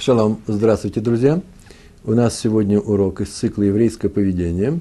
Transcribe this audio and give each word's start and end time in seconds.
Шалом, 0.00 0.40
здравствуйте, 0.46 1.00
друзья. 1.00 1.40
У 2.04 2.12
нас 2.12 2.38
сегодня 2.38 2.78
урок 2.78 3.20
из 3.20 3.30
цикла 3.30 3.64
«Еврейское 3.64 4.08
поведение». 4.08 4.78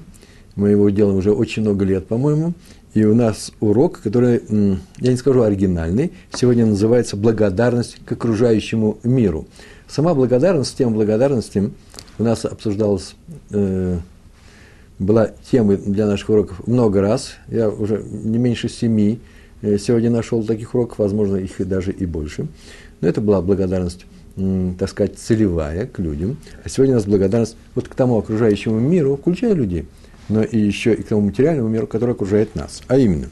Мы 0.56 0.70
его 0.70 0.92
делаем 0.92 1.18
уже 1.18 1.32
очень 1.32 1.64
много 1.64 1.86
лет, 1.86 2.06
по-моему. 2.06 2.54
И 2.94 3.04
у 3.04 3.16
нас 3.16 3.52
урок, 3.60 4.00
который, 4.00 4.44
я 5.00 5.12
не 5.12 5.18
скажу 5.18 5.42
оригинальный, 5.42 6.12
сегодня 6.32 6.68
называется 6.68 7.18
«Благодарность 7.18 7.98
к 8.06 8.12
окружающему 8.12 9.00
миру». 9.02 9.48
Сама 9.88 10.14
благодарность, 10.14 10.78
тема 10.78 10.92
благодарности 10.92 11.72
у 12.20 12.24
нас 12.24 12.46
обсуждалась, 12.46 13.16
э, 13.50 13.98
была 15.00 15.32
темой 15.50 15.78
для 15.78 16.06
наших 16.06 16.30
уроков 16.30 16.68
много 16.68 17.02
раз. 17.02 17.32
Я 17.48 17.70
уже 17.70 18.04
не 18.04 18.38
меньше 18.38 18.70
семи 18.70 19.20
э, 19.64 19.80
сегодня 19.80 20.12
нашел 20.12 20.44
таких 20.44 20.76
уроков, 20.76 21.00
возможно, 21.00 21.38
их 21.38 21.60
и 21.60 21.64
даже 21.64 21.92
и 21.92 22.06
больше. 22.06 22.48
Но 23.02 23.08
это 23.08 23.20
была 23.20 23.42
благодарность 23.42 24.06
так 24.78 24.90
сказать, 24.90 25.18
целевая 25.18 25.88
к 25.88 25.98
людям. 26.00 26.38
А 26.64 26.70
сегодня 26.70 26.96
у 26.96 26.98
нас 26.98 27.06
благодарность 27.06 27.58
вот 27.74 27.88
к 27.88 27.96
тому 27.96 28.18
окружающему 28.20 28.80
миру, 28.80 29.18
включая 29.18 29.54
людей, 29.54 29.88
но 30.30 30.44
и 30.44 30.60
еще 30.60 30.94
и 30.94 31.02
к 31.02 31.08
тому 31.08 31.22
материальному 31.22 31.70
миру, 31.70 31.88
который 31.88 32.12
окружает 32.12 32.54
нас. 32.56 32.84
А 32.88 32.98
именно, 32.98 33.30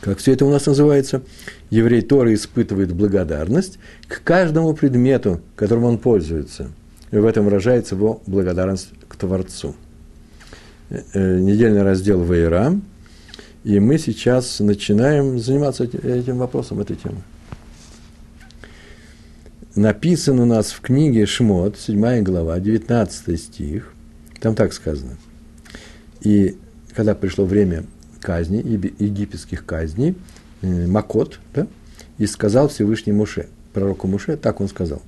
как 0.00 0.18
все 0.18 0.32
это 0.32 0.44
у 0.44 0.50
нас 0.50 0.66
называется, 0.66 1.22
еврей 1.70 2.02
Тора 2.02 2.34
испытывает 2.34 2.92
благодарность 2.92 3.78
к 4.08 4.22
каждому 4.24 4.74
предмету, 4.74 5.40
которым 5.54 5.84
он 5.84 5.98
пользуется. 5.98 6.70
И 7.12 7.16
в 7.16 7.24
этом 7.24 7.44
выражается 7.44 7.94
его 7.94 8.20
благодарность 8.26 8.88
к 9.06 9.14
Творцу. 9.14 9.76
Э, 10.90 11.02
э, 11.12 11.38
недельный 11.38 11.82
раздел 11.82 12.24
Вейра, 12.24 12.74
и 13.62 13.78
мы 13.78 13.98
сейчас 13.98 14.58
начинаем 14.58 15.38
заниматься 15.38 15.84
этим 15.84 16.38
вопросом, 16.38 16.80
этой 16.80 16.96
темой 16.96 17.22
написан 19.74 20.38
у 20.40 20.44
нас 20.44 20.72
в 20.72 20.80
книге 20.80 21.26
Шмот, 21.26 21.78
7 21.78 22.22
глава, 22.22 22.58
19 22.60 23.40
стих. 23.40 23.92
Там 24.40 24.54
так 24.54 24.72
сказано. 24.72 25.16
И 26.20 26.56
когда 26.94 27.14
пришло 27.14 27.44
время 27.44 27.84
казни, 28.20 28.58
египетских 28.58 29.64
казней, 29.66 30.14
э, 30.62 30.86
Макот, 30.86 31.40
да, 31.54 31.66
и 32.18 32.26
сказал 32.26 32.68
Всевышний 32.68 33.12
Муше, 33.12 33.48
пророку 33.72 34.06
Муше, 34.06 34.36
так 34.36 34.60
он 34.60 34.68
сказал. 34.68 35.02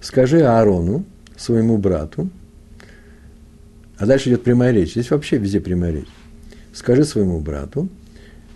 Скажи 0.00 0.42
Аарону, 0.42 1.04
своему 1.36 1.78
брату, 1.78 2.28
а 3.96 4.06
дальше 4.06 4.28
идет 4.28 4.44
прямая 4.44 4.72
речь. 4.72 4.92
Здесь 4.92 5.10
вообще 5.10 5.38
везде 5.38 5.60
прямая 5.60 5.92
речь. 5.92 6.08
Скажи 6.72 7.04
своему 7.04 7.40
брату, 7.40 7.88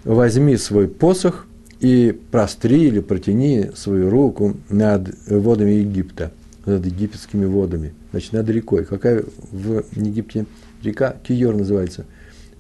возьми 0.05 0.57
свой 0.57 0.89
посох 0.89 1.47
и 1.83 2.17
простри 2.31 2.85
или 2.85 3.01
протяни 3.01 3.73
свою 3.75 4.09
руку 4.09 4.57
над 4.71 5.11
водами 5.27 5.73
Египта, 5.73 6.31
над 6.65 6.87
египетскими 6.87 7.45
водами, 7.45 7.93
значит, 8.13 8.33
над 8.33 8.49
рекой. 8.49 8.85
Какая 8.85 9.25
в 9.51 9.83
Египте 9.97 10.47
река? 10.81 11.17
Киор 11.25 11.57
называется. 11.57 12.07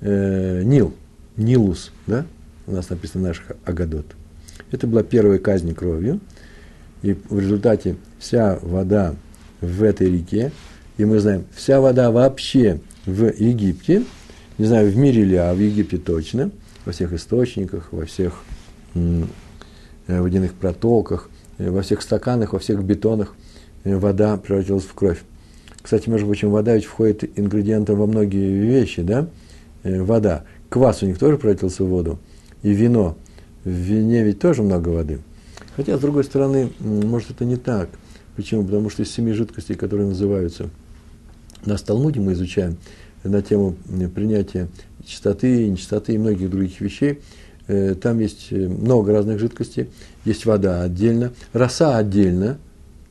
Э, 0.00 0.62
Нил, 0.64 0.92
Нилус, 1.36 1.92
да? 2.08 2.26
У 2.66 2.72
нас 2.72 2.90
написано 2.90 3.28
наш 3.28 3.44
Агадот. 3.64 4.06
Это 4.72 4.88
была 4.88 5.04
первая 5.04 5.38
казнь 5.38 5.72
кровью, 5.72 6.18
и 7.02 7.16
в 7.28 7.38
результате 7.38 7.94
вся 8.18 8.58
вода 8.60 9.14
в 9.60 9.84
этой 9.84 10.10
реке, 10.10 10.50
и 10.98 11.04
мы 11.04 11.20
знаем, 11.20 11.44
вся 11.54 11.80
вода 11.80 12.10
вообще 12.10 12.80
в 13.06 13.32
Египте, 13.38 14.02
не 14.58 14.66
знаю, 14.66 14.90
в 14.90 14.96
мире 14.96 15.22
ли, 15.22 15.36
а 15.36 15.54
в 15.54 15.60
Египте 15.60 15.98
точно, 15.98 16.50
во 16.84 16.90
всех 16.90 17.12
источниках, 17.12 17.92
во 17.92 18.04
всех 18.04 18.42
водяных 20.06 20.54
протоках, 20.54 21.28
э, 21.58 21.70
во 21.70 21.82
всех 21.82 22.02
стаканах, 22.02 22.52
во 22.52 22.58
всех 22.58 22.82
бетонах 22.82 23.34
э, 23.84 23.96
вода 23.96 24.36
превратилась 24.36 24.84
в 24.84 24.94
кровь. 24.94 25.22
Кстати, 25.80 26.08
между 26.08 26.26
прочим, 26.26 26.50
вода 26.50 26.74
ведь 26.74 26.84
входит 26.84 27.38
ингредиентом 27.38 27.98
во 27.98 28.06
многие 28.06 28.52
вещи, 28.52 29.02
да? 29.02 29.28
Вода. 29.82 30.44
Квас 30.68 31.02
у 31.02 31.06
них 31.06 31.18
тоже 31.18 31.38
превратился 31.38 31.82
в 31.82 31.88
воду. 31.88 32.20
И 32.62 32.70
вино. 32.70 33.16
В 33.64 33.70
вине 33.70 34.22
ведь 34.22 34.38
тоже 34.38 34.62
много 34.62 34.90
воды. 34.90 35.18
Хотя, 35.74 35.98
с 35.98 36.00
другой 36.00 36.22
стороны, 36.22 36.70
может, 36.78 37.32
это 37.32 37.44
не 37.44 37.56
так. 37.56 37.88
Почему? 38.36 38.62
Потому 38.62 38.90
что 38.90 39.02
из 39.02 39.10
семи 39.10 39.32
жидкостей, 39.32 39.74
которые 39.74 40.06
называются, 40.06 40.70
на 41.64 41.76
Талмуде 41.76 42.20
мы 42.20 42.34
изучаем 42.34 42.76
на 43.24 43.42
тему 43.42 43.74
принятия 44.14 44.68
чистоты, 45.04 45.68
нечистоты 45.68 46.14
и 46.14 46.18
многих 46.18 46.48
других 46.48 46.80
вещей– 46.80 47.18
Э, 47.30 47.41
там 47.66 48.18
есть 48.18 48.48
э, 48.50 48.56
много 48.56 49.12
разных 49.12 49.38
жидкостей, 49.38 49.88
есть 50.24 50.46
вода 50.46 50.82
отдельно, 50.82 51.32
роса 51.52 51.96
отдельно, 51.96 52.58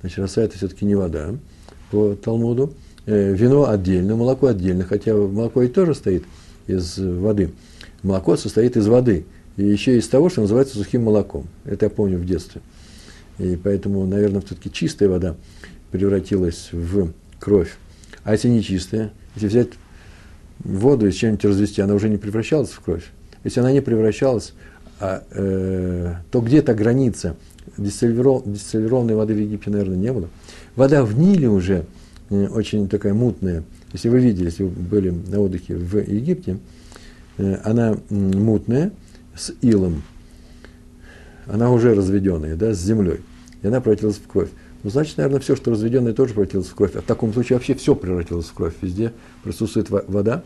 значит, 0.01 0.19
роса 0.19 0.41
это 0.41 0.57
все-таки 0.57 0.85
не 0.85 0.95
вода 0.95 1.35
по 1.89 2.15
Талмуду, 2.15 2.73
э, 3.05 3.33
вино 3.33 3.69
отдельно, 3.69 4.15
молоко 4.15 4.47
отдельно, 4.47 4.83
хотя 4.83 5.15
молоко 5.15 5.61
и 5.61 5.67
тоже 5.67 5.93
состоит 5.93 6.23
из 6.67 6.97
воды. 6.97 7.51
Молоко 8.03 8.35
состоит 8.35 8.77
из 8.77 8.87
воды, 8.87 9.25
и 9.57 9.63
еще 9.63 9.97
из 9.97 10.07
того, 10.07 10.29
что 10.29 10.41
называется 10.41 10.77
сухим 10.77 11.03
молоком. 11.03 11.47
Это 11.65 11.85
я 11.85 11.89
помню 11.89 12.17
в 12.17 12.25
детстве. 12.25 12.61
И 13.37 13.57
поэтому, 13.61 14.05
наверное, 14.05 14.41
все-таки 14.41 14.71
чистая 14.71 15.09
вода 15.09 15.35
превратилась 15.91 16.69
в 16.71 17.11
кровь. 17.39 17.75
А 18.23 18.33
если 18.33 18.49
не 18.49 18.63
чистая, 18.63 19.11
если 19.35 19.47
взять 19.47 19.69
воду 20.59 21.07
и 21.07 21.11
с 21.11 21.15
чем-нибудь 21.15 21.45
развести, 21.45 21.81
она 21.81 21.95
уже 21.95 22.09
не 22.09 22.17
превращалась 22.17 22.69
в 22.69 22.79
кровь. 22.81 23.05
Если 23.43 23.59
она 23.59 23.71
не 23.71 23.81
превращалась, 23.81 24.53
а, 24.99 25.23
э, 25.31 26.13
то 26.29 26.41
где-то 26.41 26.73
граница 26.73 27.35
дистиллированной 27.77 29.15
воды 29.15 29.33
в 29.33 29.39
Египте, 29.39 29.69
наверное, 29.71 29.97
не 29.97 30.13
было. 30.13 30.29
Вода 30.75 31.03
в 31.03 31.17
Ниле 31.17 31.49
уже 31.49 31.85
э, 32.29 32.47
очень 32.47 32.87
такая 32.87 33.13
мутная. 33.13 33.63
Если 33.93 34.09
вы 34.09 34.19
видели, 34.19 34.45
если 34.45 34.63
вы 34.63 34.69
были 34.69 35.09
на 35.09 35.39
отдыхе 35.39 35.75
в 35.75 35.97
Египте, 35.97 36.59
э, 37.37 37.57
она 37.63 37.97
мутная, 38.09 38.91
с 39.35 39.53
илом. 39.61 40.03
Она 41.47 41.71
уже 41.71 41.93
разведенная, 41.93 42.55
да, 42.55 42.73
с 42.73 42.79
землей. 42.79 43.21
И 43.61 43.67
она 43.67 43.81
превратилась 43.81 44.17
в 44.17 44.27
кровь. 44.27 44.49
Ну, 44.83 44.89
значит, 44.89 45.17
наверное, 45.17 45.39
все, 45.39 45.55
что 45.55 45.71
разведенное, 45.71 46.13
тоже 46.13 46.33
превратилось 46.33 46.67
в 46.67 46.75
кровь. 46.75 46.95
А 46.95 47.01
в 47.01 47.05
таком 47.05 47.33
случае 47.33 47.57
вообще 47.57 47.75
все 47.75 47.95
превратилось 47.95 48.47
в 48.47 48.53
кровь. 48.53 48.73
Везде 48.81 49.13
присутствует 49.43 49.89
вода. 49.89 50.43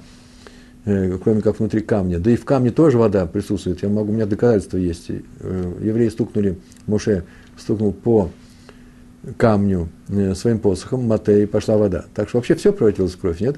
Э, 0.85 1.17
кроме 1.21 1.41
как 1.41 1.59
внутри 1.59 1.81
камня. 1.81 2.19
Да 2.19 2.29
и 2.29 2.35
в 2.35 2.45
камне 2.45 2.69
тоже 2.69 2.97
вода 2.97 3.25
присутствует. 3.25 3.81
Я 3.81 3.89
могу, 3.89 4.11
у 4.11 4.15
меня 4.15 4.27
доказательства 4.27 4.77
есть. 4.77 5.07
Э, 5.09 5.73
евреи 5.81 6.09
стукнули, 6.09 6.57
Моше 6.85 7.23
стукнул 7.57 7.91
по 7.91 8.29
камню 9.37 9.89
э, 10.09 10.35
своим 10.35 10.59
посохом, 10.59 11.07
мате, 11.07 11.43
и 11.43 11.45
пошла 11.47 11.77
вода. 11.77 12.05
Так 12.13 12.29
что 12.29 12.37
вообще 12.37 12.53
все 12.53 12.71
превратилось 12.71 13.13
в 13.13 13.17
кровь, 13.17 13.39
нет? 13.39 13.57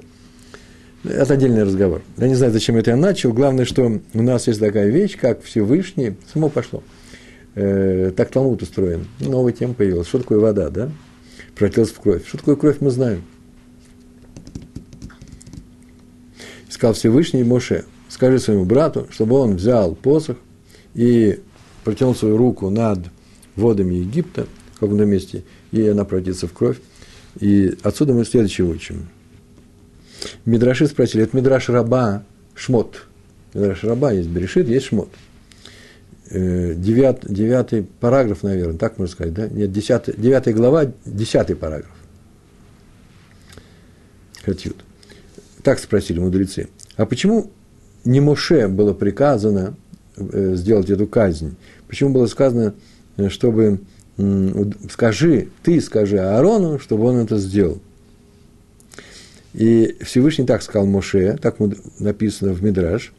Это 1.04 1.34
отдельный 1.34 1.64
разговор. 1.64 2.02
Я 2.18 2.28
не 2.30 2.36
знаю, 2.36 2.54
зачем 2.54 2.78
это 2.78 2.92
я 2.92 2.98
начал. 2.98 3.34
Главное, 3.34 3.66
что 3.66 4.00
у 4.14 4.22
нас 4.22 4.48
есть 4.48 4.59
такая 4.59 4.90
вещь, 4.90 5.18
как 5.18 5.44
Всевышний, 5.44 6.16
само 6.32 6.48
пошло. 6.48 6.82
Э, 7.56 8.12
так 8.16 8.32
Талмуд 8.32 8.62
устроен. 8.62 9.06
Новая 9.20 9.52
тема 9.52 9.74
появилась. 9.74 10.08
Что 10.08 10.20
такое 10.20 10.40
вода, 10.40 10.70
да? 10.70 10.90
Превратилась 11.56 11.90
в 11.90 12.00
кровь. 12.00 12.26
Что 12.26 12.38
такое 12.38 12.56
кровь, 12.56 12.78
мы 12.80 12.90
знаем. 12.90 13.24
Сказал 16.78 16.94
Всевышний 16.94 17.44
Моше, 17.44 17.86
скажи 18.08 18.38
своему 18.38 18.64
брату, 18.64 19.08
чтобы 19.10 19.36
он 19.38 19.56
взял 19.56 19.96
посох 19.96 20.38
и 20.94 21.40
протянул 21.84 22.14
свою 22.14 22.38
руку 22.38 22.70
над 22.70 23.00
водами 23.56 23.96
Египта 23.96 24.46
в 24.76 24.80
каком-то 24.80 25.06
месте, 25.06 25.44
и 25.72 25.88
она 25.88 26.06
превратится 26.06 26.48
в 26.48 26.54
кровь. 26.54 26.78
И 27.40 27.76
отсюда 27.82 28.14
мы 28.14 28.26
следующее 28.26 28.68
учим. 28.68 29.10
Мидраши 30.46 30.86
спросили, 30.86 31.24
это 31.24 31.36
Мидраш 31.36 31.68
Раба 31.70 32.24
Шмот. 32.54 33.08
Мидраш 33.56 33.84
Раба 33.84 34.12
есть 34.12 34.30
Берешит, 34.30 34.68
есть 34.68 34.88
Шмот. 34.88 35.09
Э, 36.30 36.76
девят, 36.76 37.22
девятый 37.28 37.88
параграф, 38.00 38.44
наверное, 38.44 38.78
так 38.78 39.00
можно 39.00 39.12
сказать, 39.12 39.34
да? 39.34 39.47
Нет, 39.47 39.72
десятый, 39.72 40.14
девятая 40.16 40.53
глава, 40.53 40.91
десятый 41.06 41.56
параграф. 41.56 41.96
Хатют. 44.44 44.84
Так 45.64 45.80
спросили 45.80 46.20
мудрецы. 46.20 46.70
А 46.96 47.06
почему 47.06 47.52
не 48.06 48.20
Моше 48.20 48.68
было 48.68 48.94
приказано 48.94 49.76
э, 50.16 50.56
сделать 50.56 50.90
эту 50.90 51.08
казнь? 51.08 51.56
Почему 51.88 52.12
было 52.12 52.28
сказано, 52.28 52.74
э, 53.18 53.30
чтобы 53.30 53.82
скажи, 54.90 55.50
ты 55.64 55.80
скажи 55.80 56.18
Аарону, 56.18 56.80
чтобы 56.80 57.06
он 57.06 57.18
это 57.18 57.38
сделал? 57.38 57.80
И 59.54 59.96
Всевышний 60.02 60.46
так 60.46 60.62
сказал 60.62 60.86
Моше, 60.88 61.38
так 61.42 61.58
написано 62.00 62.54
в 62.54 62.64
Мидраш, 62.64 63.14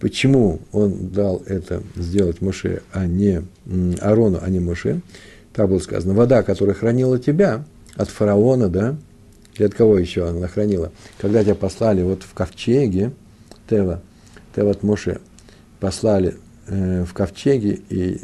почему 0.00 0.60
он 0.72 1.08
дал 1.08 1.42
это 1.46 1.82
сделать 1.96 2.40
Моше, 2.40 2.82
а 2.92 3.06
не 3.06 3.42
Аарону, 4.00 4.38
а 4.42 4.48
не 4.50 4.60
Моше. 4.60 5.00
Так 5.52 5.68
было 5.68 5.78
сказано, 5.78 6.14
вода, 6.14 6.42
которая 6.42 6.74
хранила 6.74 7.18
тебя 7.18 7.64
от 7.94 8.08
фараона, 8.08 8.68
да, 8.68 8.96
и 9.56 9.64
от 9.64 9.74
кого 9.74 9.98
еще 9.98 10.28
она 10.28 10.48
хранила? 10.48 10.92
Когда 11.18 11.42
тебя 11.42 11.54
послали 11.54 12.02
вот 12.02 12.22
в 12.22 12.34
ковчеге, 12.34 13.12
Тева, 13.68 14.02
Тева 14.54 14.70
от 14.70 14.82
Моше, 14.82 15.20
послали 15.80 16.36
э, 16.66 17.04
в 17.04 17.12
ковчеге, 17.12 17.80
и 17.88 18.20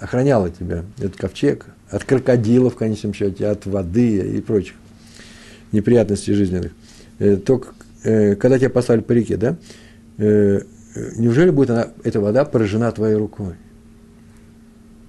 охраняла 0.00 0.50
тебя, 0.50 0.84
этот 0.98 1.16
ковчег, 1.16 1.66
от 1.90 2.04
крокодилов, 2.04 2.74
в 2.74 2.76
конечном 2.76 3.12
счете, 3.12 3.46
от 3.46 3.66
воды 3.66 4.18
и 4.18 4.40
прочих 4.40 4.74
неприятностей 5.72 6.34
жизненных. 6.34 6.72
Э, 7.18 7.36
только 7.36 7.68
э, 8.04 8.34
когда 8.36 8.58
тебя 8.58 8.70
послали 8.70 9.00
по 9.00 9.12
реке, 9.12 9.36
да, 9.36 9.56
э, 10.18 10.62
неужели 11.16 11.50
будет 11.50 11.70
она, 11.70 11.88
эта 12.04 12.20
вода 12.20 12.44
поражена 12.44 12.90
твоей 12.92 13.16
рукой? 13.16 13.54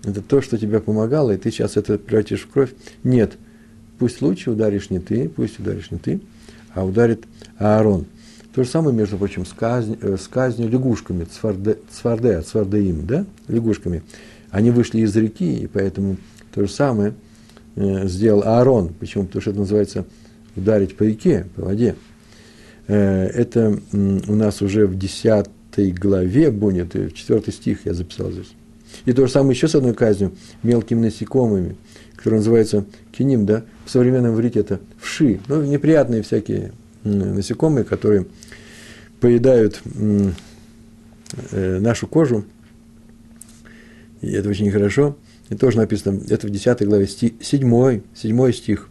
Это 0.03 0.21
то, 0.21 0.41
что 0.41 0.57
тебе 0.57 0.79
помогало, 0.79 1.31
и 1.31 1.37
ты 1.37 1.51
сейчас 1.51 1.77
это 1.77 1.97
превратишь 1.97 2.41
в 2.41 2.49
кровь? 2.49 2.71
Нет. 3.03 3.33
Пусть 4.01 4.19
лучше 4.23 4.49
ударишь 4.49 4.89
не 4.89 4.97
ты, 4.97 5.29
пусть 5.29 5.59
ударишь 5.59 5.91
не 5.91 5.99
ты, 5.99 6.21
а 6.73 6.83
ударит 6.83 7.25
Аарон. 7.59 8.07
То 8.51 8.63
же 8.63 8.69
самое, 8.69 8.95
между 8.97 9.15
прочим, 9.15 9.45
с, 9.45 9.53
казнь, 9.53 9.95
с 10.01 10.27
казнью 10.27 10.69
лягушками, 10.69 11.25
цварде, 11.25 11.77
цварде, 11.91 12.41
цвардеим, 12.41 13.05
да, 13.05 13.27
лягушками. 13.47 14.01
Они 14.49 14.71
вышли 14.71 15.01
из 15.01 15.15
реки, 15.15 15.53
и 15.55 15.67
поэтому 15.67 16.17
то 16.51 16.65
же 16.65 16.71
самое 16.71 17.13
э, 17.75 18.07
сделал 18.07 18.41
Аарон. 18.41 18.91
Почему? 18.99 19.25
Потому 19.25 19.41
что 19.43 19.51
это 19.51 19.59
называется 19.59 20.05
ударить 20.55 20.97
по 20.97 21.03
реке, 21.03 21.45
по 21.55 21.65
воде. 21.65 21.95
Э, 22.87 23.27
это 23.27 23.79
у 23.93 24.33
нас 24.33 24.63
уже 24.63 24.87
в 24.87 24.97
10 24.97 25.47
главе 25.99 26.49
будет, 26.49 26.95
в 26.95 27.11
4 27.11 27.51
стих 27.51 27.85
я 27.85 27.93
записал 27.93 28.31
здесь. 28.31 28.51
И 29.05 29.13
то 29.13 29.27
же 29.27 29.31
самое 29.31 29.53
еще 29.53 29.67
с 29.67 29.75
одной 29.75 29.93
казнью, 29.93 30.31
мелкими 30.63 31.01
насекомыми, 31.01 31.75
которая 32.21 32.39
называется 32.39 32.85
киним, 33.11 33.47
да, 33.47 33.63
в 33.83 33.89
современном 33.89 34.35
иврите 34.35 34.59
это 34.59 34.79
вши, 34.99 35.39
ну, 35.47 35.63
неприятные 35.63 36.21
всякие 36.21 36.71
насекомые, 37.03 37.83
которые 37.83 38.27
поедают 39.19 39.81
э, 41.51 41.79
нашу 41.79 42.05
кожу, 42.05 42.45
и 44.21 44.31
это 44.31 44.49
очень 44.49 44.65
нехорошо. 44.65 45.17
И 45.49 45.55
тоже 45.55 45.77
написано, 45.77 46.21
это 46.29 46.45
в 46.45 46.51
10 46.51 46.85
главе, 46.85 47.07
7, 47.07 48.01
7 48.13 48.51
стих. 48.53 48.89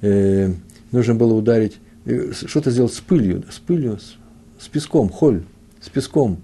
Нужно 0.00 1.14
было 1.14 1.34
ударить, 1.34 1.76
э, 2.06 2.32
что-то 2.32 2.70
сделать 2.70 2.92
с 2.92 3.00
пылью, 3.00 3.44
с 3.50 3.58
пылью, 3.58 3.98
с, 3.98 4.16
с 4.58 4.68
песком, 4.68 5.10
холь, 5.10 5.44
с 5.80 5.88
песком 5.88 6.40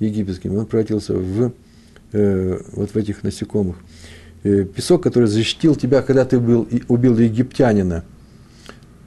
египетским. 0.00 0.56
Он 0.56 0.66
превратился 0.66 1.14
в, 1.14 1.52
э, 2.12 2.60
вот 2.72 2.90
в 2.90 2.96
этих 2.96 3.22
насекомых. 3.22 3.76
Э, 4.44 4.64
песок, 4.64 5.02
который 5.02 5.28
защитил 5.28 5.76
тебя, 5.76 6.02
когда 6.02 6.24
ты 6.24 6.38
убил, 6.38 6.68
убил 6.88 7.16
египтянина. 7.16 8.04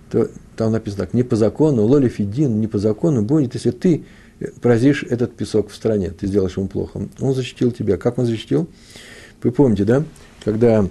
То, 0.09 0.29
там 0.55 0.71
написано 0.71 1.05
так, 1.05 1.13
не 1.13 1.23
по 1.23 1.35
закону, 1.35 1.83
лоли 1.83 2.07
фидин, 2.07 2.61
не 2.61 2.67
по 2.67 2.77
закону 2.77 3.21
будет, 3.21 3.53
если 3.53 3.71
ты 3.71 4.05
поразишь 4.61 5.03
этот 5.03 5.35
песок 5.35 5.69
в 5.69 5.75
стране, 5.75 6.11
ты 6.11 6.27
сделаешь 6.27 6.57
ему 6.57 6.67
плохо. 6.67 7.07
Он 7.19 7.33
защитил 7.33 7.71
тебя. 7.71 7.97
Как 7.97 8.17
он 8.17 8.25
защитил? 8.25 8.69
Вы 9.43 9.51
помните, 9.51 9.83
да? 9.83 10.03
Когда 10.43 10.87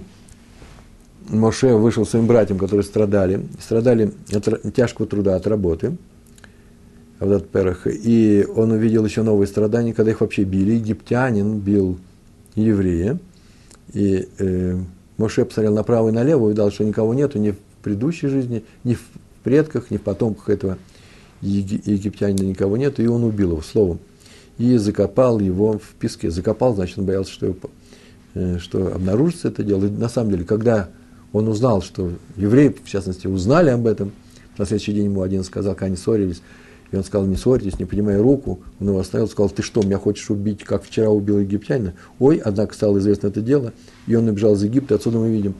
Моше 1.27 1.73
вышел 1.73 2.05
своим 2.05 2.27
братьям, 2.27 2.59
которые 2.59 2.83
страдали, 2.83 3.45
страдали 3.59 4.11
от 4.31 4.73
тяжкого 4.73 5.07
труда, 5.07 5.35
от 5.35 5.47
работы, 5.47 5.97
этот 7.19 7.49
перах, 7.49 7.87
и 7.87 8.45
он 8.55 8.71
увидел 8.71 9.05
еще 9.05 9.23
новые 9.23 9.47
страдания, 9.47 9.93
когда 9.93 10.11
их 10.11 10.21
вообще 10.21 10.43
били. 10.43 10.73
Египтянин 10.73 11.59
бил 11.59 11.97
еврея, 12.55 13.17
и 13.93 14.27
э, 14.39 14.77
Моше 15.17 15.45
посмотрел 15.45 15.73
направо 15.73 16.09
и 16.09 16.11
налево, 16.11 16.45
увидел, 16.45 16.71
что 16.71 16.83
никого 16.83 17.13
нету 17.13 17.39
ни 17.39 17.51
в 17.51 17.57
предыдущей 17.81 18.27
жизни, 18.27 18.63
ни 18.83 18.95
в 18.95 19.01
предках, 19.43 19.91
ни 19.91 19.97
в 19.97 20.01
потомках 20.01 20.49
этого 20.49 20.77
египтянина 21.41 22.47
никого 22.47 22.77
нету, 22.77 23.03
и 23.03 23.07
он 23.07 23.23
убил 23.23 23.51
его 23.51 23.61
словом. 23.61 23.99
И 24.57 24.77
закопал 24.77 25.39
его 25.39 25.77
в 25.77 25.95
песке. 25.99 26.31
Закопал, 26.31 26.75
значит, 26.75 26.97
он 26.97 27.05
боялся, 27.05 27.31
что, 27.31 27.45
его, 27.47 27.57
э, 28.33 28.57
что 28.59 28.93
обнаружится 28.93 29.49
это 29.49 29.63
дело. 29.63 29.85
И 29.85 29.89
на 29.89 30.09
самом 30.09 30.31
деле, 30.31 30.45
когда 30.45 30.89
он 31.33 31.49
узнал, 31.49 31.81
что 31.81 32.13
евреи, 32.37 32.73
в 32.83 32.89
частности, 32.89 33.27
узнали 33.27 33.69
об 33.69 33.85
этом. 33.87 34.13
На 34.57 34.65
следующий 34.65 34.93
день 34.93 35.05
ему 35.05 35.21
один 35.21 35.43
сказал, 35.43 35.73
когда 35.73 35.87
они 35.87 35.97
ссорились, 35.97 36.41
он 36.97 37.03
сказал, 37.03 37.27
не 37.27 37.35
ссорьтесь, 37.35 37.79
не 37.79 37.85
поднимая 37.85 38.21
руку. 38.21 38.59
Он 38.79 38.89
его 38.89 38.99
оставил, 38.99 39.27
сказал, 39.27 39.49
ты 39.49 39.61
что, 39.61 39.81
меня 39.81 39.97
хочешь 39.97 40.29
убить, 40.29 40.63
как 40.63 40.83
вчера 40.83 41.09
убил 41.09 41.39
египтянина? 41.39 41.93
Ой, 42.19 42.37
однако 42.37 42.73
стало 42.73 42.99
известно 42.99 43.27
это 43.27 43.41
дело, 43.41 43.73
и 44.07 44.15
он 44.15 44.27
убежал 44.27 44.53
из 44.53 44.63
Египта. 44.63 44.95
Отсюда 44.95 45.19
мы 45.19 45.29
видим, 45.29 45.55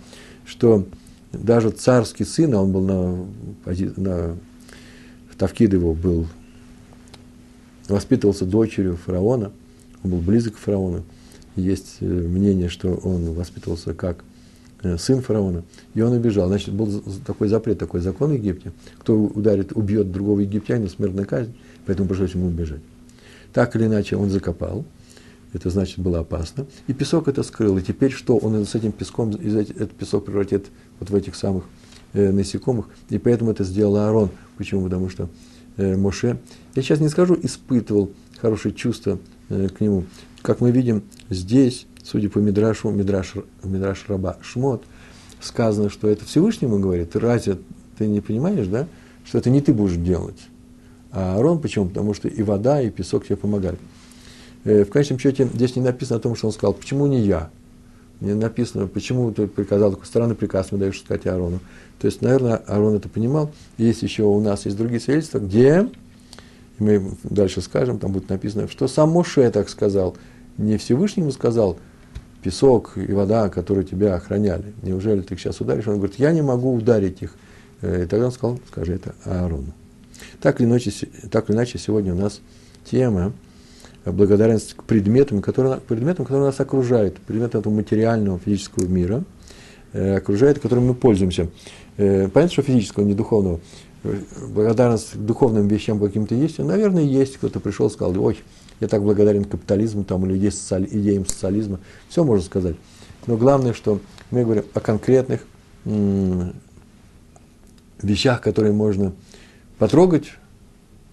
что 0.46 0.86
даже 1.34 1.72
царский 1.72 2.26
сын, 2.26 2.54
а 2.54 2.62
он 2.62 2.72
был 2.72 2.82
на, 2.82 3.26
на 3.98 4.38
Тавкид 5.38 5.74
его 5.74 5.94
был, 5.94 6.28
воспитывался 7.88 8.46
дочерью 8.46 8.98
фараона, 8.98 9.52
он 10.04 10.12
был 10.12 10.20
близок 10.20 10.56
к 10.56 10.58
фараону. 10.58 11.04
Есть 11.56 11.98
э, 12.00 12.06
мнение, 12.06 12.70
что 12.70 12.94
он 12.94 13.34
воспитывался 13.34 13.94
как 13.94 14.24
сын 14.98 15.22
фараона, 15.22 15.64
и 15.94 16.02
он 16.02 16.14
убежал. 16.14 16.48
Значит, 16.48 16.74
был 16.74 17.04
такой 17.26 17.48
запрет, 17.48 17.80
такой 17.80 18.02
закон 18.02 18.32
в 18.32 18.34
Египте. 18.34 18.72
Кто 19.00 19.16
ударит, 19.16 19.72
убьет 19.74 20.12
другого 20.12 20.42
египтянина, 20.42 20.90
смертная 20.90 21.26
казнь, 21.26 21.56
поэтому 21.86 22.08
пришлось 22.08 22.34
ему 22.34 22.48
убежать. 22.48 22.82
Так 23.54 23.76
или 23.76 23.86
иначе, 23.86 24.18
он 24.18 24.30
закопал, 24.30 24.86
это 25.54 25.70
значит 25.70 26.00
было 26.00 26.20
опасно, 26.20 26.66
и 26.88 26.94
песок 26.94 27.30
это 27.30 27.42
скрыл. 27.42 27.78
И 27.78 27.82
теперь 27.82 28.12
что? 28.12 28.38
Он 28.38 28.66
с 28.66 28.76
этим 28.76 28.92
песком, 28.92 29.30
этот 29.30 29.92
песок 29.92 30.26
превратит 30.26 30.66
вот 31.00 31.10
в 31.10 31.16
этих 31.16 31.36
самых 31.36 31.64
э, 32.14 32.32
насекомых, 32.32 32.88
и 33.10 33.18
поэтому 33.18 33.52
это 33.52 33.64
сделал 33.64 33.96
Аарон. 33.96 34.30
Почему? 34.58 34.84
Потому 34.84 35.10
что 35.10 35.30
э, 35.78 35.96
Моше, 35.96 36.40
я 36.76 36.82
сейчас 36.82 37.00
не 37.00 37.08
скажу, 37.08 37.38
испытывал 37.42 38.12
хорошее 38.42 38.74
чувство 38.76 39.20
э, 39.48 39.70
к 39.70 39.80
нему. 39.80 40.04
Как 40.42 40.60
мы 40.60 40.72
видим 40.72 41.04
здесь, 41.30 41.88
судя 42.06 42.30
по 42.30 42.40
Мидрашу, 42.40 42.92
Мидраш, 42.92 43.34
Мидраш 43.64 44.06
Раба 44.08 44.38
Шмот, 44.42 44.84
сказано, 45.42 45.90
что 45.90 46.08
это 46.08 46.26
Всевышнему 46.26 46.80
говорит, 46.80 47.16
разве 47.16 47.58
ты 47.98 48.08
не 48.08 48.22
понимаешь, 48.22 48.68
да, 48.68 48.88
что 49.26 49.38
это 49.40 49.50
не 49.50 49.62
ты 49.62 49.74
будешь 49.74 49.96
делать, 49.96 50.40
а 51.12 51.36
Аарон, 51.36 51.60
почему? 51.60 51.88
Потому 51.88 52.14
что 52.14 52.28
и 52.28 52.44
вода, 52.44 52.82
и 52.82 52.90
песок 52.90 53.26
тебе 53.26 53.38
помогали. 53.38 53.78
Э, 54.66 54.84
в 54.84 54.90
конечном 54.90 55.20
счете 55.20 55.50
здесь 55.54 55.76
не 55.76 55.82
написано 55.82 56.18
о 56.18 56.22
том, 56.22 56.36
что 56.36 56.48
он 56.48 56.54
сказал, 56.54 56.74
почему 56.74 57.08
не 57.08 57.22
я? 57.22 57.50
Не 58.22 58.34
написано, 58.34 58.88
почему 58.88 59.32
ты 59.32 59.48
приказал, 59.48 59.92
такой 59.92 60.06
странный 60.06 60.36
приказ 60.36 60.72
мне 60.72 60.80
даешь 60.80 61.00
сказать 61.00 61.26
Аарону. 61.28 61.60
То 62.00 62.08
есть, 62.08 62.22
наверное, 62.22 62.56
Аарон 62.56 62.96
это 62.96 63.10
понимал. 63.10 63.52
Есть 63.78 64.04
еще 64.04 64.24
у 64.24 64.40
нас 64.40 64.66
есть 64.66 64.78
другие 64.78 65.00
свидетельства, 65.00 65.40
где, 65.40 65.90
мы 66.80 67.12
дальше 67.24 67.62
скажем, 67.62 68.00
там 68.00 68.12
будет 68.12 68.30
написано, 68.30 68.68
что 68.70 68.88
сам 68.88 69.10
Моше 69.10 69.50
так 69.52 69.70
сказал. 69.70 70.16
Не 70.58 70.78
Всевышнему 70.78 71.32
сказал, 71.32 71.78
песок 72.46 72.92
и 72.96 73.12
вода, 73.12 73.50
которые 73.50 73.84
тебя 73.84 74.14
охраняли. 74.14 74.76
Неужели 74.84 75.22
ты 75.22 75.34
их 75.34 75.40
сейчас 75.40 75.60
ударишь? 75.62 75.88
Он 75.88 75.96
говорит, 75.98 76.20
я 76.20 76.32
не 76.32 76.44
могу 76.44 76.76
ударить 76.76 77.24
их. 77.24 77.34
Э, 77.82 78.04
и 78.04 78.06
тогда 78.06 78.28
он 78.28 78.32
сказал, 78.32 78.60
скажи 78.68 78.94
это 78.94 79.16
Аарону. 79.26 79.74
Так 80.42 80.62
или 80.62 80.68
иначе, 80.68 80.92
так 81.32 81.50
или 81.50 81.58
иначе 81.58 81.80
сегодня 81.80 82.14
у 82.14 82.18
нас 82.18 82.42
тема 82.84 83.34
благодарность 84.06 84.76
к 84.76 84.84
предметам, 84.84 85.42
которые, 85.42 85.78
предметам, 85.78 86.24
которые 86.26 86.46
нас 86.46 86.60
окружают, 86.60 87.18
предметам 87.18 87.62
этого 87.62 87.74
материального, 87.74 88.38
физического 88.38 88.86
мира, 88.86 89.24
э, 89.94 90.18
окружает, 90.18 90.60
которым 90.60 90.86
мы 90.86 90.94
пользуемся. 90.94 91.50
Э, 91.98 92.28
понятно, 92.28 92.54
что 92.54 92.62
физического, 92.62 93.04
не 93.06 93.16
духовного. 93.16 93.60
Благодарность 94.50 95.14
к 95.14 95.18
духовным 95.18 95.68
вещам 95.68 96.00
каким-то 96.00 96.36
есть? 96.36 96.60
Наверное, 96.60 97.02
есть. 97.02 97.38
Кто-то 97.38 97.60
пришел 97.60 97.90
сказал, 97.90 98.16
ой, 98.24 98.38
я 98.80 98.88
так 98.88 99.04
благодарен 99.04 99.46
капитализму 99.46 100.04
там, 100.04 100.26
или 100.26 100.50
социали, 100.50 100.88
идеям 100.92 101.26
социализма. 101.26 101.80
Все 102.10 102.24
можно 102.24 102.44
сказать. 102.44 102.76
Но 103.28 103.38
главное, 103.38 103.74
что 103.74 104.00
мы 104.32 104.44
говорим 104.44 104.66
о 104.74 104.80
конкретных 104.80 105.42
вещах, 108.02 108.42
которые 108.42 108.74
можно 108.74 109.14
потрогать, 109.78 110.32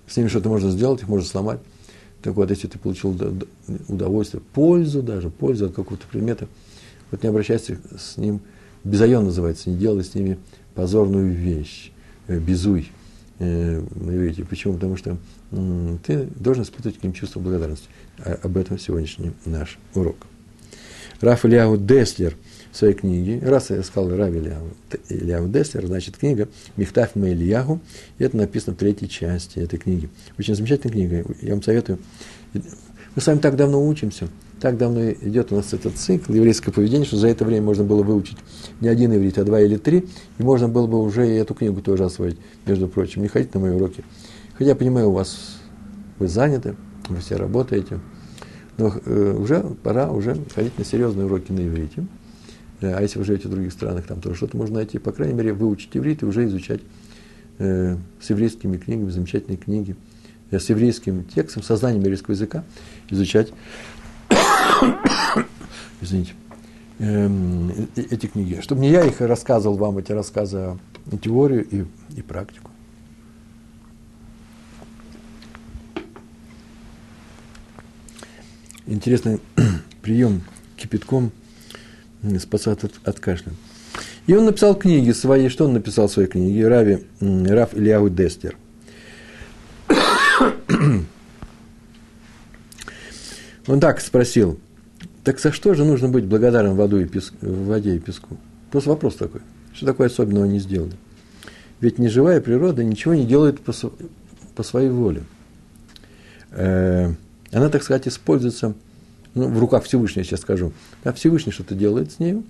с 0.07 0.17
ними 0.17 0.29
что-то 0.29 0.49
можно 0.49 0.71
сделать, 0.71 1.03
их 1.03 1.09
можно 1.09 1.27
сломать. 1.27 1.61
Так 2.23 2.35
вот, 2.35 2.51
если 2.51 2.69
ты 2.69 2.79
получил 2.79 3.17
удовольствие, 3.89 4.43
пользу 4.55 5.03
даже, 5.03 5.31
пользу 5.31 5.67
от 5.67 5.75
какого-то 5.75 6.07
предмета, 6.07 6.47
вот 7.11 7.23
не 7.23 7.29
обращайся 7.29 7.79
с 7.99 8.17
ним, 8.17 8.41
безайон 8.85 9.25
называется, 9.25 9.71
не 9.71 9.77
делай 9.77 10.05
с 10.05 10.15
ними 10.15 10.39
позорную 10.75 11.33
вещь, 11.33 11.93
э, 12.29 12.39
безуй 12.39 12.91
на 13.39 14.17
иврите. 14.17 14.45
Почему? 14.45 14.75
Потому 14.75 14.97
что 14.97 15.17
ты 16.05 16.29
должен 16.37 16.63
испытывать 16.63 16.99
к 16.99 17.03
ним 17.03 17.13
чувство 17.13 17.41
благодарности. 17.41 17.89
А, 18.19 18.39
об 18.43 18.57
этом 18.57 18.79
сегодняшний 18.79 19.33
наш 19.45 19.79
урок. 19.95 20.17
Раф 21.21 21.45
Ильяу 21.45 21.77
Деслер 21.77 22.37
в 22.73 22.77
своей 22.77 22.95
книге, 22.95 23.41
раз 23.43 23.71
я 23.71 23.83
сказал 23.83 24.17
Раф 24.17 24.35
Ильяу 24.35 25.49
Деслер, 25.49 25.87
значит, 25.87 26.17
книга 26.17 26.49
Михтаф 26.77 27.15
Мейлияху, 27.15 27.81
и 28.19 28.25
это 28.25 28.37
написано 28.37 28.75
в 28.75 28.79
третьей 28.79 29.09
части 29.09 29.61
этой 29.61 29.79
книги. 29.79 30.09
Очень 30.39 30.57
замечательная 30.57 30.93
книга, 30.93 31.25
я 31.41 31.53
вам 31.53 31.63
советую. 31.63 31.99
Мы 32.55 33.21
с 33.23 33.27
вами 33.27 33.39
так 33.39 33.57
давно 33.57 33.87
учимся, 33.87 34.29
так 34.63 34.79
давно 34.79 35.11
идет 35.11 35.51
у 35.51 35.57
нас 35.57 35.75
этот 35.75 35.97
цикл 35.97 36.33
еврейское 36.33 36.71
поведение, 36.71 37.05
что 37.05 37.17
за 37.17 37.27
это 37.27 37.45
время 37.45 37.67
можно 37.67 37.83
было 37.83 38.05
выучить 38.05 38.37
не 38.81 38.87
один 38.87 39.13
иврит, 39.13 39.37
а 39.39 39.45
два 39.45 39.61
или 39.61 39.77
три, 39.77 40.07
и 40.39 40.43
можно 40.43 40.69
было 40.69 40.87
бы 40.87 41.03
уже 41.03 41.29
и 41.29 41.33
эту 41.33 41.53
книгу 41.53 41.83
тоже 41.83 42.05
освоить, 42.05 42.39
между 42.65 42.87
прочим. 42.87 43.23
Не 43.23 43.29
ходите 43.29 43.51
на 43.55 43.61
мои 43.61 43.73
уроки. 43.73 44.05
Хотя 44.53 44.71
я 44.71 44.77
понимаю, 44.77 45.09
у 45.09 45.13
вас 45.15 45.57
вы 46.21 46.29
заняты, 46.29 46.77
вы 47.09 47.17
все 47.17 47.35
работаете, 47.35 47.99
Но 48.79 48.95
э, 49.05 49.37
уже 49.37 49.63
пора 49.83 50.13
уже 50.13 50.37
ходить 50.55 50.79
на 50.79 50.85
серьезные 50.85 51.27
уроки 51.27 51.51
на 51.51 51.67
иврите. 51.67 52.07
Э, 52.81 52.95
а 52.95 53.03
если 53.03 53.19
вы 53.19 53.25
живете 53.25 53.49
в 53.49 53.51
других 53.51 53.73
странах, 53.73 54.07
там 54.07 54.21
тоже 54.21 54.37
что-то 54.37 54.57
можно 54.57 54.77
найти. 54.77 54.99
По 54.99 55.11
крайней 55.11 55.35
мере, 55.35 55.55
выучить 55.55 55.97
иврит 55.97 56.23
и 56.23 56.25
уже 56.25 56.47
изучать 56.47 56.83
э, 57.59 57.97
с 58.21 58.31
еврейскими 58.31 58.77
книгами, 58.77 59.11
замечательные 59.11 59.57
книги, 59.57 59.97
э, 60.53 60.61
с 60.61 60.71
еврейским 60.71 61.25
текстом, 61.25 61.65
сознанием 61.65 62.03
еврейского 62.03 62.35
языка, 62.35 62.63
изучать, 63.11 63.53
извините, 66.01 66.35
э, 66.99 67.29
эти 67.97 68.27
книги. 68.27 68.61
Чтобы 68.61 68.81
не 68.81 68.91
я 68.91 69.05
их 69.05 69.21
рассказывал 69.21 69.77
вам, 69.77 69.99
эти 69.99 70.13
рассказы, 70.13 70.59
а 70.59 70.79
теорию 71.21 71.67
и, 71.69 71.85
и 72.17 72.23
практику. 72.23 72.71
Интересный 78.87 79.41
прием 80.03 80.43
кипятком 80.77 81.31
спасает 82.39 82.85
от, 82.85 82.93
от 83.05 83.21
кашля. 83.21 83.53
И 84.27 84.35
он 84.35 84.45
написал 84.45 84.75
книги 84.75 85.13
свои. 85.13 85.49
Что 85.49 85.65
он 85.67 85.73
написал 85.73 86.09
в 86.09 86.13
своей 86.13 86.29
книге? 86.29 86.69
Рави, 86.69 87.07
Раф 87.21 87.75
Ильяу 87.75 88.09
Дестер. 88.09 88.57
Он 93.67 93.79
так 93.79 94.01
спросил, 94.01 94.59
так 95.25 95.39
за 95.39 95.53
что 95.53 95.75
же 95.75 95.85
нужно 95.85 96.09
быть 96.09 96.25
благодарным 96.25 96.75
воду 96.75 97.01
и 97.01 97.05
песку, 97.05 97.37
воде 97.41 97.97
и 97.97 97.99
песку? 97.99 98.37
Просто 98.71 98.91
вопрос 98.91 99.17
такой. 99.17 99.41
Что 99.73 99.87
такое 99.87 100.09
особенного 100.09 100.47
не 100.47 100.59
сделали? 100.59 100.95
Ведь 101.81 101.99
неживая 101.99 102.41
природа 102.41 102.83
ничего 102.85 103.15
не 103.15 103.25
делает 103.25 103.61
по, 103.61 103.73
по 104.55 104.63
своей 104.63 104.91
воле. 104.91 105.23
Э, 106.51 107.13
она, 107.51 107.69
так 107.69 107.83
сказать, 107.83 108.09
используется 108.09 108.75
ну, 109.35 109.49
в 109.49 109.59
руках 109.59 109.85
Всевышнего, 109.85 110.21
я 110.21 110.25
сейчас 110.25 110.41
скажу. 110.41 110.73
А 111.05 111.13
Всевышний 111.13 111.53
что-то 111.53 111.75
делает 111.75 112.13
с 112.13 112.19
ней, 112.19 112.43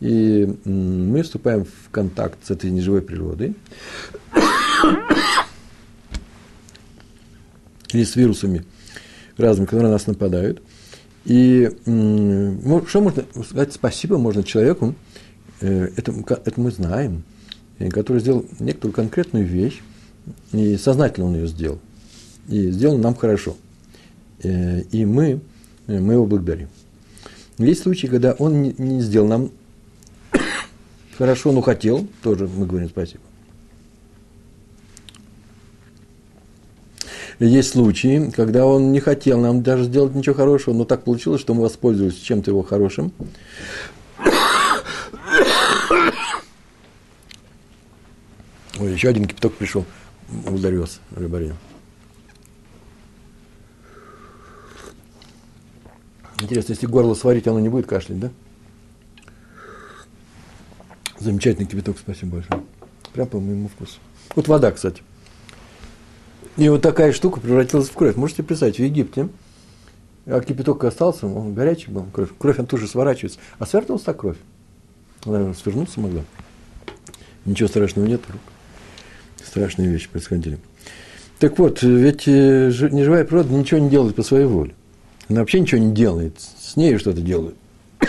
и 0.00 0.56
мы 0.64 1.22
вступаем 1.22 1.64
в 1.64 1.90
контакт 1.90 2.38
с 2.44 2.50
этой 2.50 2.70
неживой 2.70 3.02
природой. 3.02 3.54
Или 7.92 8.04
с 8.04 8.14
вирусами 8.16 8.64
разными, 9.36 9.66
которые 9.66 9.88
на 9.88 9.92
нас 9.92 10.06
нападают. 10.06 10.62
И 11.24 11.70
что 11.84 13.00
можно 13.00 13.24
сказать 13.44 13.72
спасибо 13.72 14.18
можно 14.18 14.42
человеку, 14.42 14.94
э, 15.60 15.90
это, 15.96 16.12
это 16.28 16.60
мы 16.60 16.70
знаем, 16.70 17.24
который 17.90 18.20
сделал 18.20 18.44
некоторую 18.58 18.94
конкретную 18.94 19.46
вещь, 19.46 19.80
и 20.52 20.76
сознательно 20.76 21.26
он 21.26 21.34
ее 21.34 21.46
сделал. 21.46 21.78
И 22.48 22.70
сделал 22.70 22.98
нам 22.98 23.14
хорошо. 23.14 23.56
Э, 24.42 24.80
и 24.90 25.04
мы, 25.04 25.40
мы 25.86 26.14
его 26.14 26.26
благодарим. 26.26 26.68
Есть 27.58 27.82
случаи, 27.82 28.06
когда 28.06 28.32
он 28.32 28.62
не 28.62 29.00
сделал 29.02 29.28
нам 29.28 29.50
хорошо, 31.18 31.52
но 31.52 31.60
хотел, 31.60 32.06
тоже 32.22 32.48
мы 32.48 32.66
говорим 32.66 32.88
спасибо. 32.88 33.22
Есть 37.40 37.70
случаи, 37.70 38.30
когда 38.36 38.66
он 38.66 38.92
не 38.92 39.00
хотел 39.00 39.40
нам 39.40 39.62
даже 39.62 39.84
сделать 39.84 40.14
ничего 40.14 40.34
хорошего, 40.34 40.74
но 40.74 40.84
так 40.84 41.04
получилось, 41.04 41.40
что 41.40 41.54
мы 41.54 41.62
воспользовались 41.62 42.18
чем-то 42.18 42.50
его 42.50 42.62
хорошим. 42.62 43.12
Ой, 48.78 48.92
еще 48.92 49.08
один 49.08 49.24
кипяток 49.24 49.54
пришел, 49.54 49.86
ударился 50.46 50.98
рыбарем. 51.16 51.56
Интересно, 56.42 56.72
если 56.72 56.86
горло 56.86 57.14
сварить, 57.14 57.46
оно 57.46 57.58
не 57.58 57.70
будет 57.70 57.86
кашлять, 57.86 58.20
да? 58.20 58.30
Замечательный 61.18 61.66
кипяток, 61.66 61.96
спасибо 61.98 62.36
большое. 62.36 62.62
Прям 63.14 63.28
по 63.28 63.40
моему 63.40 63.68
вкусу. 63.68 63.98
Вот 64.34 64.46
вода, 64.46 64.70
кстати. 64.72 65.02
И 66.60 66.68
вот 66.68 66.82
такая 66.82 67.14
штука 67.14 67.40
превратилась 67.40 67.88
в 67.88 67.94
кровь. 67.94 68.16
Можете 68.16 68.42
представить, 68.42 68.76
в 68.76 68.80
Египте, 68.80 69.30
а 70.26 70.42
кипяток 70.42 70.84
остался, 70.84 71.26
он 71.26 71.54
горячий 71.54 71.90
был, 71.90 72.04
кровь, 72.12 72.28
кровь 72.38 72.58
он 72.58 72.66
тоже 72.66 72.86
сворачивается. 72.86 73.38
А 73.58 73.64
свернулась 73.64 74.02
так 74.02 74.18
кровь. 74.18 74.36
Она 75.24 75.54
свернуться 75.54 76.00
могла. 76.00 76.20
Ничего 77.46 77.66
страшного 77.66 78.06
нет. 78.06 78.20
Страшные 79.42 79.88
вещи 79.88 80.10
происходили. 80.10 80.58
Так 81.38 81.58
вот, 81.58 81.82
ведь 81.82 82.28
э, 82.28 82.70
неживая 82.92 83.24
природа 83.24 83.54
ничего 83.54 83.80
не 83.80 83.88
делает 83.88 84.14
по 84.14 84.22
своей 84.22 84.44
воле. 84.44 84.74
Она 85.30 85.40
вообще 85.40 85.60
ничего 85.60 85.80
не 85.80 85.94
делает. 85.94 86.34
С 86.60 86.76
ней 86.76 86.98
что-то 86.98 87.22
делают. 87.22 87.56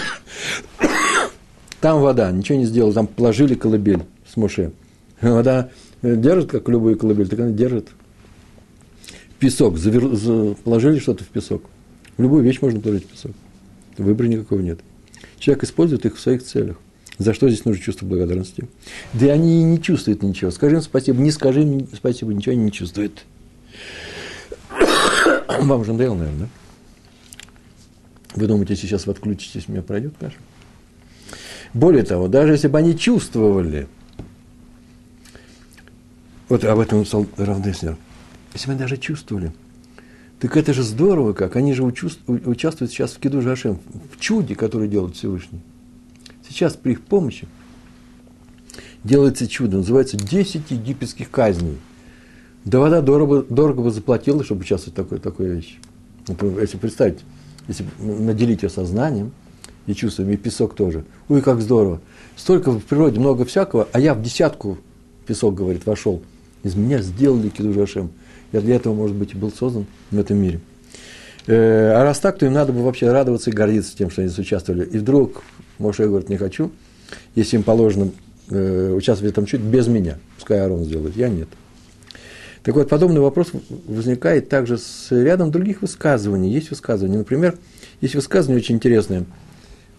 Там 1.79 2.01
вода, 2.01 2.29
ничего 2.31 2.57
не 2.57 2.65
сделала. 2.65 2.93
Там 2.93 3.07
положили 3.07 3.55
колыбель 3.55 4.03
с 4.29 4.35
Моше. 4.35 4.73
Вода 5.21 5.69
держит, 6.01 6.51
как 6.51 6.67
любую 6.67 6.97
колыбель, 6.97 7.29
так 7.29 7.39
она 7.39 7.51
держит 7.51 7.87
песок, 9.41 9.77
завер... 9.77 10.55
положили 10.63 10.99
что-то 10.99 11.23
в 11.23 11.27
песок. 11.27 11.63
Любую 12.17 12.43
вещь 12.43 12.61
можно 12.61 12.79
положить 12.79 13.05
в 13.05 13.07
песок. 13.07 13.31
Выбора 13.97 14.27
никакого 14.27 14.61
нет. 14.61 14.79
Человек 15.39 15.63
использует 15.63 16.05
их 16.05 16.15
в 16.15 16.19
своих 16.19 16.43
целях. 16.43 16.77
За 17.17 17.33
что 17.33 17.49
здесь 17.49 17.65
нужно 17.65 17.83
чувство 17.83 18.05
благодарности? 18.05 18.67
Да 19.13 19.25
и 19.25 19.29
они 19.29 19.63
не 19.63 19.81
чувствуют 19.81 20.23
ничего. 20.23 20.51
Скажи 20.51 20.75
им 20.75 20.81
спасибо, 20.81 21.19
не 21.19 21.31
скажи 21.31 21.63
им 21.63 21.87
спасибо, 21.93 22.33
ничего 22.33 22.53
они 22.53 22.65
не 22.65 22.71
чувствуют. 22.71 23.25
Вам 25.47 25.83
же 25.83 25.93
надоело, 25.93 26.15
наверное, 26.15 26.39
да? 26.41 26.49
Вы 28.35 28.47
думаете, 28.47 28.75
сейчас 28.75 29.07
вы 29.07 29.13
отключитесь, 29.13 29.67
меня 29.67 29.81
пройдет 29.81 30.13
каша? 30.19 30.37
Более 31.73 32.03
того, 32.03 32.27
даже 32.27 32.53
если 32.53 32.67
бы 32.67 32.77
они 32.77 32.97
чувствовали, 32.97 33.87
вот 36.47 36.63
об 36.63 36.79
этом 36.79 36.99
написал 36.99 37.25
Равдеснер, 37.37 37.97
если 38.53 38.69
мы 38.71 38.77
даже 38.77 38.97
чувствовали, 38.97 39.53
так 40.39 40.57
это 40.57 40.73
же 40.73 40.83
здорово 40.83 41.33
как. 41.33 41.55
Они 41.55 41.73
же 41.73 41.83
участвуют 41.83 42.91
сейчас 42.91 43.11
в 43.11 43.19
Киду 43.19 43.41
Жашем, 43.41 43.79
в 44.11 44.19
чуде, 44.19 44.55
которое 44.55 44.87
делает 44.87 45.15
Всевышний. 45.15 45.61
Сейчас 46.47 46.75
при 46.75 46.93
их 46.93 47.01
помощи 47.01 47.47
делается 49.03 49.47
чудо, 49.47 49.77
называется 49.77 50.17
10 50.17 50.71
египетских 50.71 51.29
казней. 51.29 51.77
Да 52.65 52.79
вода 52.79 53.01
дорого, 53.01 53.43
дорого 53.49 53.83
бы 53.83 53.91
заплатила, 53.91 54.43
чтобы 54.43 54.61
участвовать 54.61 54.93
в 54.93 55.01
такой, 55.01 55.19
такой 55.19 55.47
вещи. 55.47 55.75
Если 56.59 56.77
представить, 56.77 57.19
если 57.67 57.85
наделить 57.99 58.63
ее 58.63 58.69
сознанием 58.69 59.31
и 59.87 59.93
чувствами, 59.93 60.33
и 60.33 60.37
песок 60.37 60.75
тоже. 60.75 61.03
Ой, 61.29 61.41
как 61.41 61.61
здорово. 61.61 62.01
Столько 62.35 62.71
в 62.71 62.83
природе 62.83 63.19
много 63.19 63.45
всякого, 63.45 63.87
а 63.91 63.99
я 63.99 64.13
в 64.13 64.21
десятку, 64.21 64.77
песок 65.25 65.55
говорит, 65.55 65.85
вошел. 65.85 66.21
Из 66.63 66.75
меня 66.75 67.01
сделали 67.01 67.49
Киду 67.49 67.73
Жашем. 67.73 68.11
Я 68.51 68.61
для 68.61 68.75
этого, 68.75 68.93
может 68.93 69.15
быть, 69.15 69.33
и 69.33 69.37
был 69.37 69.51
создан 69.51 69.85
в 70.09 70.19
этом 70.19 70.37
мире. 70.37 70.59
Э, 71.47 71.93
а 71.93 72.03
раз 72.03 72.19
так, 72.19 72.37
то 72.37 72.45
им 72.45 72.53
надо 72.53 72.73
бы 72.73 72.83
вообще 72.83 73.11
радоваться 73.11 73.49
и 73.49 73.53
гордиться 73.53 73.95
тем, 73.97 74.09
что 74.09 74.21
они 74.21 74.31
участвовали. 74.31 74.85
И 74.85 74.97
вдруг 74.97 75.43
Моше 75.79 76.05
говорит, 76.05 76.29
не 76.29 76.37
хочу, 76.37 76.71
если 77.35 77.57
им 77.57 77.63
положено 77.63 78.11
э, 78.49 78.93
участвовать 78.95 79.33
в 79.33 79.37
этом 79.37 79.45
чуть 79.45 79.61
без 79.61 79.87
меня, 79.87 80.19
пускай 80.37 80.59
Арон 80.59 80.83
сделает, 80.83 81.15
я 81.15 81.29
нет. 81.29 81.47
Так 82.63 82.75
вот, 82.75 82.89
подобный 82.89 83.21
вопрос 83.21 83.51
возникает 83.87 84.49
также 84.49 84.77
с 84.77 85.07
рядом 85.09 85.49
других 85.49 85.81
высказываний. 85.81 86.51
Есть 86.51 86.69
высказывания, 86.69 87.17
например, 87.17 87.57
есть 88.01 88.13
высказывание 88.13 88.61
очень 88.61 88.75
интересное, 88.75 89.25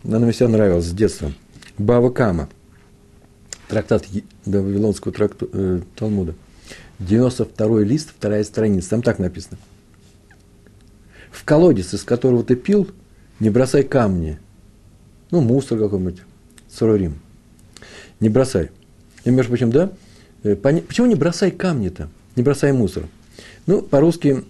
оно 0.04 0.20
мне 0.20 0.32
всегда 0.32 0.52
нравилось 0.52 0.86
с 0.86 0.92
детства. 0.92 1.32
Бава 1.78 2.10
Кама, 2.10 2.48
трактат 3.68 4.04
Вавилонского 4.44 5.12
тракту, 5.12 5.48
э, 5.52 5.80
Талмуда. 5.96 6.34
92 7.06 7.80
лист, 7.80 8.10
вторая 8.16 8.44
страница, 8.44 8.90
там 8.90 9.02
так 9.02 9.18
написано. 9.18 9.58
В 11.30 11.44
колодец, 11.44 11.94
из 11.94 12.04
которого 12.04 12.44
ты 12.44 12.56
пил, 12.56 12.88
не 13.40 13.50
бросай 13.50 13.82
камни. 13.82 14.38
Ну, 15.30 15.40
мусор 15.40 15.78
какой-нибудь, 15.78 16.22
сорорим. 16.70 17.18
Не 18.20 18.28
бросай. 18.28 18.70
И, 19.24 19.30
между 19.30 19.50
прочим, 19.50 19.70
да, 19.70 19.92
э, 20.42 20.54
почему 20.54 21.06
не 21.06 21.14
бросай 21.14 21.50
камни-то? 21.50 22.08
Не 22.36 22.42
бросай 22.42 22.72
мусор. 22.72 23.04
Ну, 23.66 23.82
по-русски 23.82 24.44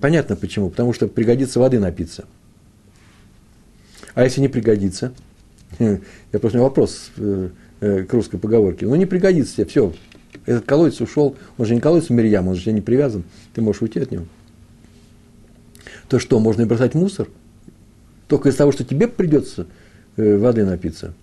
понятно 0.00 0.36
почему. 0.36 0.70
Потому 0.70 0.92
что 0.92 1.08
пригодится 1.08 1.60
воды 1.60 1.78
напиться. 1.78 2.24
А 4.14 4.24
если 4.24 4.40
не 4.40 4.48
пригодится? 4.48 5.12
Я 5.78 6.38
просто 6.38 6.58
вопрос 6.58 7.10
э, 7.16 7.48
э, 7.80 8.04
к 8.04 8.12
русской 8.12 8.38
поговорке. 8.38 8.86
Ну, 8.86 8.94
не 8.96 9.06
пригодится 9.06 9.56
тебе, 9.56 9.66
все, 9.66 9.92
этот 10.46 10.64
колодец 10.64 11.00
ушел, 11.00 11.36
он 11.58 11.66
же 11.66 11.74
не 11.74 11.80
колодец 11.80 12.10
Мирьям, 12.10 12.48
он 12.48 12.54
же 12.54 12.72
не 12.72 12.80
привязан, 12.80 13.24
ты 13.54 13.60
можешь 13.60 13.82
уйти 13.82 14.00
от 14.00 14.10
него. 14.10 14.24
То 16.08 16.18
что, 16.18 16.40
можно 16.40 16.62
и 16.62 16.64
бросать 16.64 16.94
мусор? 16.94 17.28
Только 18.26 18.48
из 18.48 18.56
того, 18.56 18.72
что 18.72 18.84
тебе 18.84 19.08
придется 19.08 19.66
э, 20.16 20.36
воды 20.36 20.64
напиться, 20.64 21.14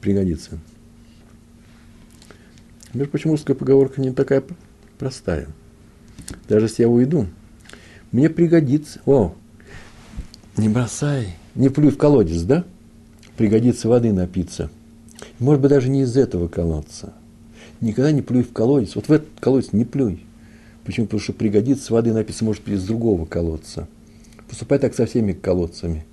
пригодится. 0.00 0.58
Между 2.94 3.10
прочим, 3.10 3.30
русская 3.30 3.54
поговорка 3.54 4.00
не 4.00 4.12
такая 4.12 4.42
простая. 4.98 5.48
Даже 6.48 6.66
если 6.66 6.82
я 6.82 6.88
уйду, 6.88 7.26
мне 8.12 8.28
пригодится. 8.28 9.00
О, 9.06 9.34
не 10.56 10.68
бросай, 10.68 11.36
не 11.54 11.70
плюй 11.70 11.90
в 11.90 11.96
колодец, 11.96 12.42
да? 12.42 12.64
Пригодится 13.36 13.88
воды 13.88 14.12
напиться. 14.12 14.70
Может 15.38 15.62
быть, 15.62 15.70
даже 15.70 15.88
не 15.88 16.02
из 16.02 16.16
этого 16.16 16.48
колодца. 16.48 17.14
Никогда 17.82 18.12
не 18.12 18.22
плюй 18.22 18.44
в 18.44 18.52
колодец. 18.52 18.94
Вот 18.94 19.08
в 19.08 19.12
этот 19.12 19.28
колодец 19.40 19.72
не 19.72 19.84
плюй. 19.84 20.24
Почему? 20.84 21.06
Потому 21.06 21.20
что 21.20 21.32
пригодится 21.32 21.92
воды 21.92 22.12
напиться, 22.12 22.44
может 22.44 22.62
быть, 22.62 22.74
из 22.74 22.84
другого 22.84 23.26
колодца. 23.26 23.88
Поступай 24.48 24.78
так 24.78 24.94
со 24.94 25.04
всеми 25.04 25.32
колодцами. 25.32 26.06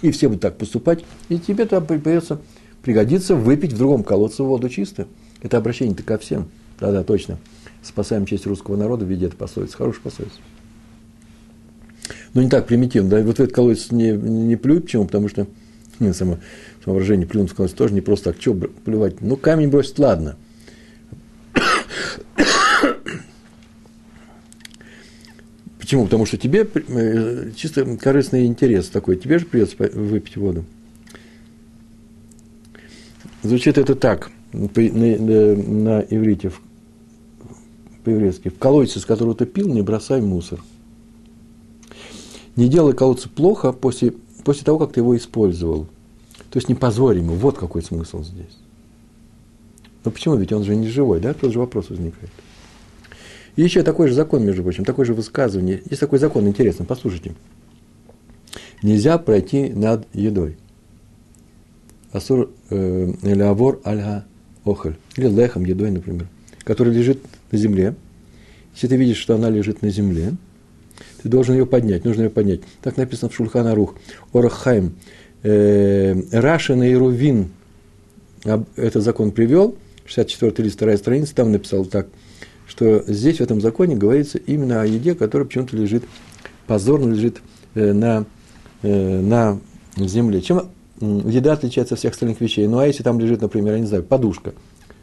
И 0.00 0.10
все 0.10 0.28
будут 0.28 0.42
так 0.42 0.56
поступать, 0.56 1.04
и 1.28 1.38
тебе 1.38 1.64
туда 1.64 1.80
придется 1.80 2.40
пригодится 2.82 3.36
выпить 3.36 3.72
в 3.72 3.78
другом 3.78 4.02
колодце 4.02 4.42
воду 4.42 4.68
чистую. 4.68 5.06
Это 5.40 5.58
обращение-то 5.58 6.02
ко 6.02 6.18
всем. 6.18 6.48
Да-да, 6.80 7.04
точно. 7.04 7.38
Спасаем 7.82 8.26
честь 8.26 8.46
русского 8.46 8.76
народа 8.76 9.04
в 9.04 9.08
виде 9.08 9.26
этой 9.26 9.36
пословицы. 9.36 9.76
Хорошая 9.76 10.02
пословица. 10.02 10.36
Но 12.34 12.42
не 12.42 12.48
так 12.48 12.66
примитивно. 12.66 13.10
Да? 13.10 13.22
Вот 13.22 13.36
в 13.36 13.40
этот 13.40 13.54
колодец 13.54 13.92
не, 13.92 14.10
не 14.10 14.56
плюй. 14.56 14.80
Почему? 14.80 15.04
Потому 15.04 15.28
что 15.28 15.46
ну, 16.00 16.12
само, 16.12 16.38
само 16.84 16.94
выражение 16.94 17.26
плюнуть 17.26 17.52
колодец 17.52 17.74
тоже 17.76 17.94
не 17.94 18.00
просто 18.00 18.32
так. 18.32 18.40
Что 18.40 18.54
плювать? 18.54 19.20
Ну, 19.20 19.36
камень 19.36 19.68
бросить, 19.68 19.98
ладно. 19.98 20.36
Почему? 25.78 26.04
Потому 26.04 26.26
что 26.26 26.38
тебе 26.38 26.66
э, 26.74 27.50
чисто 27.54 27.96
корыстный 27.96 28.46
интерес 28.46 28.88
такой. 28.88 29.16
Тебе 29.16 29.38
же 29.38 29.46
придется 29.46 29.76
выпить 29.78 30.36
воду. 30.36 30.64
Звучит 33.42 33.76
это 33.76 33.94
так, 33.94 34.30
на, 34.52 34.68
на, 34.68 35.56
на 35.56 36.00
иврите, 36.08 36.52
по-еврейски. 38.04 38.48
В 38.48 38.58
колодце, 38.58 39.00
с 39.00 39.04
которого 39.04 39.34
ты 39.34 39.46
пил, 39.46 39.68
не 39.68 39.82
бросай 39.82 40.20
мусор. 40.20 40.62
Не 42.54 42.68
делай 42.68 42.94
колодца 42.94 43.28
плохо 43.28 43.72
после, 43.72 44.12
после 44.44 44.64
того, 44.64 44.78
как 44.78 44.92
ты 44.92 45.00
его 45.00 45.16
использовал. 45.16 45.88
То 46.52 46.58
есть 46.58 46.68
не 46.68 46.74
позорь 46.74 47.16
ему. 47.16 47.34
Вот 47.34 47.56
какой 47.56 47.82
смысл 47.82 48.22
здесь. 48.22 48.58
Но 50.04 50.10
почему? 50.10 50.36
Ведь 50.36 50.52
он 50.52 50.64
же 50.64 50.76
не 50.76 50.86
живой, 50.86 51.18
да? 51.18 51.32
Тот 51.32 51.50
же 51.50 51.58
вопрос 51.58 51.88
возникает. 51.88 52.30
И 53.56 53.62
еще 53.62 53.82
такой 53.82 54.08
же 54.08 54.14
закон, 54.14 54.44
между 54.44 54.62
прочим, 54.62 54.84
такое 54.84 55.06
же 55.06 55.14
высказывание. 55.14 55.82
Есть 55.88 56.00
такой 56.00 56.18
закон, 56.18 56.46
интересно, 56.46 56.84
послушайте. 56.84 57.34
Нельзя 58.82 59.16
пройти 59.16 59.70
над 59.70 60.06
едой. 60.12 60.58
Асур 62.12 62.50
э, 62.68 63.12
или 63.22 63.42
авор 63.42 63.80
альга 63.84 64.26
охоль. 64.64 64.96
Или 65.16 65.28
лехом, 65.28 65.64
едой, 65.64 65.90
например. 65.90 66.28
Который 66.64 66.92
лежит 66.92 67.18
на 67.50 67.56
земле. 67.56 67.94
Если 68.74 68.88
ты 68.88 68.96
видишь, 68.96 69.16
что 69.16 69.36
она 69.36 69.48
лежит 69.48 69.80
на 69.80 69.88
земле, 69.88 70.34
ты 71.22 71.30
должен 71.30 71.54
ее 71.54 71.64
поднять, 71.64 72.04
нужно 72.04 72.22
ее 72.22 72.30
поднять. 72.30 72.60
Так 72.82 72.98
написано 72.98 73.30
в 73.30 73.34
Шульхана 73.34 73.74
Рух. 73.74 73.96
Орахайм. 74.34 74.94
Э, 75.42 76.14
Рашин 76.30 76.82
и 76.82 76.94
Рувин 76.94 77.50
этот 78.76 79.02
закон 79.02 79.30
привел, 79.30 79.76
64 80.04 80.64
лист, 80.64 80.76
вторая 80.76 80.96
страница, 80.96 81.34
там 81.34 81.52
написал 81.52 81.84
так, 81.84 82.08
что 82.66 83.04
здесь 83.06 83.38
в 83.38 83.40
этом 83.40 83.60
законе 83.60 83.96
говорится 83.96 84.38
именно 84.38 84.82
о 84.82 84.86
еде, 84.86 85.14
которая 85.14 85.46
почему-то 85.46 85.76
лежит, 85.76 86.04
позорно 86.66 87.12
лежит 87.12 87.38
э, 87.74 87.92
на, 87.92 88.24
э, 88.82 89.20
на 89.20 89.58
земле. 89.96 90.40
Чем 90.40 90.70
еда 91.00 91.52
отличается 91.52 91.94
от 91.94 92.00
всех 92.00 92.12
остальных 92.12 92.40
вещей? 92.40 92.66
Ну, 92.66 92.78
а 92.78 92.86
если 92.86 93.02
там 93.02 93.18
лежит, 93.20 93.40
например, 93.40 93.74
я 93.74 93.80
не 93.80 93.86
знаю, 93.86 94.04
подушка 94.04 94.54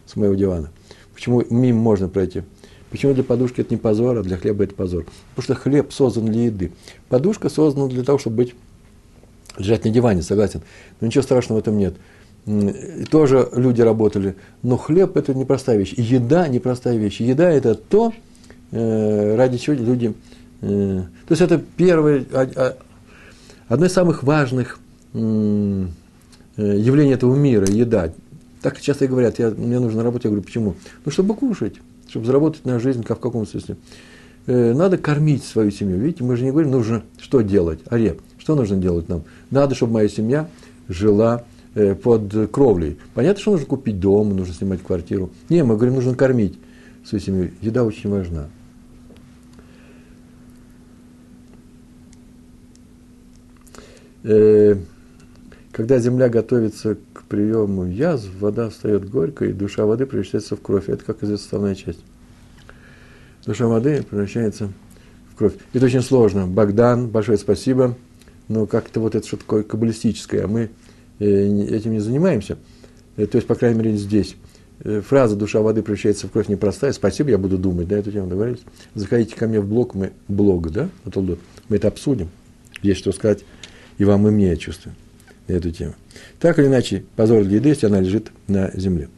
с 0.06 0.16
моего 0.16 0.36
дивана, 0.36 0.72
почему 1.14 1.44
мимо 1.50 1.80
можно 1.80 2.08
пройти? 2.08 2.44
Почему 2.90 3.14
для 3.14 3.24
подушки 3.24 3.62
это 3.62 3.74
не 3.74 3.78
позор, 3.78 4.18
а 4.18 4.24
для 4.24 4.38
хлеба 4.38 4.64
это 4.64 4.74
позор? 4.74 5.06
Потому 5.36 5.44
что 5.44 5.56
хлеб 5.56 5.94
создан 5.94 6.26
для 6.26 6.46
еды. 6.46 6.72
Подушка 7.08 7.50
создана 7.50 7.88
для 7.88 8.04
того, 8.04 8.18
чтобы 8.18 8.38
быть, 8.38 8.56
лежать 9.58 9.86
на 9.86 9.92
диване, 9.92 10.22
согласен. 10.22 10.62
Но 11.00 11.08
ничего 11.08 11.24
страшного 11.24 11.60
в 11.60 11.62
этом 11.62 11.78
нет. 11.78 11.96
И 12.46 13.04
тоже 13.12 13.48
люди 13.54 13.82
работали. 13.82 14.36
Но 14.64 14.78
хлеб– 14.78 15.18
это 15.18 15.34
непростая 15.34 15.78
вещь. 15.78 15.94
Еда– 15.98 16.48
непростая 16.50 16.98
вещь. 16.98 17.20
Еда– 17.20 17.50
это 17.52 17.76
то, 17.76 18.14
э, 18.72 19.36
ради 19.36 19.58
чего 19.58 19.76
люди… 19.76 20.14
Э, 20.62 21.04
то 21.28 21.32
есть, 21.32 21.42
это 21.42 21.62
первое, 21.78 22.26
одно 23.68 23.86
из 23.86 23.94
самых 23.94 24.24
важных 24.24 24.80
э, 25.14 25.18
явлений 26.58 27.14
этого 27.14 27.36
мира– 27.36 27.68
еда. 27.70 28.12
Так 28.62 28.82
часто 28.82 29.06
и 29.06 29.08
говорят, 29.08 29.40
я, 29.40 29.52
мне 29.52 29.80
нужно 29.80 30.04
работать. 30.04 30.26
Я 30.26 30.32
говорю, 30.32 30.44
почему? 30.44 30.76
Ну, 31.06 31.12
чтобы 31.12 31.36
кушать, 31.36 31.76
чтобы 32.10 32.26
заработать 32.26 32.66
на 32.66 32.80
жизнь, 32.80 33.04
как 33.04 33.20
в 33.20 33.22
каком 33.22 33.46
смысле. 33.46 33.78
Надо 34.48 34.98
кормить 34.98 35.44
свою 35.44 35.70
семью. 35.70 35.98
Видите, 35.98 36.24
мы 36.24 36.36
же 36.36 36.44
не 36.44 36.52
говорим, 36.52 36.72
нужно 36.72 37.04
что 37.20 37.42
делать. 37.42 37.80
Аре, 37.90 38.18
что 38.50 38.56
нужно 38.56 38.78
делать 38.78 39.10
нам? 39.10 39.24
Надо, 39.52 39.76
чтобы 39.76 39.94
моя 39.94 40.10
семья 40.10 40.50
жила 40.88 41.44
Э, 41.76 41.94
под 41.94 42.52
кровлей. 42.52 42.98
Понятно, 43.14 43.42
что 43.42 43.52
нужно 43.52 43.68
купить 43.68 44.00
дом, 44.00 44.36
нужно 44.36 44.56
снимать 44.56 44.82
квартиру. 44.82 45.30
Не, 45.50 45.64
мы 45.64 45.76
говорим, 45.76 45.96
нужно 45.96 46.16
кормить 46.16 46.58
свою 47.06 47.24
семью. 47.24 47.52
Еда 47.62 47.84
очень 47.84 48.10
важна. 48.10 48.50
Э, 54.24 54.76
когда 55.72 56.00
земля 56.00 56.28
готовится 56.28 56.98
к 57.14 57.24
приему 57.26 57.86
язв, 57.86 58.30
вода 58.40 58.70
встает 58.72 59.08
горькой, 59.08 59.52
и 59.52 59.54
душа 59.54 59.86
воды 59.86 60.08
превращается 60.08 60.56
в 60.56 60.62
кровь. 60.62 60.90
Это, 60.90 61.06
как 61.06 61.18
известно, 61.18 61.44
составная 61.44 61.76
часть. 61.76 62.04
Душа 63.46 63.68
воды 63.68 64.02
превращается 64.02 64.70
в 65.32 65.36
кровь. 65.38 65.54
Это 65.72 65.86
очень 65.86 66.02
сложно. 66.02 66.48
Богдан, 66.48 67.10
большое 67.10 67.38
спасибо. 67.38 67.96
Но 68.50 68.66
как-то 68.66 69.00
вот 69.00 69.16
это 69.16 69.26
что 69.26 69.38
такое 69.38 69.64
каббалистическое, 69.64 70.44
а 70.44 70.48
мы 70.48 70.70
Э, 71.20 71.26
этим 71.26 71.92
не 71.92 72.00
занимаемся. 72.00 72.58
Э, 73.18 73.26
то 73.26 73.36
есть, 73.38 73.48
по 73.48 73.56
крайней 73.56 73.78
мере, 73.78 73.98
здесь. 73.98 74.36
Э, 74.82 75.02
фраза 75.02 75.36
«душа 75.36 75.60
воды 75.60 75.84
превращается 75.84 76.28
в 76.28 76.32
кровь» 76.32 76.48
непростая. 76.48 76.94
Спасибо, 76.94 77.30
я 77.30 77.38
буду 77.38 77.58
думать 77.58 77.90
на 77.90 77.96
эту 77.96 78.12
тему, 78.12 78.28
договорились? 78.28 78.62
Заходите 78.96 79.36
ко 79.36 79.48
мне 79.48 79.60
в 79.60 79.68
блог, 79.68 79.94
мы, 79.94 80.14
блог, 80.28 80.72
да, 80.72 80.90
мы 81.04 81.76
это 81.76 81.90
обсудим. 81.90 82.30
Есть 82.82 83.02
что 83.02 83.12
сказать 83.12 83.44
и 83.98 84.06
вам, 84.06 84.26
и 84.28 84.32
мне, 84.32 84.50
я 84.50 84.56
чувствую, 84.56 84.96
эту 85.48 85.72
тему. 85.72 85.96
Так 86.40 86.58
или 86.60 86.68
иначе, 86.68 87.04
позор 87.18 87.44
для 87.44 87.58
еды, 87.58 87.70
если 87.70 87.88
она 87.88 88.00
лежит 88.00 88.32
на 88.48 88.72
земле. 88.74 89.10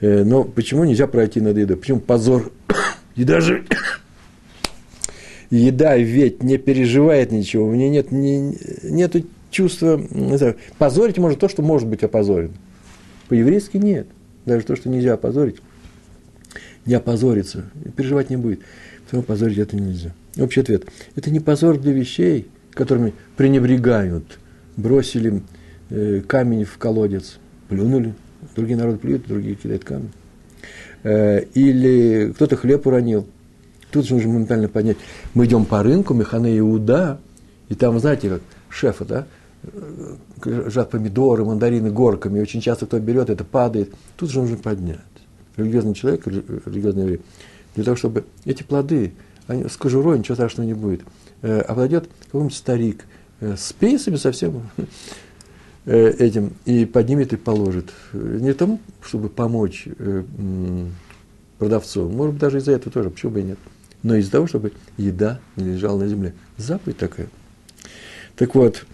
Но 0.00 0.44
почему 0.44 0.84
нельзя 0.84 1.08
пройти 1.08 1.40
над 1.40 1.56
едой? 1.56 1.76
Почему 1.76 1.98
позор? 1.98 2.52
Еда 3.16 3.40
же 3.40 3.64
еда 5.50 5.96
ведь 5.96 6.42
не 6.42 6.58
переживает 6.58 7.32
ничего, 7.32 7.66
у 7.66 7.74
нее 7.74 7.88
нет, 7.88 8.12
не, 8.12 8.56
нету 8.82 9.24
чувство, 9.50 10.00
не 10.10 10.36
знаю, 10.36 10.56
позорить 10.78 11.18
может 11.18 11.38
то, 11.38 11.48
что 11.48 11.62
может 11.62 11.88
быть 11.88 12.02
опозорено. 12.02 12.52
По-еврейски 13.28 13.76
нет. 13.76 14.06
Даже 14.44 14.64
то, 14.64 14.76
что 14.76 14.88
нельзя 14.88 15.14
опозорить, 15.14 15.56
не 16.84 16.94
опозорится, 16.94 17.64
переживать 17.96 18.30
не 18.30 18.36
будет. 18.36 18.60
Потому 19.04 19.22
позорить 19.22 19.58
это 19.58 19.76
нельзя. 19.76 20.12
Общий 20.38 20.60
ответ. 20.60 20.84
Это 21.14 21.30
не 21.30 21.40
позор 21.40 21.78
для 21.78 21.92
вещей, 21.92 22.48
которыми 22.72 23.12
пренебрегают. 23.36 24.38
Бросили 24.76 25.42
э, 25.90 26.22
камень 26.26 26.64
в 26.64 26.76
колодец, 26.78 27.38
плюнули. 27.68 28.14
Другие 28.54 28.76
народы 28.76 28.98
плюют, 28.98 29.26
другие 29.26 29.54
кидают 29.54 29.84
камень. 29.84 30.12
Э, 31.02 31.42
или 31.54 32.32
кто-то 32.34 32.56
хлеб 32.56 32.86
уронил. 32.86 33.26
Тут 33.90 34.06
же 34.06 34.14
нужно 34.14 34.30
моментально 34.30 34.68
поднять. 34.68 34.96
Мы 35.34 35.46
идем 35.46 35.64
по 35.64 35.82
рынку, 35.82 36.14
Механе 36.14 36.58
Иуда, 36.58 37.18
и 37.68 37.74
там, 37.74 37.98
знаете, 37.98 38.28
как 38.28 38.42
шефа, 38.68 39.04
да, 39.04 39.26
лежат 40.44 40.90
помидоры, 40.90 41.44
мандарины 41.44 41.90
горками, 41.90 42.40
очень 42.40 42.60
часто 42.60 42.86
кто 42.86 42.98
берет, 42.98 43.30
это 43.30 43.44
падает. 43.44 43.92
Тут 44.16 44.30
же 44.30 44.40
нужно 44.40 44.56
поднять. 44.56 44.98
Религиозный 45.56 45.94
человек, 45.94 46.26
религиозный 46.26 47.02
еврей, 47.02 47.20
для 47.74 47.84
того, 47.84 47.96
чтобы 47.96 48.24
эти 48.44 48.62
плоды, 48.62 49.12
они, 49.46 49.68
с 49.68 49.76
кожурой 49.76 50.18
ничего 50.18 50.34
страшного 50.34 50.66
не 50.66 50.74
будет. 50.74 51.02
Э, 51.42 51.62
подойдет 51.66 52.08
какой-нибудь 52.26 52.56
старик 52.56 53.04
э, 53.40 53.56
с 53.56 53.72
пейсами 53.72 54.16
совсем 54.16 54.62
э, 55.84 56.08
этим, 56.18 56.54
и 56.64 56.84
поднимет 56.84 57.32
и 57.32 57.36
положит. 57.36 57.90
Не 58.12 58.52
тому, 58.52 58.80
чтобы 59.02 59.28
помочь 59.28 59.86
продавцу, 61.58 62.08
может 62.08 62.34
быть, 62.34 62.40
даже 62.40 62.58
из-за 62.58 62.72
этого 62.72 62.92
тоже, 62.92 63.10
почему 63.10 63.32
бы 63.32 63.40
и 63.40 63.44
нет. 63.44 63.58
Но 64.06 64.14
из-за 64.14 64.30
того, 64.30 64.46
чтобы 64.46 64.72
еда 64.96 65.40
не 65.56 65.72
лежала 65.72 65.98
на 66.00 66.08
земле. 66.08 66.34
Заповедь 66.56 66.98
такая. 66.98 67.28
Так 68.36 68.54
вот, 68.54 68.84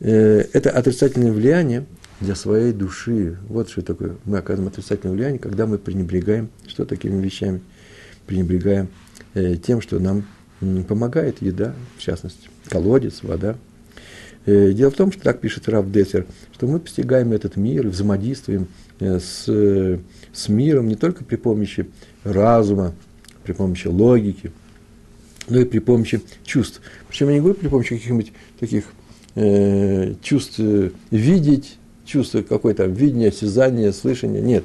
Э, 0.00 0.44
это 0.52 0.70
отрицательное 0.70 1.32
влияние 1.32 1.86
для 2.20 2.34
своей 2.34 2.72
души. 2.72 3.38
Вот 3.48 3.70
что 3.70 3.82
такое. 3.82 4.16
Мы 4.24 4.38
оказываем 4.38 4.68
отрицательное 4.68 5.14
влияние, 5.14 5.38
когда 5.38 5.66
мы 5.66 5.78
пренебрегаем, 5.78 6.50
что 6.66 6.84
такими 6.84 7.20
вещами, 7.22 7.60
пренебрегаем 8.26 8.88
э, 9.34 9.56
тем, 9.56 9.80
что 9.80 9.98
нам 9.98 10.26
помогает 10.88 11.42
еда, 11.42 11.74
в 11.98 12.02
частности, 12.02 12.48
колодец, 12.68 13.22
вода. 13.22 13.56
Э, 14.44 14.72
дело 14.72 14.90
в 14.90 14.94
том, 14.94 15.12
что 15.12 15.22
так 15.22 15.40
пишет 15.40 15.68
Раф 15.68 15.90
Дессер, 15.90 16.26
что 16.52 16.66
мы 16.66 16.78
постигаем 16.78 17.32
этот 17.32 17.56
мир, 17.56 17.86
взаимодействуем 17.88 18.68
с, 18.98 19.44
с 20.32 20.48
миром 20.48 20.88
не 20.88 20.94
только 20.94 21.22
при 21.24 21.36
помощи 21.36 21.86
разума, 22.24 22.94
при 23.46 23.52
помощи 23.52 23.86
логики, 23.86 24.50
но 25.48 25.60
и 25.60 25.64
при 25.64 25.78
помощи 25.78 26.20
чувств. 26.44 26.80
Причем 27.08 27.28
я 27.28 27.34
не 27.34 27.40
говорю 27.40 27.54
при 27.54 27.68
помощи 27.68 27.96
каких-нибудь 27.96 28.32
таких 28.58 28.86
э, 29.36 30.14
чувств 30.20 30.56
э, 30.58 30.90
видеть, 31.12 31.78
чувства 32.04 32.42
какое-то 32.42 32.86
видение, 32.86 33.28
осязание, 33.28 33.92
слышание, 33.92 34.42
нет, 34.42 34.64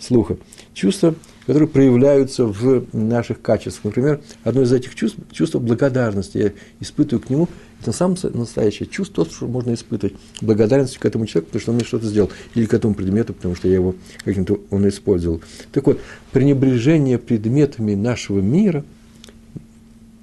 слуха. 0.00 0.38
Чувства, 0.72 1.14
которые 1.46 1.68
проявляются 1.68 2.46
в 2.46 2.86
наших 2.94 3.42
качествах. 3.42 3.84
Например, 3.84 4.20
одно 4.42 4.62
из 4.62 4.72
этих 4.72 4.94
чувств– 4.94 5.18
чувство 5.30 5.58
благодарности. 5.58 6.38
Я 6.38 6.52
испытываю 6.80 7.22
к 7.22 7.28
нему, 7.28 7.48
это 7.84 7.92
самое 7.92 8.18
настоящее 8.32 8.88
чувство, 8.88 9.26
то, 9.26 9.30
что 9.30 9.46
можно 9.46 9.74
испытывать. 9.74 10.14
Благодарность 10.40 10.96
к 10.96 11.04
этому 11.04 11.26
человеку, 11.26 11.48
потому 11.48 11.60
что 11.60 11.70
он 11.70 11.76
мне 11.76 11.84
что-то 11.84 12.06
сделал. 12.06 12.30
Или 12.54 12.64
к 12.64 12.72
этому 12.72 12.94
предмету, 12.94 13.34
потому 13.34 13.54
что 13.54 13.68
я 13.68 13.74
его 13.74 13.94
каким-то 14.24 14.58
он 14.70 14.88
использовал. 14.88 15.42
Так 15.70 15.86
вот, 15.86 16.00
пренебрежение 16.32 17.18
предметами 17.18 17.94
нашего 17.94 18.40
мира, 18.40 18.84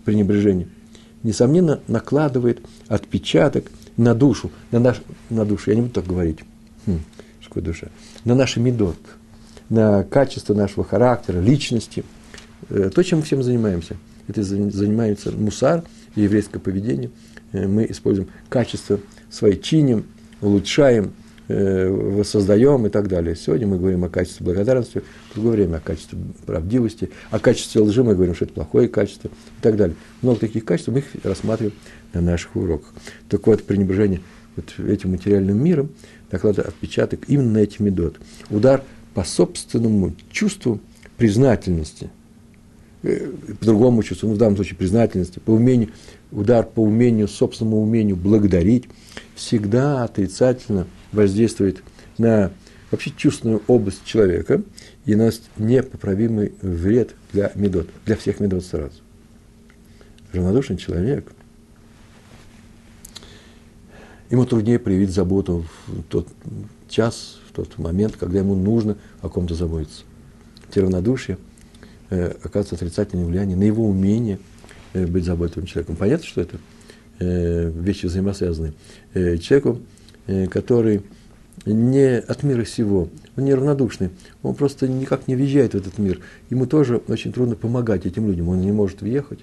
пренебрежение, 0.06 0.70
несомненно, 1.22 1.82
накладывает 1.88 2.62
отпечаток 2.88 3.66
на 3.96 4.16
душу, 4.16 4.50
на, 4.72 4.80
наш, 4.80 5.00
на 5.30 5.46
душу, 5.46 5.70
я 5.70 5.76
не 5.76 5.84
буду 5.84 5.94
так 5.94 6.08
говорить, 6.08 6.40
хм, 6.88 7.00
душа, 7.56 7.90
на 8.26 8.34
наш 8.34 8.58
медот, 8.58 8.98
на 9.70 10.04
качество 10.04 10.56
нашего 10.56 10.84
характера, 10.84 11.40
личности. 11.40 12.04
Э, 12.70 12.90
то, 12.92 13.04
чем 13.04 13.20
мы 13.20 13.26
всем 13.26 13.44
занимаемся. 13.44 13.98
Это 14.28 14.44
занимается 14.44 15.32
мусар 15.32 15.84
и 16.16 16.22
еврейское 16.22 16.60
поведение. 16.60 17.10
Э, 17.52 17.68
мы 17.68 17.86
используем 17.90 18.30
качество 18.50 19.00
свои, 19.30 19.58
чиним, 19.58 20.06
улучшаем, 20.42 21.14
э, 21.48 21.90
воссоздаем 21.90 22.86
и 22.88 22.90
так 22.90 23.08
далее. 23.08 23.36
Сегодня 23.36 23.68
мы 23.68 23.78
говорим 23.78 24.04
о 24.04 24.10
качестве 24.10 24.46
благодарности, 24.46 25.02
в 25.30 25.36
другое 25.36 25.54
время 25.54 25.78
о 25.78 25.80
качестве 25.80 26.20
правдивости, 26.46 27.12
о 27.30 27.40
качестве 27.40 27.82
лжи 27.82 28.04
мы 28.04 28.16
говорим, 28.16 28.36
что 28.36 28.46
это 28.46 28.54
плохое 28.54 28.88
качество 28.88 29.28
и 29.28 29.62
так 29.62 29.76
далее. 29.76 29.96
Много 30.22 30.40
таких 30.40 30.66
качеств, 30.66 30.90
мы 30.90 31.00
их 31.00 31.06
рассматриваем 31.24 31.76
на 32.14 32.22
наших 32.22 32.56
уроках. 32.56 32.94
Так 33.30 33.46
вот, 33.48 33.64
пренебрежение 33.64 34.22
вот 34.56 34.74
этим 34.86 35.12
материальным 35.12 35.64
миром 35.64 35.92
накладывает 36.32 36.70
отпечаток 36.70 37.22
именно 37.28 37.52
на 37.52 37.58
эти 37.60 37.82
медот. 37.82 38.18
Удар 38.50 38.84
по 39.14 39.24
собственному 39.24 40.16
чувству 40.32 40.80
признательности, 41.18 42.10
э, 43.04 43.28
по 43.60 43.66
другому 43.66 44.04
чувству, 44.04 44.28
ну, 44.28 44.36
в 44.36 44.38
данном 44.38 44.56
случае 44.56 44.78
признательности, 44.78 45.40
по 45.40 45.52
умению, 45.52 45.90
удар 46.32 46.66
по 46.66 46.82
умению, 46.82 47.28
собственному 47.28 47.82
умению 47.82 48.16
благодарить, 48.16 48.86
всегда 49.36 50.04
отрицательно 50.04 50.88
воздействует 51.12 51.84
на 52.18 52.52
вообще 52.90 53.12
чувственную 53.16 53.62
область 53.68 54.04
человека 54.06 54.62
и 55.06 55.16
наносит 55.16 55.44
непоправимый 55.58 56.54
вред 56.62 57.16
для 57.34 57.52
медот, 57.56 57.88
для 58.06 58.16
всех 58.16 58.40
медот 58.40 58.66
сразу. 58.66 58.96
Равнодушный 60.32 60.78
человек– 60.78 61.32
ему 64.32 64.46
труднее 64.46 64.80
проявить 64.80 65.12
заботу 65.12 65.66
в 65.88 66.04
тот 66.04 66.28
час, 66.90 67.40
в 67.50 67.54
тот 67.54 67.78
момент, 67.78 68.16
когда 68.18 68.40
ему 68.40 68.56
нужно 68.56 68.98
о 69.22 69.30
ком-то 69.30 69.54
заботиться. 69.54 70.04
Те 70.74 70.82
равнодушие 70.82 71.38
э, 72.12 72.36
оказывает 72.44 72.84
отрицательное 72.84 73.26
влияние 73.26 73.58
на 73.58 73.64
его 73.64 73.88
умение 73.88 74.38
э, 74.94 75.08
быть 75.08 75.26
заботливым 75.26 75.66
человеком. 75.66 75.96
Понятно, 75.96 76.28
что 76.28 76.42
это 76.42 76.58
э, 77.20 77.72
вещи 77.72 78.06
взаимосвязанные. 78.06 78.74
Э, 79.16 79.38
человеку, 79.38 79.80
который 80.52 81.02
не 81.66 82.20
от 82.20 82.44
мира 82.44 82.64
сего, 82.64 83.10
он 83.36 83.46
неравнодушный, 83.46 84.12
он 84.44 84.54
просто 84.56 84.88
никак 84.88 85.28
не 85.28 85.36
въезжает 85.36 85.74
в 85.74 85.78
этот 85.78 85.98
мир. 85.98 86.20
Ему 86.50 86.68
тоже 86.68 86.98
очень 87.08 87.34
трудно 87.34 87.56
помогать 87.56 88.06
этим 88.06 88.28
людям, 88.28 88.50
он 88.50 88.62
не 88.62 88.72
может 88.72 89.02
въехать 89.02 89.40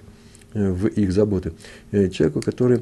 в 0.53 0.87
их 0.87 1.11
заботы. 1.11 1.53
Человеку, 1.91 2.41
который 2.41 2.81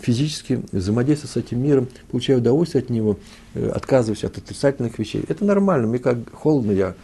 физически 0.00 0.62
взаимодействую 0.72 1.30
с 1.30 1.36
этим 1.36 1.62
миром, 1.62 1.88
получаю 2.10 2.38
удовольствие 2.38 2.82
от 2.82 2.90
него, 2.90 3.18
отказываюсь 3.54 4.24
от 4.24 4.38
отрицательных 4.38 4.98
вещей. 4.98 5.22
Это 5.28 5.44
нормально. 5.44 5.86
Мне 5.86 5.98
как 5.98 6.18
холодно, 6.32 6.72
я 6.72 6.94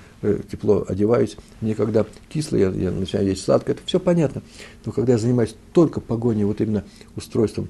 тепло 0.51 0.85
одеваюсь, 0.89 1.37
мне 1.61 1.75
когда 1.75 2.05
кисло, 2.29 2.57
я, 2.57 2.71
я 2.71 2.91
начинаю 2.91 3.29
есть 3.29 3.45
сладкое, 3.45 3.77
это 3.77 3.85
все 3.87 4.01
понятно. 4.01 4.43
Но 4.85 4.93
когда 4.93 5.13
я 5.13 5.19
занимаюсь 5.19 5.55
только 5.73 6.01
погоней, 6.01 6.45
вот 6.45 6.61
именно 6.61 6.85
устройством 7.17 7.69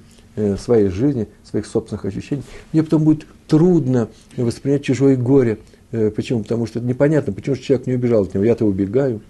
своей 0.59 0.89
жизни, 0.89 1.29
своих 1.45 1.67
собственных 1.67 2.05
ощущений, 2.05 2.43
мне 2.73 2.83
потом 2.83 3.05
будет 3.05 3.27
трудно 3.49 4.09
воспринять 4.37 4.85
чужое 4.85 5.17
горе. 5.17 5.59
Почему? 5.91 6.43
Потому 6.43 6.67
что 6.67 6.79
это 6.79 6.89
непонятно, 6.89 7.33
почему 7.33 7.57
же 7.57 7.63
человек 7.63 7.87
не 7.87 7.95
убежал 7.95 8.23
от 8.23 8.35
него, 8.35 8.45
я-то 8.45 8.65
убегаю 8.65 9.21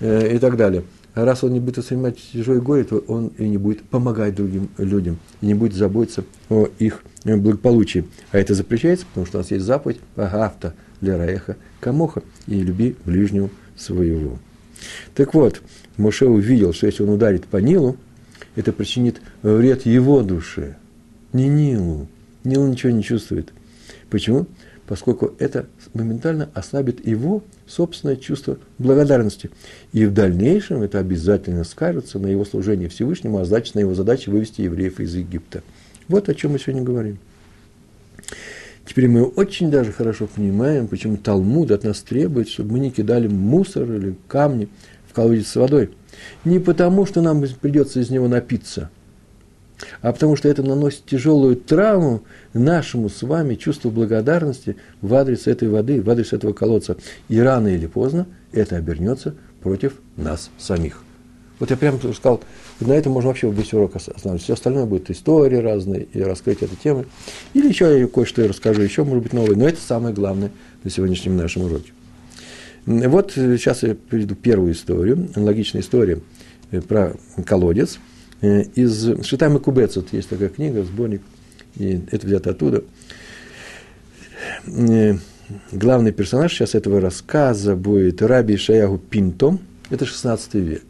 и 0.00 0.38
так 0.40 0.56
далее. 0.56 0.84
А 1.14 1.24
раз 1.24 1.42
он 1.44 1.54
не 1.54 1.60
будет 1.60 1.78
воспринимать 1.78 2.18
чужое 2.30 2.60
горе, 2.60 2.84
то 2.84 2.98
он 2.98 3.28
и 3.38 3.48
не 3.48 3.56
будет 3.56 3.82
помогать 3.84 4.34
другим 4.34 4.68
людям, 4.76 5.18
и 5.40 5.46
не 5.46 5.54
будет 5.54 5.72
заботиться 5.72 6.24
о 6.50 6.68
их 6.78 7.02
благополучии. 7.24 8.04
А 8.32 8.38
это 8.38 8.52
запрещается, 8.52 9.06
потому 9.06 9.24
что 9.24 9.38
у 9.38 9.40
нас 9.40 9.50
есть 9.50 9.64
заповедь 9.64 9.98
«Агавта 10.14 10.74
лераеха 11.00 11.56
камоха» 11.80 12.22
и 12.46 12.60
«люби 12.60 12.96
ближнего 13.04 13.50
своего». 13.76 14.38
Так 15.14 15.34
вот, 15.34 15.62
Моше 15.96 16.26
увидел, 16.26 16.72
что 16.72 16.86
если 16.86 17.02
он 17.02 17.10
ударит 17.10 17.46
по 17.46 17.56
Нилу, 17.58 17.96
это 18.54 18.72
причинит 18.72 19.20
вред 19.42 19.86
его 19.86 20.22
душе, 20.22 20.76
не 21.32 21.48
Нилу. 21.48 22.08
Нил 22.44 22.66
ничего 22.66 22.92
не 22.92 23.02
чувствует. 23.02 23.52
Почему? 24.08 24.46
Поскольку 24.86 25.34
это 25.38 25.66
моментально 25.94 26.48
ослабит 26.54 27.04
его 27.06 27.42
собственное 27.66 28.16
чувство 28.16 28.58
благодарности. 28.78 29.50
И 29.92 30.06
в 30.06 30.14
дальнейшем 30.14 30.82
это 30.82 31.00
обязательно 31.00 31.64
скажется 31.64 32.18
на 32.20 32.28
его 32.28 32.44
служении 32.44 32.86
Всевышнему, 32.86 33.38
а 33.38 33.44
значит 33.44 33.74
на 33.74 33.80
его 33.80 33.94
задаче 33.94 34.30
вывести 34.30 34.62
евреев 34.62 35.00
из 35.00 35.14
Египта. 35.14 35.62
Вот 36.06 36.28
о 36.28 36.34
чем 36.34 36.52
мы 36.52 36.60
сегодня 36.60 36.82
говорим. 36.82 37.18
Теперь 38.86 39.08
мы 39.08 39.24
очень 39.24 39.70
даже 39.70 39.92
хорошо 39.92 40.26
понимаем, 40.26 40.86
почему 40.86 41.16
Талмуд 41.16 41.70
от 41.70 41.84
нас 41.84 42.00
требует, 42.00 42.48
чтобы 42.48 42.72
мы 42.72 42.78
не 42.78 42.90
кидали 42.90 43.26
мусор 43.26 43.92
или 43.92 44.14
камни 44.28 44.68
в 45.08 45.12
колодец 45.12 45.48
с 45.48 45.56
водой. 45.56 45.90
Не 46.44 46.60
потому, 46.60 47.04
что 47.04 47.20
нам 47.20 47.44
придется 47.60 48.00
из 48.00 48.10
него 48.10 48.28
напиться– 48.28 48.90
а 50.00 50.12
потому 50.12 50.36
что 50.36 50.48
это 50.48 50.62
наносит 50.62 51.04
тяжелую 51.04 51.56
травму 51.56 52.22
нашему 52.52 53.08
с 53.08 53.22
вами 53.22 53.54
чувству 53.54 53.90
благодарности 53.90 54.76
в 55.00 55.14
адрес 55.14 55.46
этой 55.46 55.68
воды, 55.68 56.00
в 56.00 56.08
адрес 56.08 56.32
этого 56.32 56.52
колодца. 56.52 56.96
И 57.28 57.38
рано 57.38 57.68
или 57.68 57.86
поздно 57.86 58.26
это 58.52 58.76
обернется 58.76 59.34
против 59.60 59.94
нас 60.16 60.50
самих. 60.58 61.05
Вот 61.58 61.70
я 61.70 61.76
прямо 61.76 61.98
сказал, 61.98 62.42
на 62.80 62.92
этом 62.92 63.12
можно 63.12 63.28
вообще 63.28 63.50
весь 63.50 63.72
урок 63.72 63.96
останавливаться. 63.96 64.44
Все 64.44 64.52
остальное 64.54 64.84
будет 64.84 65.10
истории 65.10 65.56
разные 65.56 66.04
и 66.12 66.20
раскрытие 66.20 66.66
этой 66.66 66.76
темы. 66.76 67.06
Или 67.54 67.68
еще 67.68 67.98
я 67.98 68.06
кое-что 68.06 68.42
я 68.42 68.48
расскажу, 68.48 68.82
еще 68.82 69.04
может 69.04 69.22
быть 69.22 69.32
новое. 69.32 69.56
Но 69.56 69.66
это 69.66 69.80
самое 69.80 70.14
главное 70.14 70.50
на 70.84 70.90
сегодняшнем 70.90 71.36
нашем 71.36 71.62
уроке. 71.62 71.92
Вот 72.84 73.32
сейчас 73.34 73.82
я 73.82 73.94
приведу 73.94 74.34
первую 74.34 74.72
историю, 74.72 75.28
аналогичная 75.34 75.82
история 75.82 76.20
э, 76.70 76.80
про 76.80 77.14
колодец– 77.44 77.98
Э, 78.40 78.62
из 78.74 79.24
Шитамы 79.24 79.60
Кубец, 79.60 79.96
вот 79.96 80.12
есть 80.12 80.28
такая 80.28 80.48
книга, 80.48 80.84
сборник, 80.84 81.22
и 81.76 82.00
это 82.10 82.26
взято 82.26 82.50
оттуда. 82.50 82.84
Э, 84.66 85.14
главный 85.72 86.12
персонаж 86.12 86.52
сейчас 86.52 86.74
этого 86.74 87.00
рассказа 87.00 87.76
будет 87.76 88.20
Раби 88.20 88.56
Шаягу 88.56 88.98
Пинто, 88.98 89.58
это 89.88 90.04
16 90.04 90.54
век. 90.54 90.84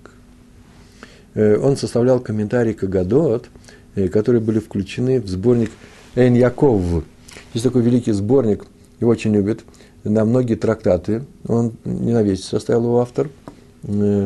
Э, 1.37 1.57
он 1.59 1.77
составлял 1.77 2.19
комментарии 2.19 2.73
к 2.73 2.83
Агадот, 2.83 3.47
которые 4.13 4.43
были 4.43 4.59
включены 4.59 5.21
в 5.21 5.29
сборник 5.29 5.71
Эн 6.17 6.35
Яков. 6.35 7.05
Есть 7.55 7.65
такой 7.65 7.83
великий 7.83 8.13
сборник, 8.13 8.67
его 8.99 9.11
очень 9.11 9.33
любят, 9.33 9.61
на 10.03 10.25
многие 10.25 10.57
трактаты. 10.57 11.23
Он 11.47 11.73
не 11.85 12.13
на 12.13 12.23
весь 12.23 12.45
составил 12.45 12.85
его 12.85 13.01
автор, 13.01 13.31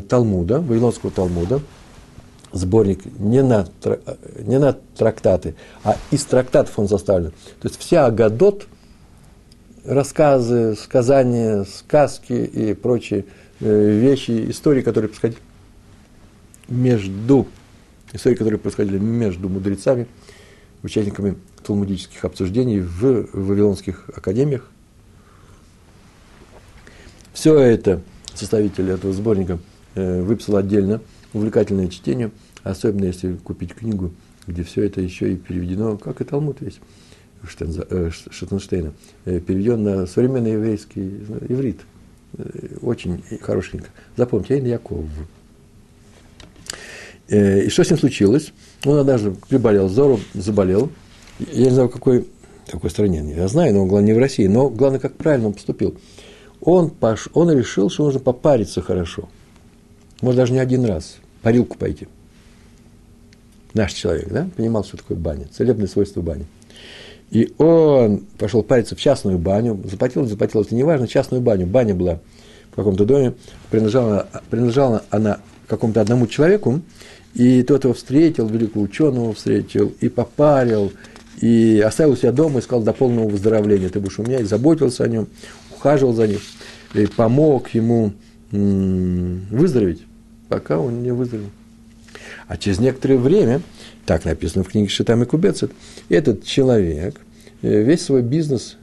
Талмуда, 0.09 0.61
Вавилонского 0.61 1.13
Талмуда– 1.13 1.61
сборник 2.53 3.01
не 3.19 3.43
на, 3.43 3.67
не 4.39 4.59
на 4.59 4.77
трактаты, 4.97 5.55
а 5.85 5.97
из 6.11 6.25
трактатов 6.25 6.79
он 6.79 6.89
составлен. 6.89 7.31
То 7.61 7.69
есть 7.69 7.79
вся 7.79 8.07
Агадот, 8.07 8.67
рассказы, 9.85 10.77
сказания, 10.77 11.65
сказки 11.65 12.33
и 12.33 12.75
прочие 12.75 13.27
э, 13.61 13.91
вещи, 13.91 14.51
истории, 14.51 14.83
которые 14.83 15.09
происходили 15.09 15.41
между, 16.71 17.47
истории, 18.13 18.37
которые 18.37 18.59
происходили 18.59 18.99
между 18.99 19.49
мудрецами, 19.49 20.07
участниками 20.83 21.37
талмудических 21.63 22.25
обсуждений 22.25 22.81
в 22.81 23.29
вавилонских 23.33 24.09
академиях. 24.17 24.67
Все 27.35 27.59
это 27.59 28.01
составитель 28.35 28.91
этого 28.91 29.13
сборника 29.13 29.59
э, 29.95 30.23
выписал 30.23 30.57
отдельно– 30.57 31.03
увлекательное 31.33 31.89
чтение, 31.89 32.31
особенно 32.63 33.07
если 33.07 33.35
купить 33.35 33.75
книгу, 33.75 34.13
где 34.47 34.63
все 34.63 34.85
это 34.85 35.01
еще 35.01 35.33
и 35.33 35.37
переведено, 35.37 35.97
как 35.97 36.21
и 36.21 36.25
Талмуд 36.25 36.61
весь 36.61 36.81
Штенза, 37.47 37.87
э, 37.89 38.11
э, 38.11 39.41
переведен 39.41 39.83
на 39.83 40.07
современный 40.07 40.53
еврейский 40.53 41.25
иврит. 41.49 41.81
очень 42.83 43.23
хорошенько. 43.41 43.89
Запомните, 44.17 44.59
я 44.59 44.67
Яков. 44.67 45.07
И 47.31 47.69
что 47.69 47.85
с 47.85 47.91
ним 47.91 47.99
случилось? 47.99 48.53
Он 48.85 48.99
однажды 48.99 49.33
приболел, 49.49 49.89
здорово 49.89 50.21
заболел. 50.35 50.91
Я 51.39 51.67
не 51.67 51.71
знаю, 51.71 51.89
в 51.89 51.93
какой, 51.93 52.27
какой 52.67 52.91
стране, 52.91 53.25
я 53.37 53.47
знаю, 53.47 53.73
но 53.73 53.87
главное 53.87 54.09
не 54.09 54.15
в 54.15 54.19
России, 54.19 54.47
но 54.47 54.69
главное, 54.69 54.99
как 54.99 55.15
правильно 55.15 55.47
он 55.47 55.53
поступил. 55.55 55.97
Он, 56.61 56.91
пош, 56.91 57.29
он 57.33 57.51
решил, 57.51 57.89
что 57.89 58.05
нужно 58.05 58.21
попариться 58.21 58.83
хорошо. 58.83 59.29
Может, 60.21 60.39
даже 60.39 60.53
не 60.53 60.59
один 60.59 60.85
раз. 60.85 61.17
Парилку 61.43 61.79
пойти. 61.79 62.09
Наш 63.75 63.93
человек, 63.93 64.29
да, 64.29 64.49
понимал, 64.57 64.85
что 64.85 64.97
такое 64.97 65.17
баня, 65.17 65.47
целебные 65.53 65.87
свойства 65.87 66.21
бани. 66.21 66.47
И 67.31 67.55
он 67.59 68.27
пошел 68.39 68.65
париться 68.65 68.97
в 68.97 69.01
частную 69.01 69.39
баню, 69.39 69.81
заплатил, 69.85 70.27
заплатил, 70.27 70.63
это 70.63 70.75
не 70.75 70.83
важно, 70.83 71.07
частную 71.07 71.41
баню. 71.41 71.67
Баня 71.67 71.95
была 71.95 72.19
в 72.73 72.77
каком-то 72.77 73.05
доме, 73.05 73.35
принадлежала, 73.71 74.29
принадлежала 74.51 75.05
она 75.11 75.39
какому-то 75.69 76.01
одному 76.01 76.27
человеку, 76.27 76.83
и 77.35 77.63
тот 77.63 77.85
его 77.85 77.95
встретил, 77.95 78.49
великого 78.49 78.85
ученого 78.85 79.33
встретил, 79.35 79.93
и 80.01 80.09
попарил, 80.09 80.93
и 81.41 81.83
оставил 81.85 82.17
себя 82.17 82.33
дома 82.33 82.59
и 82.59 82.63
сказал 82.63 82.83
до 82.83 82.93
полного 82.93 83.29
выздоровления, 83.29 83.89
ты 83.89 84.01
будешь 84.01 84.19
у 84.19 84.23
меня, 84.23 84.41
и 84.41 84.45
заботился 84.45 85.05
о 85.05 85.09
нем, 85.09 85.29
ухаживал 85.75 86.13
за 86.13 86.27
ним, 86.27 86.41
и 86.95 87.07
помог 87.07 87.71
ему 87.71 88.13
выздороветь, 88.51 90.03
пока 90.49 90.79
он 90.79 91.03
не 91.03 91.13
выздоровел. 91.13 91.51
А 92.49 92.57
через 92.57 92.81
некоторое 92.81 93.17
время, 93.17 93.63
так 94.07 94.25
написано 94.25 94.65
в 94.65 94.69
книге 94.69 94.89
Шитам 94.89 95.23
и 95.23 95.27
Кубецет, 95.27 95.71
этот 96.09 96.45
человек 96.45 97.21
э, 97.63 97.83
весь 97.83 98.03
свой 98.03 98.23
бизнес 98.23 98.77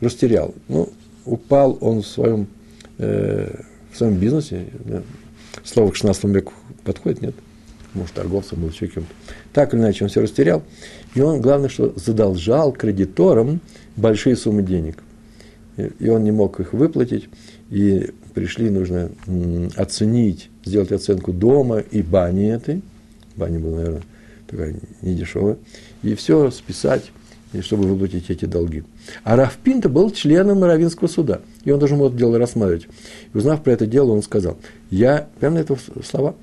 растерял. 0.00 0.54
Ну, 0.68 0.88
упал 1.26 1.76
он 1.82 2.00
в 2.00 2.06
своем, 2.06 2.46
э, 2.96 3.62
в 3.92 3.96
своем 3.98 4.14
бизнесе, 4.14 4.68
слово 5.64 5.90
к 5.90 5.96
16 5.96 6.24
веку 6.24 6.54
подходит, 6.82 7.20
нет? 7.20 7.34
Может, 7.94 8.14
торговцем 8.14 8.60
был, 8.60 8.68
еще 8.70 8.86
кем-то. 8.86 9.12
Так 9.52 9.74
или 9.74 9.80
иначе, 9.80 10.04
он 10.04 10.10
все 10.10 10.20
растерял. 10.20 10.62
И 11.14 11.20
он, 11.20 11.40
главное, 11.40 11.68
что 11.68 11.92
задолжал 11.96 12.72
кредиторам 12.72 13.60
большие 13.96 14.36
суммы 14.36 14.62
денег. 14.62 14.98
И 15.98 16.08
он 16.08 16.24
не 16.24 16.30
мог 16.30 16.60
их 16.60 16.72
выплатить. 16.72 17.28
И 17.70 18.10
пришли, 18.34 18.70
нужно 18.70 19.10
оценить, 19.76 20.50
сделать 20.64 20.92
оценку 20.92 21.32
дома 21.32 21.78
и 21.78 22.02
бани 22.02 22.52
этой. 22.52 22.82
Баня 23.36 23.58
была, 23.58 23.76
наверное, 23.76 24.02
такая 24.46 24.74
недешевая. 25.02 25.56
И 26.02 26.14
все 26.14 26.50
списать, 26.50 27.10
чтобы 27.62 27.84
выплатить 27.84 28.30
эти 28.30 28.44
долги. 28.44 28.84
А 29.24 29.36
Рафпинта 29.36 29.88
был 29.88 30.10
членом 30.10 30.62
Равинского 30.62 31.08
суда. 31.08 31.40
И 31.64 31.70
он 31.70 31.78
должен 31.78 31.98
был 31.98 32.08
это 32.08 32.16
дело 32.16 32.38
рассматривать. 32.38 32.86
И 33.32 33.36
узнав 33.36 33.62
про 33.62 33.72
это 33.72 33.86
дело, 33.86 34.12
он 34.12 34.22
сказал, 34.22 34.58
я, 34.90 35.28
прямо 35.40 35.56
на 35.56 35.60
это 35.60 35.76
слова, 36.04 36.34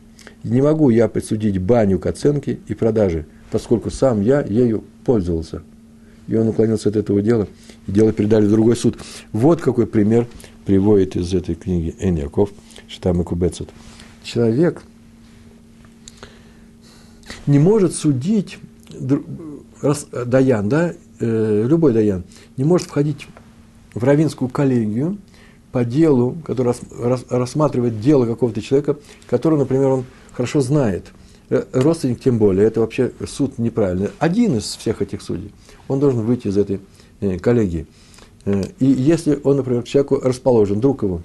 не 0.43 0.61
могу 0.61 0.89
я 0.89 1.07
присудить 1.07 1.57
баню 1.59 1.99
к 1.99 2.05
оценке 2.05 2.59
и 2.67 2.73
продаже, 2.73 3.25
поскольку 3.51 3.89
сам 3.89 4.21
я 4.21 4.41
ею 4.41 4.83
пользовался. 5.05 5.63
И 6.27 6.35
он 6.35 6.49
уклонился 6.49 6.89
от 6.89 6.95
этого 6.95 7.21
дела, 7.21 7.47
и 7.87 7.91
дело 7.91 8.11
передали 8.11 8.45
в 8.45 8.51
другой 8.51 8.75
суд. 8.75 8.97
Вот 9.31 9.61
какой 9.61 9.87
пример 9.87 10.27
приводит 10.65 11.15
из 11.15 11.33
этой 11.33 11.55
книги 11.55 11.95
Эньяков, 11.99 12.51
Штам 12.87 13.21
и 13.21 13.23
Кубецет. 13.23 13.69
Человек 14.23 14.83
не 17.45 17.59
может 17.59 17.95
судить, 17.95 18.59
Даян, 20.25 20.67
да, 20.67 20.93
э, 21.19 21.65
любой 21.67 21.93
Даян, 21.93 22.23
не 22.57 22.65
может 22.65 22.87
входить 22.87 23.27
в 23.93 24.03
равинскую 24.03 24.49
коллегию 24.49 25.17
по 25.71 25.85
делу, 25.85 26.37
который 26.45 26.73
рассматривает 27.29 27.99
дело 28.01 28.25
какого-то 28.25 28.61
человека, 28.61 28.97
который, 29.29 29.57
например, 29.57 29.87
он 29.87 30.05
хорошо 30.37 30.61
знает. 30.61 31.05
Э, 31.49 31.63
родственник 31.73 32.21
тем 32.21 32.37
более, 32.37 32.67
это 32.67 32.79
вообще 32.79 33.11
суд 33.27 33.57
неправильный. 33.57 34.09
Один 34.19 34.57
из 34.57 34.75
всех 34.75 35.01
этих 35.01 35.23
судей, 35.23 35.51
он 35.87 35.99
должен 35.99 36.21
выйти 36.21 36.47
из 36.47 36.57
этой 36.57 36.79
э, 37.21 37.39
коллегии. 37.39 37.87
Э, 38.45 38.63
и 38.79 38.85
если 38.85 39.39
он, 39.43 39.57
например, 39.57 39.81
человеку 39.83 40.19
расположен, 40.19 40.79
друг 40.79 41.01
его, 41.01 41.23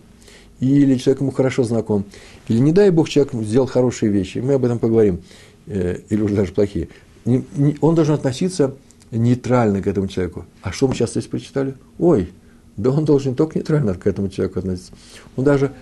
или 0.60 0.96
человек 0.96 1.20
ему 1.20 1.30
хорошо 1.30 1.62
знаком, 1.64 2.04
или, 2.48 2.58
не 2.58 2.72
дай 2.72 2.90
бог, 2.90 3.08
человек 3.08 3.34
сделал 3.34 3.66
хорошие 3.66 4.10
вещи, 4.10 4.38
мы 4.38 4.54
об 4.54 4.64
этом 4.64 4.78
поговорим, 4.78 5.20
или 5.66 6.22
уже 6.22 6.34
даже 6.34 6.52
плохие, 6.52 6.88
он 7.24 7.94
должен 7.94 8.14
относиться 8.14 8.74
нейтрально 9.10 9.82
к 9.82 9.88
этому 9.88 10.06
человеку. 10.06 10.44
А 10.62 10.72
что 10.72 10.86
мы 10.86 10.94
сейчас 10.94 11.10
здесь 11.10 11.26
прочитали? 11.26 11.74
Ой, 11.98 12.30
да 12.76 12.90
он 12.90 13.04
должен 13.04 13.32
не 13.32 13.36
только 13.36 13.58
нейтрально 13.58 13.94
к 13.94 14.06
этому 14.06 14.28
человеку 14.28 14.60
относиться, 14.60 14.92
он 15.36 15.44
даже 15.44 15.72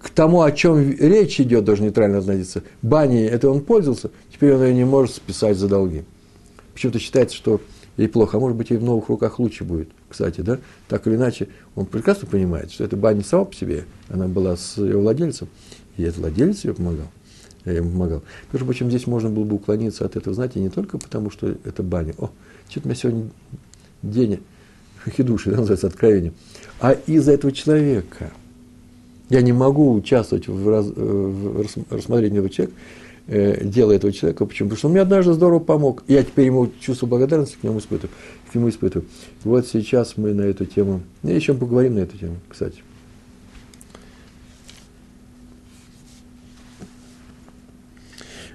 к 0.00 0.10
тому, 0.10 0.42
о 0.42 0.52
чем 0.52 0.78
речь 0.78 1.40
идет, 1.40 1.64
должен 1.64 1.86
нейтрально 1.86 2.18
относиться. 2.18 2.62
Бани, 2.82 3.24
это 3.24 3.50
он 3.50 3.60
пользовался, 3.60 4.10
теперь 4.32 4.54
он 4.54 4.62
ее 4.64 4.74
не 4.74 4.84
может 4.84 5.14
списать 5.14 5.56
за 5.56 5.68
долги. 5.68 6.04
Почему-то 6.72 6.98
считается, 6.98 7.36
что 7.36 7.60
ей 7.96 8.08
плохо, 8.08 8.36
а 8.36 8.40
может 8.40 8.56
быть, 8.56 8.70
ей 8.70 8.76
в 8.76 8.84
новых 8.84 9.08
руках 9.08 9.40
лучше 9.40 9.64
будет, 9.64 9.88
кстати, 10.08 10.40
да? 10.40 10.58
Так 10.88 11.06
или 11.06 11.16
иначе, 11.16 11.48
он 11.74 11.86
прекрасно 11.86 12.28
понимает, 12.28 12.70
что 12.70 12.84
эта 12.84 12.96
баня 12.96 13.24
сама 13.24 13.44
по 13.44 13.54
себе, 13.54 13.84
она 14.08 14.28
была 14.28 14.56
с 14.56 14.78
ее 14.78 14.98
владельцем, 14.98 15.48
и 15.96 16.04
этот 16.04 16.18
владелец 16.18 16.64
ее 16.64 16.74
помогал, 16.74 17.08
я 17.64 17.72
ему 17.72 17.90
помогал. 17.90 18.22
Между 18.52 18.66
прочим, 18.66 18.88
здесь 18.88 19.08
можно 19.08 19.30
было 19.30 19.44
бы 19.44 19.56
уклониться 19.56 20.04
от 20.04 20.14
этого, 20.14 20.34
знаете, 20.34 20.60
не 20.60 20.68
только 20.68 20.98
потому, 20.98 21.30
что 21.30 21.56
это 21.64 21.82
баня. 21.82 22.14
О, 22.18 22.30
что-то 22.68 22.86
у 22.86 22.88
меня 22.90 23.00
сегодня 23.00 23.30
день 24.02 24.40
хидуши, 25.16 25.50
да, 25.50 25.56
называется, 25.56 25.88
откровение. 25.88 26.32
А 26.80 26.92
из-за 26.92 27.32
этого 27.32 27.52
человека– 27.52 28.30
я 29.28 29.42
не 29.42 29.52
могу 29.52 29.92
участвовать 29.92 30.48
в, 30.48 30.68
раз, 30.68 30.86
э, 30.86 30.90
в 30.94 31.92
рассмотрении 31.92 32.38
этого 32.38 32.50
человека, 32.50 32.76
э, 33.26 33.64
дела 33.64 33.92
этого 33.92 34.12
человека. 34.12 34.46
Почему? 34.46 34.68
Потому 34.68 34.78
что 34.78 34.86
он 34.88 34.92
мне 34.92 35.02
однажды 35.02 35.32
здорово 35.34 35.58
помог. 35.58 36.04
Я 36.08 36.22
теперь 36.22 36.46
ему 36.46 36.70
чувство 36.80 37.06
благодарности 37.06 37.56
к 37.60 37.62
нему 37.62 37.78
испытываю. 37.78 38.10
К 38.50 38.54
нему 38.54 38.68
испытываю. 38.68 39.06
Вот 39.44 39.66
сейчас 39.66 40.16
мы 40.16 40.32
на 40.32 40.42
эту 40.42 40.64
тему, 40.64 41.02
и 41.22 41.32
еще 41.32 41.54
поговорим 41.54 41.96
на 41.96 42.00
эту 42.00 42.16
тему, 42.16 42.36
кстати. 42.48 42.82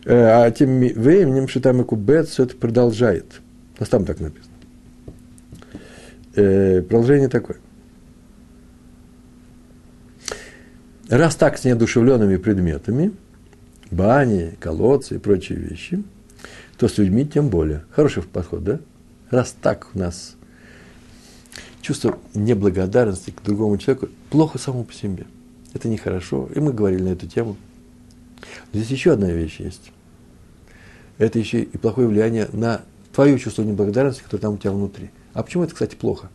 Э, 0.05 0.45
а 0.45 0.51
тем 0.51 0.79
временем 0.79 1.47
Шитам 1.47 1.83
Кубет 1.83 2.27
все 2.27 2.43
это 2.43 2.55
продолжает. 2.55 3.41
У 3.77 3.81
нас 3.81 3.89
там 3.89 4.05
так 4.05 4.19
написано. 4.19 4.53
Э, 6.35 6.81
продолжение 6.81 7.29
такое. 7.29 7.57
Раз 11.13 11.35
так 11.35 11.59
с 11.59 11.63
неодушевленными 11.63 12.37
предметами, 12.37 13.13
бани, 13.91 14.57
колодцы 14.59 15.13
и 15.13 15.19
прочие 15.19 15.59
вещи, 15.59 16.03
то 16.75 16.87
с 16.87 16.97
людьми 16.97 17.23
тем 17.23 17.49
более. 17.49 17.83
Хороший 17.91 18.23
подход, 18.23 18.63
да? 18.63 18.79
Раз 19.29 19.55
так 19.61 19.89
у 19.93 19.99
нас 19.99 20.35
чувство 21.81 22.17
неблагодарности 22.33 23.29
к 23.29 23.43
другому 23.43 23.77
человеку 23.77 24.07
плохо 24.31 24.57
само 24.57 24.83
по 24.83 24.91
себе. 24.91 25.27
Это 25.75 25.87
нехорошо. 25.87 26.49
И 26.55 26.59
мы 26.59 26.73
говорили 26.73 27.03
на 27.03 27.09
эту 27.09 27.27
тему. 27.27 27.57
Здесь 28.73 28.89
еще 28.89 29.11
одна 29.11 29.29
вещь 29.29 29.59
есть. 29.59 29.91
Это 31.19 31.37
еще 31.37 31.61
и 31.61 31.77
плохое 31.77 32.07
влияние 32.07 32.49
на 32.53 32.81
твое 33.13 33.37
чувство 33.37 33.61
неблагодарности, 33.61 34.23
которое 34.23 34.41
там 34.41 34.53
у 34.55 34.57
тебя 34.57 34.71
внутри. 34.71 35.11
А 35.33 35.43
почему 35.43 35.63
это, 35.63 35.73
кстати, 35.73 35.93
плохо? 35.93 36.31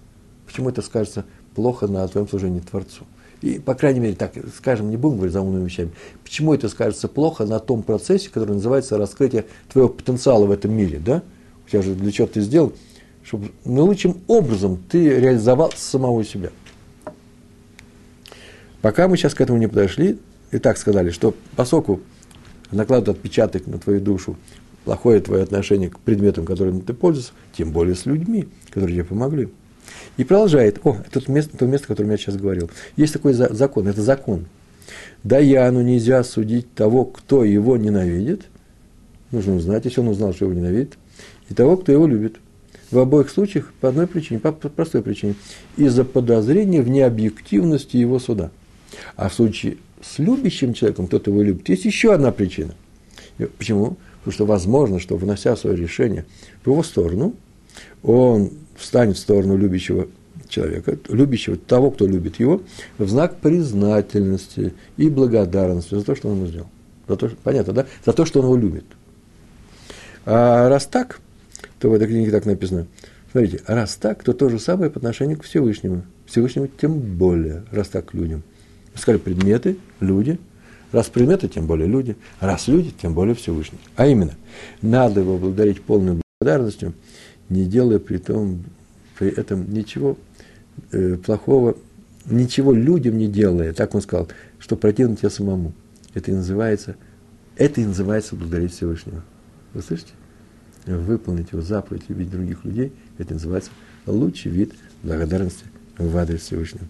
Почему 0.46 0.68
это 0.68 0.82
скажется 0.82 1.24
плохо 1.56 1.88
на 1.88 2.06
твоем 2.06 2.28
служении 2.28 2.60
Творцу? 2.60 3.06
И, 3.40 3.60
по 3.60 3.74
крайней 3.74 4.00
мере, 4.00 4.14
так 4.16 4.32
скажем, 4.56 4.90
не 4.90 4.96
будем 4.96 5.16
говорить 5.16 5.32
за 5.32 5.40
умными 5.40 5.64
вещами. 5.64 5.90
Почему 6.24 6.54
это 6.54 6.68
скажется 6.68 7.06
плохо 7.06 7.44
на 7.44 7.60
том 7.60 7.82
процессе, 7.82 8.30
который 8.30 8.54
называется 8.54 8.98
раскрытие 8.98 9.46
твоего 9.72 9.88
потенциала 9.88 10.46
в 10.46 10.50
этом 10.50 10.72
мире, 10.72 10.98
да? 10.98 11.22
У 11.66 11.70
тебя 11.70 11.82
же 11.82 11.94
для 11.94 12.10
чего 12.10 12.26
ты 12.26 12.40
сделал? 12.40 12.72
Чтобы 13.22 13.50
наилучшим 13.64 14.18
образом 14.26 14.82
ты 14.88 15.20
реализовал 15.20 15.72
самого 15.76 16.24
себя. 16.24 16.50
Пока 18.82 19.06
мы 19.06 19.16
сейчас 19.16 19.34
к 19.34 19.40
этому 19.40 19.58
не 19.58 19.68
подошли, 19.68 20.18
и 20.50 20.58
так 20.58 20.78
сказали, 20.78 21.10
что 21.10 21.34
поскольку 21.54 22.00
накладывают 22.72 23.18
отпечаток 23.18 23.66
на 23.66 23.78
твою 23.78 24.00
душу, 24.00 24.36
плохое 24.84 25.20
твое 25.20 25.42
отношение 25.42 25.90
к 25.90 26.00
предметам, 26.00 26.44
которыми 26.44 26.80
ты 26.80 26.92
пользуешься, 26.92 27.32
тем 27.56 27.70
более 27.70 27.94
с 27.94 28.06
людьми, 28.06 28.48
которые 28.70 28.96
тебе 28.96 29.04
помогли– 29.04 29.48
и 30.16 30.24
продолжает. 30.24 30.80
О, 30.84 30.96
это 31.10 31.30
место, 31.30 31.56
то 31.56 31.66
место, 31.66 31.86
о 31.86 31.88
котором 31.88 32.10
я 32.10 32.16
сейчас 32.16 32.36
говорил. 32.36 32.70
Есть 32.96 33.12
такой 33.12 33.32
закон, 33.32 33.88
это 33.88 34.02
закон. 34.02 34.46
Даяну 35.22 35.82
нельзя 35.82 36.22
судить 36.24 36.72
того, 36.74 37.04
кто 37.04 37.44
его 37.44 37.76
ненавидит. 37.76 38.42
Нужно 39.30 39.56
узнать, 39.56 39.84
если 39.84 40.00
он 40.00 40.08
узнал, 40.08 40.32
что 40.32 40.46
его 40.46 40.54
ненавидит. 40.54 40.96
И 41.48 41.54
того, 41.54 41.76
кто 41.76 41.92
его 41.92 42.06
любит. 42.06 42.36
В 42.90 42.98
обоих 42.98 43.28
случаях 43.28 43.72
по 43.80 43.90
одной 43.90 44.06
причине, 44.06 44.40
по 44.40 44.52
простой 44.52 45.02
причине. 45.02 45.34
Из-за 45.76 46.04
подозрения 46.04 46.80
в 46.80 46.88
необъективности 46.88 47.96
его 47.96 48.18
суда. 48.18 48.50
А 49.16 49.28
в 49.28 49.34
случае 49.34 49.76
с 50.00 50.18
любящим 50.18 50.74
человеком, 50.74 51.08
тот 51.08 51.26
его 51.26 51.42
любит, 51.42 51.68
есть 51.68 51.84
еще 51.84 52.14
одна 52.14 52.30
причина. 52.32 52.74
Почему? 53.58 53.96
Потому 54.18 54.32
что 54.32 54.46
возможно, 54.46 55.00
что 55.00 55.16
внося 55.16 55.56
свое 55.56 55.76
решение 55.76 56.24
в 56.62 56.68
его 56.68 56.82
сторону, 56.82 57.34
он 58.02 58.52
встанет 58.88 59.18
в 59.18 59.20
сторону 59.20 59.54
любящего 59.58 60.08
человека, 60.48 60.96
любящего 61.10 61.58
того, 61.58 61.90
кто 61.90 62.06
любит 62.06 62.40
его, 62.40 62.62
в 62.96 63.06
знак 63.06 63.36
признательности 63.36 64.72
и 64.96 65.10
благодарности 65.10 65.94
за 65.94 66.02
то, 66.02 66.16
что 66.16 66.28
он 66.28 66.36
ему 66.36 66.46
сделал. 66.46 66.68
За 67.06 67.16
то, 67.16 67.30
понятно, 67.42 67.74
да? 67.74 67.86
За 68.06 68.14
то, 68.14 68.24
что 68.24 68.40
он 68.40 68.46
его 68.46 68.56
любит. 68.56 68.84
А 70.24 70.70
раз 70.70 70.86
так, 70.86 71.20
то 71.78 71.90
в 71.90 71.92
этой 71.92 72.06
книге 72.06 72.30
так 72.30 72.46
написано. 72.46 72.86
Смотрите, 73.30 73.60
раз 73.66 73.94
так, 73.96 74.24
то 74.24 74.32
то 74.32 74.48
же 74.48 74.58
самое 74.58 74.90
по 74.90 74.98
отношению 74.98 75.36
к 75.36 75.42
Всевышнему. 75.42 76.04
Всевышнему 76.24 76.68
тем 76.68 76.98
более, 76.98 77.64
раз 77.70 77.88
так 77.88 78.06
к 78.06 78.14
людям. 78.14 78.42
Сказали 78.94 79.20
предметы, 79.20 79.76
люди. 80.00 80.38
Раз 80.92 81.08
предметы, 81.08 81.48
тем 81.48 81.66
более 81.66 81.88
люди. 81.88 82.16
Раз 82.40 82.68
люди, 82.68 82.90
тем 82.90 83.12
более 83.12 83.34
Всевышний. 83.34 83.80
А 83.96 84.06
именно, 84.06 84.32
надо 84.80 85.20
его 85.20 85.36
благодарить 85.36 85.82
полной 85.82 86.22
благодарностью, 86.40 86.94
не 87.50 87.66
делая 87.66 87.98
при, 87.98 88.18
том, 88.18 88.64
при 89.18 89.28
этом 89.28 89.70
ничего 89.72 90.16
э, 90.92 91.16
плохого, 91.16 91.76
ничего 92.26 92.72
людям 92.72 93.18
не 93.18 93.26
делая, 93.26 93.72
так 93.72 93.94
он 93.94 94.00
сказал, 94.00 94.28
что 94.58 94.76
противно 94.76 95.16
тебе 95.16 95.30
самому. 95.30 95.72
Это 96.14 96.30
и 96.30 96.34
называется, 96.34 96.96
это 97.56 97.80
и 97.80 97.84
называется 97.84 98.36
благодарить 98.36 98.72
Всевышнего. 98.72 99.24
Вы 99.74 99.82
слышите? 99.82 100.12
Выполнить 100.86 101.52
его 101.52 101.60
заповедь, 101.60 102.04
любить 102.08 102.30
других 102.30 102.64
людей, 102.64 102.92
это 103.18 103.34
называется 103.34 103.70
лучший 104.06 104.52
вид 104.52 104.72
благодарности 105.02 105.64
в 105.98 106.16
адрес 106.16 106.42
Всевышнего. 106.42 106.86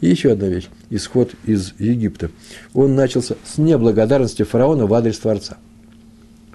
И 0.00 0.08
еще 0.08 0.32
одна 0.32 0.48
вещь. 0.48 0.68
Исход 0.90 1.34
из 1.44 1.72
Египта. 1.78 2.30
Он 2.74 2.94
начался 2.94 3.36
с 3.44 3.58
неблагодарности 3.58 4.42
фараона 4.42 4.86
в 4.86 4.94
адрес 4.94 5.18
Творца. 5.18 5.56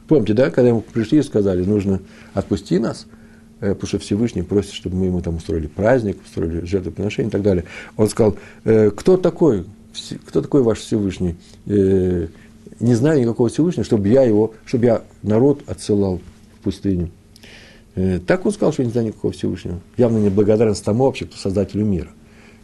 Помните, 0.07 0.33
да, 0.33 0.49
когда 0.51 0.69
ему 0.69 0.81
пришли 0.81 1.19
и 1.19 1.23
сказали, 1.23 1.65
нужно 1.65 2.01
отпусти 2.33 2.79
нас, 2.79 3.07
потому 3.59 3.87
что 3.87 3.99
Всевышний 3.99 4.43
просит, 4.43 4.73
чтобы 4.73 4.97
мы 4.97 5.05
ему 5.05 5.21
там 5.21 5.37
устроили 5.37 5.67
праздник, 5.67 6.17
устроили 6.23 6.65
жертвоприношение 6.65 7.29
и 7.29 7.31
так 7.31 7.41
далее. 7.41 7.65
Он 7.95 8.09
сказал, 8.09 8.37
«Э, 8.63 8.91
кто 8.91 9.17
такой, 9.17 9.65
кто 10.25 10.41
такой 10.41 10.61
ваш 10.61 10.79
Всевышний? 10.79 11.35
Э, 11.65 12.27
не 12.79 12.95
знаю 12.95 13.21
никакого 13.21 13.49
Всевышнего, 13.49 13.83
чтобы 13.83 14.07
я 14.09 14.23
его, 14.23 14.53
чтобы 14.65 14.85
я 14.85 15.01
народ 15.23 15.63
отсылал 15.67 16.21
в 16.59 16.63
пустыню. 16.63 17.09
Так 18.27 18.45
он 18.45 18.51
сказал, 18.51 18.71
что 18.71 18.83
не 18.83 18.91
знаю 18.91 19.07
никакого 19.07 19.33
Всевышнего. 19.33 19.79
Явно 19.97 20.19
не 20.19 20.29
благодарность 20.29 20.85
тому 20.85 21.05
вообще, 21.05 21.25
кто 21.25 21.35
создателю 21.35 21.83
мира. 21.85 22.09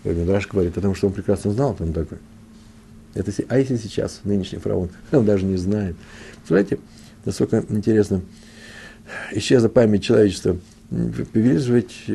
Медраж 0.03 0.47
говорит, 0.47 0.73
потому 0.75 0.93
что 0.93 1.08
он 1.08 1.13
прекрасно 1.13 1.51
знал, 1.51 1.73
кто 1.73 1.86
он 1.86 1.93
такой. 1.93 2.19
Это, 3.13 3.32
а 3.47 3.60
если 3.60 3.77
сейчас 3.77 4.21
нынешний 4.23 4.60
фараон, 4.60 4.89
он 5.12 5.25
даже 5.25 5.45
не 5.45 5.58
знает. 5.58 5.95
Представляете, 6.38 6.79
насколько 7.25 7.63
интересно, 7.69 8.21
исчезла 9.32 9.69
память 9.69 10.03
человечества. 10.03 10.58
Же 10.93 11.25
ведь 11.73 12.10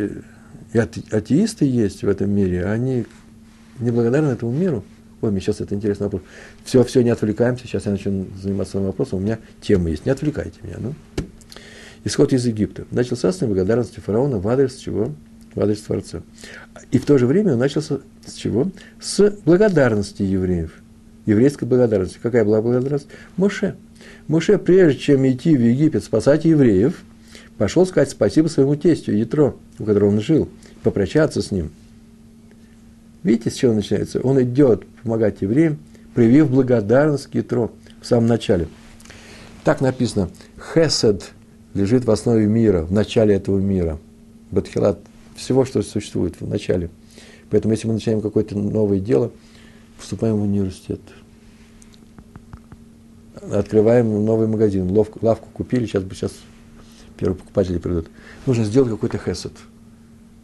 и 0.73 0.79
атеисты 0.79 1.65
есть 1.65 2.03
в 2.03 2.09
этом 2.09 2.31
мире, 2.31 2.65
а 2.65 2.73
они 2.73 3.07
неблагодарны 3.79 4.33
этому 4.33 4.53
миру. 4.53 4.85
Ой, 5.21 5.31
мне 5.31 5.41
сейчас 5.41 5.61
это 5.61 5.75
интересный 5.75 6.05
вопрос. 6.05 6.23
Все, 6.65 6.85
все, 6.85 7.03
не 7.03 7.11
отвлекаемся, 7.11 7.67
сейчас 7.67 7.87
я 7.87 7.93
начну 7.93 8.27
заниматься 8.41 8.79
этим 8.79 8.87
вопросом, 8.87 9.19
у 9.19 9.23
меня 9.23 9.39
тема 9.61 9.91
есть, 9.91 10.07
не 10.07 10.13
отвлекайте 10.13 10.61
меня. 10.63 10.77
Ну. 10.79 10.95
Исход 12.05 12.33
из 12.33 12.47
Египта. 12.47 12.85
Начался 12.91 13.33
с 13.33 13.41
неблагодарности 13.41 13.99
фараона 13.99 14.39
в 14.39 14.47
адрес 14.47 14.77
чего? 14.77 15.13
В 15.55 15.61
адрес 15.61 15.81
Творца. 15.81 16.23
И 16.93 16.99
в 16.99 17.05
то 17.05 17.19
же 17.19 17.27
время 17.27 17.55
он 17.55 17.59
начался 17.59 17.99
с 18.25 18.35
чего? 18.35 18.71
С 19.01 19.31
благодарности 19.45 20.23
евреев. 20.23 20.73
Еврейской 21.27 21.65
благодарности. 21.65 22.19
Какая 22.23 22.45
была 22.45 22.63
благодарность? 22.63 23.09
Моше. 23.37 23.75
Моше, 24.29 24.59
прежде 24.59 25.01
чем 25.01 25.27
идти 25.29 25.57
в 25.57 25.61
Египет 25.61 26.05
спасать 26.05 26.45
евреев, 26.45 27.03
пошел 27.59 27.85
сказать 27.85 28.11
спасибо 28.11 28.47
своему 28.49 28.77
тестю 28.77 29.13
Ятро, 29.13 29.55
у 29.79 29.85
которого 29.85 30.11
он 30.11 30.21
жил, 30.21 30.49
попрощаться 30.83 31.43
с 31.43 31.51
ним. 31.51 31.71
Видите, 33.25 33.51
с 33.51 33.55
чего 33.55 33.75
начинается? 33.75 34.21
Он 34.21 34.41
идет 34.43 34.87
помогать 35.03 35.43
евреям, 35.43 35.79
проявив 36.15 36.51
благодарность 36.51 37.27
к 37.27 37.35
Ятро 37.35 37.71
в 38.01 38.07
самом 38.07 38.29
начале. 38.29 38.69
Так 39.65 39.81
написано, 39.81 40.31
Хесед 40.73 41.33
лежит 41.75 42.05
в 42.05 42.11
основе 42.11 42.47
мира, 42.47 42.83
в 42.83 42.93
начале 42.93 43.35
этого 43.35 43.59
мира. 43.59 43.99
Батхилат 44.51 45.01
всего, 45.37 45.65
что 45.65 45.83
существует 45.83 46.41
в 46.41 46.49
начале. 46.49 46.91
Поэтому, 47.51 47.75
если 47.75 47.89
мы 47.89 47.95
начинаем 47.95 48.21
какое-то 48.21 48.57
новое 48.57 49.01
дело, 49.01 49.33
вступаем 49.99 50.37
в 50.37 50.43
университет, 50.43 51.01
открываем 53.51 54.25
новый 54.25 54.47
магазин, 54.47 54.91
лавку, 54.91 55.49
купили, 55.53 55.87
сейчас, 55.87 56.05
сейчас 56.13 56.33
первые 57.19 57.39
покупатели 57.39 57.79
придут. 57.79 58.09
Нужно 58.47 58.65
сделать 58.65 58.91
какой-то 58.91 59.19
хесед. 59.19 59.53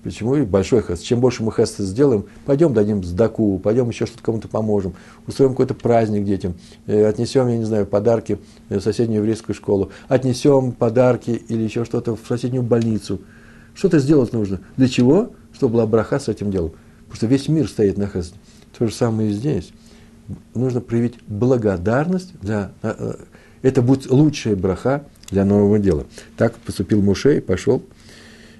Почему? 0.02 0.36
И 0.36 0.42
большой 0.42 0.82
хесед. 0.82 1.02
Чем 1.02 1.20
больше 1.20 1.42
мы 1.42 1.52
хесед 1.52 1.78
сделаем, 1.78 2.26
пойдем 2.44 2.74
дадим 2.74 3.02
сдаку, 3.02 3.58
пойдем 3.58 3.88
еще 3.88 4.04
что-то 4.04 4.22
кому-то 4.22 4.48
поможем, 4.48 4.94
устроим 5.26 5.52
какой-то 5.52 5.74
праздник 5.74 6.24
детям, 6.24 6.54
э, 6.86 7.06
отнесем, 7.06 7.48
я 7.48 7.56
не 7.56 7.64
знаю, 7.64 7.86
подарки 7.86 8.38
в 8.68 8.80
соседнюю 8.80 9.20
еврейскую 9.20 9.54
школу, 9.54 9.90
отнесем 10.08 10.72
подарки 10.72 11.30
или 11.30 11.62
еще 11.62 11.84
что-то 11.84 12.16
в 12.16 12.26
соседнюю 12.26 12.62
больницу– 12.62 13.20
что-то 13.74 13.98
сделать 13.98 14.32
нужно. 14.32 14.60
Для 14.76 14.88
чего? 14.88 15.32
Чтобы 15.52 15.74
была 15.74 15.86
браха 15.86 16.18
с 16.18 16.28
этим 16.28 16.50
делом. 16.50 16.72
Потому 17.02 17.16
что 17.16 17.26
весь 17.26 17.48
мир 17.48 17.68
стоит 17.68 17.98
на 17.98 18.06
хесде. 18.06 18.36
То 18.78 18.86
же 18.86 18.94
самое 18.94 19.30
и 19.30 19.32
здесь. 19.32 19.72
Нужно 20.54 20.80
проявить 20.80 21.16
благодарность 21.26 22.38
для... 22.40 22.72
Э, 22.82 22.94
э, 22.96 23.14
это 23.62 23.82
будет 23.82 24.10
лучшая 24.10 24.56
браха 24.56 25.04
для 25.30 25.44
нового 25.44 25.78
дела. 25.78 26.06
Так 26.36 26.56
поступил 26.56 27.02
Муше 27.02 27.38
и 27.38 27.40
пошел 27.40 27.82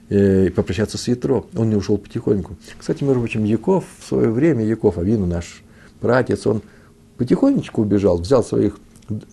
э, 0.09 0.51
попрощаться 0.51 0.99
с 0.99 1.09
Ятро. 1.09 1.45
Он 1.55 1.71
не 1.71 1.77
ушел 1.77 1.99
потихоньку. 1.99 2.57
Кстати, 2.79 3.05
между 3.05 3.21
прочим, 3.21 3.45
Яков 3.45 3.85
в 4.01 4.07
свое 4.07 4.31
время, 4.31 4.65
Яков, 4.65 4.99
Авину 4.99 5.27
наш 5.27 5.63
братец, 6.01 6.47
он 6.47 6.63
потихонечку 7.17 7.83
убежал, 7.83 8.19
взял 8.19 8.43
своих 8.45 8.79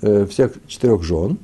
э, 0.01 0.25
всех 0.29 0.53
четырех 0.67 1.03
жен, 1.03 1.37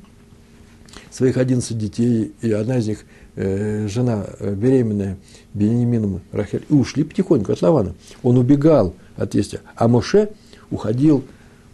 своих 1.12 1.38
одиннадцать 1.38 1.78
детей, 1.78 2.34
и 2.42 2.52
одна 2.52 2.78
из 2.78 2.88
них– 2.88 3.06
Э, 3.40 3.88
жена 3.88 4.26
э, 4.40 4.56
беременная 4.56 5.20
Бенемином 5.54 6.22
Рахель, 6.32 6.66
и 6.70 6.74
ушли 6.74 7.04
потихоньку 7.04 7.52
от 7.52 7.62
Лавана. 7.62 7.94
Он 8.24 8.36
убегал 8.40 8.96
от 9.16 9.30
тестя, 9.30 9.60
а 9.76 9.88
Моше 9.88 10.30
уходил 10.72 11.24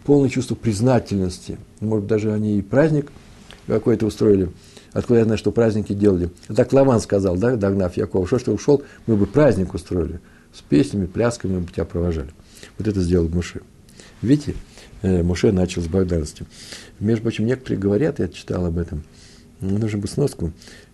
полное 0.03 0.27
чувство 0.27 0.55
признательности. 0.55 1.57
Может, 1.79 2.05
даже 2.05 2.33
они 2.33 2.57
и 2.57 2.61
праздник 2.61 3.13
какой-то 3.67 4.05
устроили. 4.05 4.49
Откуда 4.91 5.19
я 5.19 5.25
знаю, 5.25 5.37
что 5.37 5.51
праздники 5.51 5.93
делали. 5.93 6.29
Так 6.55 6.71
Лаван 6.73 6.99
сказал, 6.99 7.35
да, 7.37 7.55
догнав 7.55 7.97
Якова, 7.97 8.27
что 8.27 8.39
ж 8.39 8.43
ты 8.43 8.51
ушел, 8.51 8.83
мы 9.07 9.15
бы 9.15 9.25
праздник 9.25 9.73
устроили. 9.73 10.19
С 10.53 10.61
песнями, 10.61 11.07
плясками 11.07 11.55
мы 11.55 11.61
бы 11.61 11.71
тебя 11.71 11.85
провожали. 11.85 12.29
Вот 12.77 12.87
это 12.87 13.01
сделал 13.01 13.27
Моше. 13.27 13.61
Видите, 14.21 14.55
э, 15.01 15.23
Моше 15.23 15.51
начал 15.51 15.81
с 15.81 15.87
благодарности. 15.87 16.45
Между 16.99 17.23
прочим, 17.23 17.45
некоторые 17.45 17.79
говорят, 17.79 18.19
я 18.19 18.27
читал 18.27 18.65
об 18.65 18.77
этом, 18.77 19.03
нужно 19.59 19.97
бы 19.97 20.07
сноску, 20.07 20.53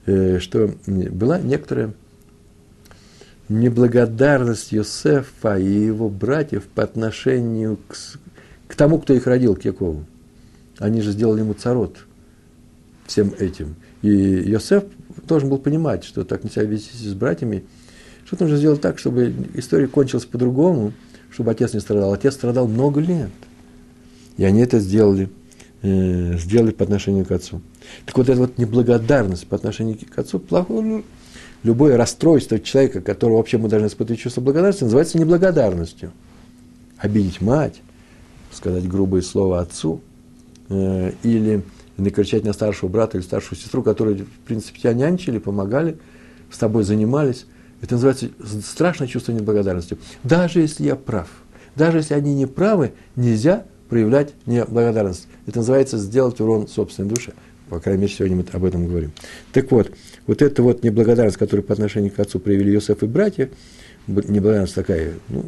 Э, 0.09 0.39
что 0.39 0.73
была 0.87 1.39
некоторая 1.39 1.93
неблагодарность 3.47 4.71
Йосефа 4.71 5.59
и 5.59 5.69
его 5.69 6.09
братьев 6.09 6.63
по 6.65 6.81
отношению 6.81 7.77
к, 7.87 7.95
к 8.67 8.75
тому, 8.75 8.97
кто 8.97 9.13
их 9.13 9.27
родил, 9.27 9.55
к 9.55 9.65
Якову. 9.65 10.05
Они 10.79 11.01
же 11.01 11.11
сделали 11.11 11.41
ему 11.41 11.53
царот 11.53 12.07
всем 13.09 13.33
этим. 13.37 13.75
И 14.01 14.09
Йосеф 14.09 14.83
должен 15.27 15.49
был 15.49 15.57
понимать, 15.57 16.03
что 16.03 16.23
так 16.23 16.43
нельзя 16.43 16.63
вести 16.63 16.95
с 16.95 17.13
братьями. 17.13 17.63
Что 18.25 18.37
нужно 18.39 18.57
сделать 18.57 18.81
так, 18.81 18.99
чтобы 18.99 19.33
история 19.55 19.87
кончилась 19.87 20.25
по-другому, 20.25 20.93
чтобы 21.31 21.51
отец 21.51 21.73
не 21.73 21.79
страдал. 21.79 22.13
Отец 22.13 22.35
страдал 22.35 22.67
много 22.67 23.01
лет. 23.01 23.31
И 24.37 24.45
они 24.45 24.61
это 24.61 24.79
сделали, 24.79 25.29
э, 25.81 26.37
сделали 26.37 26.71
по 26.71 26.83
отношению 26.83 27.25
к 27.25 27.31
отцу. 27.31 27.61
Так 28.05 28.17
вот 28.17 28.29
эта 28.29 28.39
вот 28.39 28.57
неблагодарность 28.57 29.47
по 29.47 29.55
отношению 29.55 29.97
к 29.97 30.17
отцу, 30.17 30.39
плохое, 30.39 30.81
ну, 30.81 31.03
любое 31.63 31.97
расстройство 31.97 32.59
человека, 32.59 33.01
которого 33.01 33.37
вообще 33.37 33.57
мы 33.57 33.67
должны 33.67 33.87
испытывать 33.87 34.21
чувство 34.21 34.41
благодарности, 34.41 34.83
называется 34.83 35.17
неблагодарностью. 35.17 36.11
Обидеть 36.97 37.41
мать, 37.41 37.81
сказать 38.51 38.87
грубые 38.87 39.23
слова 39.23 39.59
отцу, 39.61 40.01
э, 40.69 41.13
или 41.23 41.63
накричать 42.01 42.43
на 42.43 42.53
старшего 42.53 42.89
брата 42.89 43.17
или 43.17 43.23
старшую 43.23 43.57
сестру, 43.57 43.83
которые, 43.83 44.17
в 44.17 44.39
принципе, 44.45 44.79
тебя 44.79 44.93
нянчили, 44.93 45.37
помогали, 45.39 45.97
с 46.51 46.57
тобой 46.57 46.83
занимались. 46.83 47.45
Это 47.81 47.95
называется 47.95 48.29
страшное 48.61 49.07
чувство 49.07 49.31
неблагодарности. 49.31 49.97
Даже 50.23 50.59
если 50.59 50.83
я 50.83 50.95
прав, 50.95 51.29
даже 51.75 51.97
если 51.97 52.13
они 52.13 52.33
не 52.33 52.45
правы, 52.45 52.91
нельзя 53.15 53.65
проявлять 53.87 54.33
неблагодарность. 54.45 55.27
Это 55.47 55.59
называется 55.59 55.97
сделать 55.97 56.39
урон 56.39 56.67
собственной 56.67 57.09
душе. 57.09 57.33
По 57.69 57.79
крайней 57.79 58.01
мере, 58.01 58.13
сегодня 58.13 58.37
мы 58.37 58.45
об 58.51 58.63
этом 58.65 58.87
говорим. 58.87 59.11
Так 59.53 59.71
вот, 59.71 59.91
вот 60.27 60.41
эта 60.41 60.63
вот 60.63 60.83
неблагодарность, 60.83 61.37
которую 61.37 61.63
по 61.63 61.73
отношению 61.73 62.11
к 62.11 62.19
отцу 62.19 62.39
проявили 62.39 62.73
Иосиф 62.75 63.03
и 63.03 63.05
братья, 63.05 63.49
неблагодарность 64.07 64.75
такая, 64.75 65.13
ну, 65.29 65.45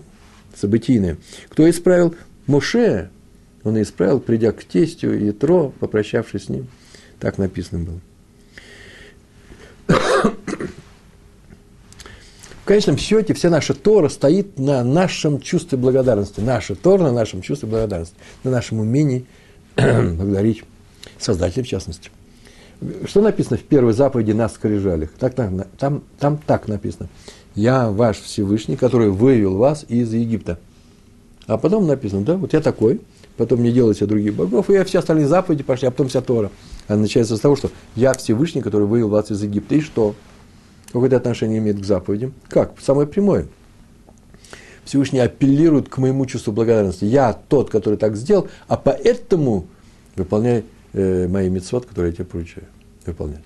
событийная. 0.55 1.17
Кто 1.49 1.69
исправил? 1.69 2.15
Моше. 2.47 3.09
Он 3.63 3.81
исправил, 3.81 4.19
придя 4.19 4.51
к 4.51 4.63
тестю 4.63 5.17
и 5.17 5.31
Тро, 5.31 5.73
попрощавшись 5.79 6.45
с 6.45 6.49
ним. 6.49 6.67
Так 7.19 7.37
написано 7.37 7.85
было. 7.85 7.99
В 12.61 12.65
конечном 12.65 12.97
счете 12.97 13.33
вся 13.33 13.49
наша 13.49 13.73
Тора 13.73 14.07
стоит 14.07 14.57
на 14.57 14.83
нашем 14.83 15.41
чувстве 15.41 15.77
благодарности. 15.77 16.39
Наша 16.39 16.75
Тора 16.75 17.03
на 17.03 17.11
нашем 17.11 17.41
чувстве 17.41 17.67
благодарности, 17.67 18.15
на 18.43 18.51
нашем 18.51 18.79
умении 18.79 19.25
благодарить 19.75 20.63
Создателя 21.17 21.63
в 21.63 21.67
частности. 21.67 22.09
Что 23.05 23.21
написано 23.21 23.57
в 23.57 23.63
первой 23.63 23.93
заповеди 23.93 24.31
на 24.31 24.49
скрижалях? 24.49 25.11
Так, 25.19 25.35
там, 25.35 25.65
там, 25.77 26.03
там 26.17 26.39
так 26.45 26.67
написано. 26.67 27.09
«Я 27.53 27.89
ваш 27.89 28.19
Всевышний, 28.19 28.75
который 28.75 29.09
вывел 29.09 29.57
вас 29.57 29.85
из 29.87 30.13
Египта». 30.13 30.57
А 31.47 31.57
потом 31.57 31.85
написано, 31.85 32.23
да, 32.23 32.37
вот 32.37 32.53
я 32.53 32.61
такой, 32.61 33.01
потом 33.37 33.63
не 33.63 33.71
делайте 33.71 34.05
других 34.05 34.35
богов, 34.35 34.69
и 34.69 34.83
все 34.83 34.99
остальные 34.99 35.27
заповеди 35.27 35.63
пошли, 35.63 35.87
а 35.87 35.91
потом 35.91 36.07
вся 36.07 36.21
Тора. 36.21 36.51
Она 36.87 37.01
начинается 37.01 37.37
с 37.37 37.39
того, 37.39 37.55
что 37.55 37.71
«я 37.95 38.13
Всевышний, 38.13 38.61
который 38.61 38.87
вывел 38.87 39.09
вас 39.09 39.31
из 39.31 39.41
Египта». 39.41 39.75
И 39.75 39.81
что? 39.81 40.15
Какое 40.87 41.07
это 41.07 41.17
отношение 41.17 41.59
имеет 41.59 41.79
к 41.79 41.85
заповедям? 41.85 42.33
Как? 42.49 42.73
Самое 42.81 43.07
прямое. 43.07 43.47
Всевышний 44.83 45.19
апеллирует 45.19 45.87
к 45.87 45.97
моему 45.99 46.25
чувству 46.25 46.51
благодарности. 46.51 47.05
Я 47.05 47.33
тот, 47.33 47.69
который 47.69 47.97
так 47.97 48.17
сделал, 48.17 48.49
а 48.67 48.75
поэтому 48.77 49.67
выполняй 50.15 50.65
э, 50.93 51.27
мои 51.27 51.49
митцвот, 51.49 51.85
которые 51.85 52.11
я 52.11 52.15
тебе 52.17 52.25
поручаю 52.25 52.65
выполнять. 53.05 53.43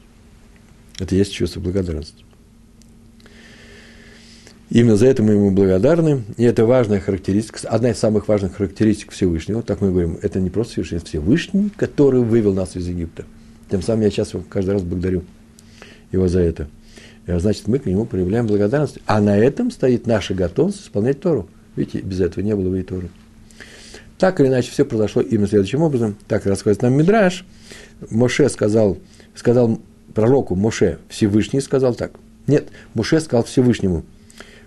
Это 0.99 1.13
есть 1.15 1.33
чувство 1.33 1.59
благодарности. 1.59 2.24
Именно 4.69 4.95
за 4.95 5.05
это 5.05 5.21
мы 5.21 5.33
ему 5.33 5.51
благодарны, 5.51 6.23
и 6.37 6.43
это 6.43 6.65
важная 6.65 6.99
характеристика, 6.99 7.67
одна 7.69 7.91
из 7.91 7.99
самых 7.99 8.27
важных 8.27 8.55
характеристик 8.55 9.11
Всевышнего, 9.11 9.61
так 9.61 9.79
мы 9.81 9.91
говорим, 9.91 10.17
это 10.21 10.39
не 10.39 10.49
просто 10.49 10.73
Всевышний, 10.73 10.97
это 10.97 11.05
Всевышний, 11.05 11.71
который 11.75 12.21
вывел 12.21 12.53
нас 12.53 12.75
из 12.75 12.87
Египта. 12.87 13.25
Тем 13.69 13.83
самым 13.83 14.01
я 14.01 14.09
сейчас 14.09 14.33
каждый 14.49 14.71
раз 14.71 14.81
благодарю 14.81 15.23
его 16.11 16.27
за 16.27 16.39
это. 16.39 16.67
И, 17.27 17.31
значит, 17.37 17.67
мы 17.67 17.79
к 17.79 17.85
нему 17.85 18.05
проявляем 18.05 18.47
благодарность. 18.47 18.99
А 19.05 19.19
на 19.19 19.37
этом 19.37 19.71
стоит 19.71 20.07
наша 20.07 20.33
готовность 20.33 20.81
исполнять 20.81 21.19
Тору. 21.19 21.47
Видите, 21.75 21.99
без 21.99 22.21
этого 22.21 22.43
не 22.43 22.55
было 22.55 22.69
бы 22.69 22.79
и 22.79 22.83
Торы. 22.83 23.09
Так 24.17 24.39
или 24.39 24.47
иначе, 24.47 24.71
все 24.71 24.85
произошло 24.85 25.21
именно 25.21 25.47
следующим 25.47 25.81
образом. 25.81 26.15
Так 26.27 26.45
рассказывает 26.45 26.81
нам 26.81 26.93
Мидраш. 26.93 27.45
Моше 28.09 28.49
сказал, 28.49 28.97
сказал 29.33 29.79
пророку 30.13 30.55
Моше, 30.55 30.99
Всевышний 31.09 31.61
сказал 31.61 31.95
так. 31.95 32.11
Нет, 32.47 32.67
Моше 32.93 33.19
сказал 33.19 33.43
Всевышнему. 33.43 34.03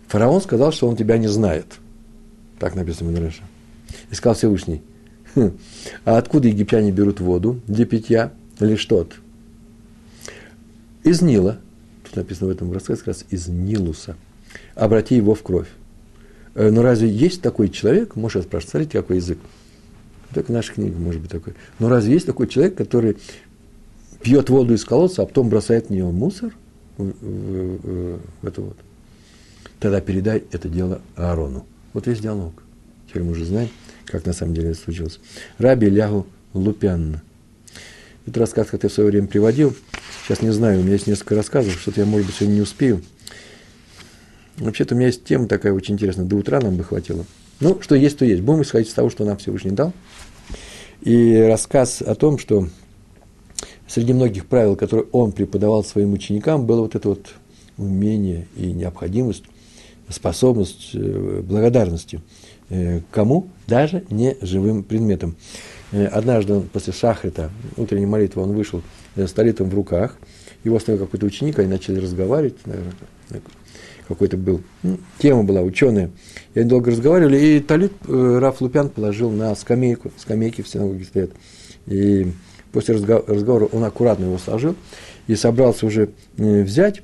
Фараон 0.08 0.40
сказал, 0.40 0.72
что 0.72 0.88
он 0.88 0.96
тебя 0.96 1.18
не 1.18 1.28
знает. 1.28 1.66
Так 2.58 2.74
написано 2.74 3.10
в 3.10 3.12
Мидраше. 3.12 3.42
И 4.10 4.14
сказал 4.14 4.34
Всевышний. 4.34 4.82
Хм, 5.34 5.52
а 6.04 6.16
откуда 6.16 6.48
египтяне 6.48 6.90
берут 6.90 7.20
воду 7.20 7.60
для 7.66 7.86
питья? 7.86 8.32
Или 8.58 8.76
что-то? 8.76 9.16
Из 11.04 11.22
Нила. 11.22 11.58
Тут 12.04 12.16
написано 12.16 12.48
в 12.48 12.50
этом 12.50 12.72
рассказе 12.72 12.98
как 12.98 13.08
раз 13.08 13.24
из 13.30 13.48
Нилуса. 13.48 14.16
Обрати 14.74 15.14
его 15.14 15.34
в 15.34 15.42
кровь. 15.42 15.68
Э, 16.54 16.70
но 16.70 16.82
разве 16.82 17.08
есть 17.08 17.42
такой 17.42 17.68
человек, 17.68 18.16
может 18.16 18.44
спрашивать, 18.44 18.70
смотрите, 18.70 18.98
какой 18.98 19.16
язык. 19.16 19.38
Только 20.34 20.52
наша 20.52 20.72
книга 20.72 20.98
может 20.98 21.20
быть 21.20 21.30
такой. 21.30 21.54
Но 21.78 21.88
разве 21.88 22.14
есть 22.14 22.26
такой 22.26 22.48
человек, 22.48 22.74
который 22.74 23.18
пьет 24.22 24.50
воду 24.50 24.74
из 24.74 24.84
колодца, 24.84 25.22
а 25.22 25.26
потом 25.26 25.50
бросает 25.50 25.86
в 25.86 25.90
нее 25.90 26.06
мусор? 26.06 26.54
В, 26.96 27.04
в, 27.04 27.12
в, 27.12 28.20
в 28.42 28.46
эту 28.46 28.62
вот. 28.62 28.76
Тогда 29.80 30.00
передай 30.00 30.42
это 30.50 30.68
дело 30.68 31.00
Аарону. 31.16 31.66
Вот 31.92 32.06
весь 32.06 32.20
диалог. 32.20 32.62
Теперь 33.08 33.22
мы 33.22 33.32
уже 33.32 33.44
знаем, 33.44 33.68
как 34.06 34.26
на 34.26 34.32
самом 34.32 34.54
деле 34.54 34.70
это 34.70 34.80
случилось. 34.80 35.20
Раби 35.58 35.88
Лягу 35.88 36.26
Лупян. 36.52 37.20
Этот 38.26 38.38
рассказ, 38.38 38.68
как 38.68 38.82
я 38.82 38.88
в 38.88 38.92
свое 38.92 39.10
время 39.10 39.28
приводил, 39.28 39.74
сейчас 40.24 40.42
не 40.42 40.50
знаю, 40.50 40.80
у 40.80 40.82
меня 40.82 40.94
есть 40.94 41.06
несколько 41.06 41.34
рассказов, 41.34 41.80
что-то 41.80 42.00
я, 42.00 42.06
может 42.06 42.26
быть, 42.26 42.36
сегодня 42.36 42.56
не 42.56 42.60
успею. 42.60 43.02
Вообще-то 44.58 44.94
у 44.94 44.98
меня 44.98 45.06
есть 45.06 45.24
тема 45.24 45.46
такая 45.46 45.72
очень 45.72 45.94
интересная, 45.94 46.26
до 46.26 46.36
утра 46.36 46.60
нам 46.60 46.76
бы 46.76 46.84
хватило. 46.84 47.24
Ну, 47.60 47.80
что 47.80 47.94
есть, 47.94 48.18
то 48.18 48.24
есть. 48.24 48.42
Будем 48.42 48.62
исходить 48.62 48.88
из 48.88 48.94
того, 48.94 49.08
что 49.08 49.24
нам 49.24 49.36
Всевышний 49.38 49.70
дал. 49.70 49.92
И 51.00 51.36
рассказ 51.36 52.02
о 52.02 52.14
том, 52.14 52.38
что 52.38 52.68
среди 53.86 54.12
многих 54.12 54.46
правил, 54.46 54.76
которые 54.76 55.06
он 55.12 55.32
преподавал 55.32 55.84
своим 55.84 56.12
ученикам, 56.12 56.66
было 56.66 56.82
вот 56.82 56.94
это 56.94 57.08
вот 57.08 57.28
умение 57.76 58.46
и 58.56 58.72
необходимость, 58.72 59.44
способность 60.10 60.90
э, 60.94 61.42
благодарности. 61.42 62.20
Э, 62.70 63.00
кому? 63.10 63.48
Даже 63.66 64.04
не 64.10 64.36
живым 64.40 64.82
предметом. 64.82 65.36
Э, 65.92 66.06
однажды 66.06 66.60
после 66.60 66.92
шахрита, 66.92 67.50
утренней 67.76 68.06
молитвы, 68.06 68.42
он 68.42 68.52
вышел 68.52 68.82
с 69.16 69.32
талитом 69.32 69.70
в 69.70 69.74
руках, 69.74 70.16
его 70.64 70.76
остановил 70.76 71.06
какой-то 71.06 71.26
ученик, 71.26 71.58
они 71.58 71.68
начали 71.68 71.98
разговаривать, 71.98 72.56
какой-то 74.06 74.36
был, 74.36 74.62
ну, 74.82 74.98
тема 75.18 75.44
была 75.44 75.60
ученая. 75.60 76.10
И 76.54 76.60
они 76.60 76.68
долго 76.68 76.90
разговаривали, 76.90 77.38
и 77.38 77.60
талит 77.60 77.92
Раф 78.06 78.60
Лупян 78.60 78.88
положил 78.88 79.30
на 79.30 79.54
скамейку, 79.54 80.10
скамейки 80.16 80.62
в 80.62 80.68
синагоге 80.68 81.04
стоят. 81.04 81.30
И 81.86 82.32
после 82.72 82.96
разговора 82.96 83.66
он 83.66 83.84
аккуратно 83.84 84.24
его 84.24 84.38
сложил 84.38 84.76
и 85.26 85.34
собрался 85.36 85.86
уже 85.86 86.10
взять, 86.36 87.02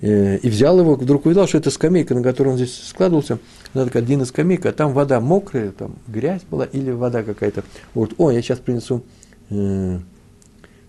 и 0.00 0.48
взял 0.48 0.78
его, 0.78 0.94
вдруг 0.94 1.26
увидел, 1.26 1.46
что 1.48 1.58
это 1.58 1.70
скамейка, 1.70 2.14
на 2.14 2.22
которой 2.22 2.50
он 2.50 2.56
здесь 2.56 2.86
складывался, 2.88 3.38
она 3.74 3.84
такая 3.84 4.02
длинная 4.02 4.26
скамейка, 4.26 4.68
а 4.68 4.72
там 4.72 4.92
вода 4.92 5.20
мокрая, 5.20 5.72
там 5.72 5.96
грязь 6.06 6.42
была 6.48 6.64
или 6.66 6.90
вода 6.90 7.24
какая-то. 7.24 7.64
Вот, 7.94 8.14
о, 8.16 8.30
я 8.30 8.40
сейчас 8.40 8.60
принесу, 8.60 9.02
э, 9.50 9.98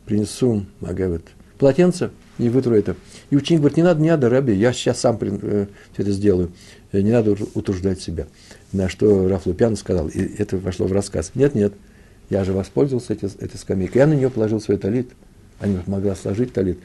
принесу, 0.05 0.65
ага, 0.81 1.09
вот, 1.09 1.23
полотенце 1.57 2.11
и 2.37 2.49
вытру 2.49 2.75
это. 2.75 2.95
И 3.31 3.35
ученик 3.35 3.61
говорит, 3.61 3.77
не 3.77 3.83
надо, 3.83 4.01
не 4.01 4.09
надо, 4.09 4.29
Раби, 4.29 4.53
я 4.53 4.73
сейчас 4.73 4.99
сам 4.99 5.17
э, 5.21 5.65
все 5.93 6.03
это 6.03 6.11
сделаю, 6.11 6.51
э, 6.91 7.01
не 7.01 7.11
надо 7.11 7.35
утруждать 7.55 7.99
себя. 8.01 8.27
На 8.71 8.89
что 8.89 9.27
Раф 9.27 9.47
Лупян 9.47 9.75
сказал, 9.75 10.07
и 10.07 10.19
это 10.37 10.57
вошло 10.57 10.85
в 10.85 10.91
рассказ, 10.91 11.31
нет, 11.33 11.55
нет, 11.55 11.73
я 12.29 12.43
же 12.43 12.53
воспользовался 12.53 13.13
этой, 13.13 13.29
этой 13.39 13.57
скамейкой, 13.57 14.01
я 14.01 14.07
на 14.07 14.13
нее 14.13 14.29
положил 14.29 14.61
свой 14.61 14.77
талит, 14.77 15.09
она 15.59 15.81
могла 15.87 16.15
сложить 16.15 16.53
талит, 16.53 16.77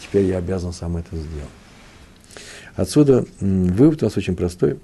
теперь 0.00 0.26
я 0.26 0.38
обязан 0.38 0.72
сам 0.72 0.96
это 0.96 1.16
сделать. 1.16 1.50
Отсюда 2.74 3.26
вывод 3.40 4.02
у 4.02 4.06
нас 4.06 4.16
очень 4.16 4.34
простой, 4.34 4.78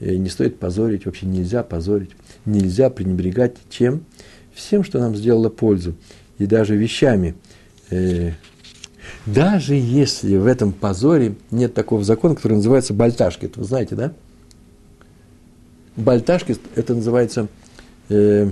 не 0.00 0.28
стоит 0.28 0.58
позорить, 0.58 1.06
вообще 1.06 1.26
нельзя 1.26 1.62
позорить, 1.62 2.10
нельзя 2.44 2.90
пренебрегать 2.90 3.56
чем? 3.70 4.04
Всем, 4.54 4.84
что 4.84 4.98
нам 4.98 5.16
сделало 5.16 5.48
пользу, 5.48 5.94
и 6.38 6.46
даже 6.46 6.76
вещами, 6.76 7.34
э, 7.90 8.32
даже 9.26 9.74
если 9.74 10.36
в 10.36 10.46
этом 10.46 10.72
позоре 10.72 11.36
нет 11.50 11.74
такого 11.74 12.04
закона, 12.04 12.34
который 12.34 12.54
называется 12.54 12.92
бальташки. 12.94 13.46
Это 13.46 13.60
вы 13.60 13.64
знаете, 13.64 13.94
да? 13.94 14.12
Бальташки, 15.96 16.56
это 16.74 16.94
называется 16.94 17.48
э, 18.08 18.50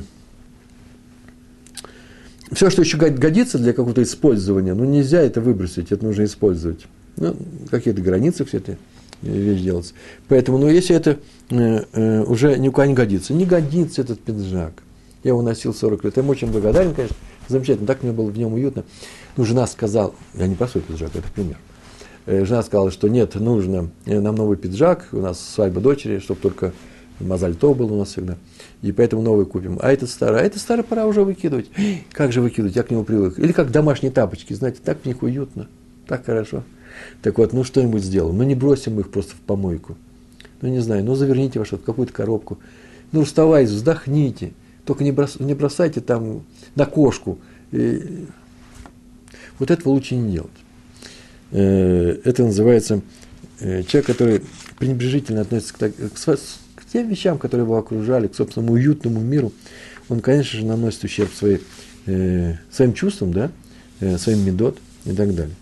все, 2.52 2.70
что 2.70 2.82
еще 2.82 2.96
годится 2.96 3.58
для 3.58 3.72
какого-то 3.72 4.02
использования, 4.02 4.74
ну, 4.74 4.84
нельзя 4.84 5.20
это 5.20 5.40
выбросить, 5.40 5.92
это 5.92 6.04
нужно 6.04 6.24
использовать. 6.24 6.86
Ну, 7.16 7.36
какие-то 7.70 8.00
границы 8.02 8.44
все 8.44 8.58
это 8.58 8.76
вещь 9.22 9.60
делается. 9.60 9.94
Поэтому, 10.28 10.58
ну, 10.58 10.68
если 10.68 10.96
это 10.96 11.18
э, 11.50 11.84
э, 11.92 12.22
уже 12.22 12.58
никуда 12.58 12.86
не 12.86 12.94
годится, 12.94 13.34
не 13.34 13.44
годится 13.44 14.02
этот 14.02 14.20
пиджак. 14.20 14.82
Я 15.22 15.30
его 15.30 15.42
носил 15.42 15.74
40 15.74 16.04
лет. 16.04 16.16
Я 16.16 16.22
ему 16.22 16.32
очень 16.32 16.50
благодарен, 16.50 16.94
конечно, 16.94 17.16
замечательно, 17.48 17.86
так 17.86 18.02
мне 18.02 18.12
было 18.12 18.30
в 18.30 18.38
нем 18.38 18.54
уютно. 18.54 18.84
Ну, 19.36 19.44
жена 19.44 19.66
сказала, 19.66 20.14
я 20.34 20.46
не 20.46 20.54
простой 20.54 20.82
пиджак, 20.82 21.10
это 21.14 21.28
пример. 21.34 21.58
Э, 22.26 22.44
жена 22.44 22.62
сказала, 22.62 22.90
что 22.90 23.08
нет, 23.08 23.34
нужно 23.34 23.90
э, 24.06 24.18
нам 24.20 24.36
новый 24.36 24.56
пиджак, 24.56 25.08
у 25.12 25.20
нас 25.20 25.40
свадьба 25.40 25.80
дочери, 25.80 26.18
чтобы 26.18 26.40
только 26.40 26.72
мазальто 27.20 27.74
был 27.74 27.92
у 27.92 27.98
нас 27.98 28.08
всегда. 28.08 28.36
И 28.82 28.92
поэтому 28.92 29.22
новый 29.22 29.44
купим. 29.44 29.78
А 29.82 29.92
этот 29.92 30.08
старый, 30.08 30.40
а 30.40 30.42
этот 30.42 30.60
старый 30.60 30.84
пора 30.84 31.06
уже 31.06 31.22
выкидывать. 31.22 31.70
Как 32.12 32.32
же 32.32 32.40
выкидывать, 32.40 32.76
я 32.76 32.82
к 32.82 32.90
нему 32.90 33.04
привык. 33.04 33.38
Или 33.38 33.52
как 33.52 33.70
домашние 33.70 34.10
тапочки, 34.10 34.54
знаете, 34.54 34.78
так 34.82 35.02
в 35.02 35.06
них 35.06 35.22
уютно, 35.22 35.68
так 36.06 36.24
хорошо. 36.24 36.62
Так 37.22 37.38
вот, 37.38 37.52
ну 37.52 37.64
что-нибудь 37.64 38.02
сделаем. 38.02 38.36
Ну 38.36 38.44
не 38.44 38.54
бросим 38.54 38.98
их 39.00 39.10
просто 39.10 39.32
в 39.32 39.40
помойку. 39.40 39.96
Ну 40.60 40.68
не 40.68 40.80
знаю, 40.80 41.04
ну 41.04 41.14
заверните 41.14 41.58
во 41.58 41.64
что-то, 41.64 41.84
какую-то 41.84 42.12
коробку. 42.12 42.58
Ну 43.12 43.24
вставайте, 43.24 43.72
вздохните. 43.72 44.52
Только 44.84 45.04
не, 45.04 45.12
брос, 45.12 45.38
не 45.38 45.54
бросайте 45.54 46.00
там 46.00 46.42
на 46.74 46.86
кошку. 46.86 47.38
И 47.72 48.26
вот 49.58 49.70
этого 49.70 49.92
лучше 49.92 50.16
не 50.16 50.32
делать. 50.32 50.50
Э, 51.52 52.18
это 52.24 52.44
называется 52.44 53.02
э, 53.60 53.82
человек, 53.84 54.06
который 54.06 54.42
пренебрежительно 54.78 55.42
относится 55.42 55.74
к, 55.74 55.78
к, 55.78 56.38
к 56.74 56.84
тем 56.92 57.08
вещам, 57.08 57.38
которые 57.38 57.64
его 57.64 57.76
окружали, 57.76 58.28
к 58.28 58.34
собственному 58.34 58.74
уютному 58.74 59.20
миру. 59.20 59.52
Он, 60.08 60.20
конечно 60.20 60.58
же, 60.58 60.66
наносит 60.66 61.04
ущерб 61.04 61.32
своей, 61.32 61.60
э, 62.06 62.54
своим 62.70 62.94
чувствам, 62.94 63.32
да, 63.32 63.50
своим 64.18 64.44
медот 64.46 64.78
и 65.04 65.12
так 65.12 65.34
далее. 65.34 65.54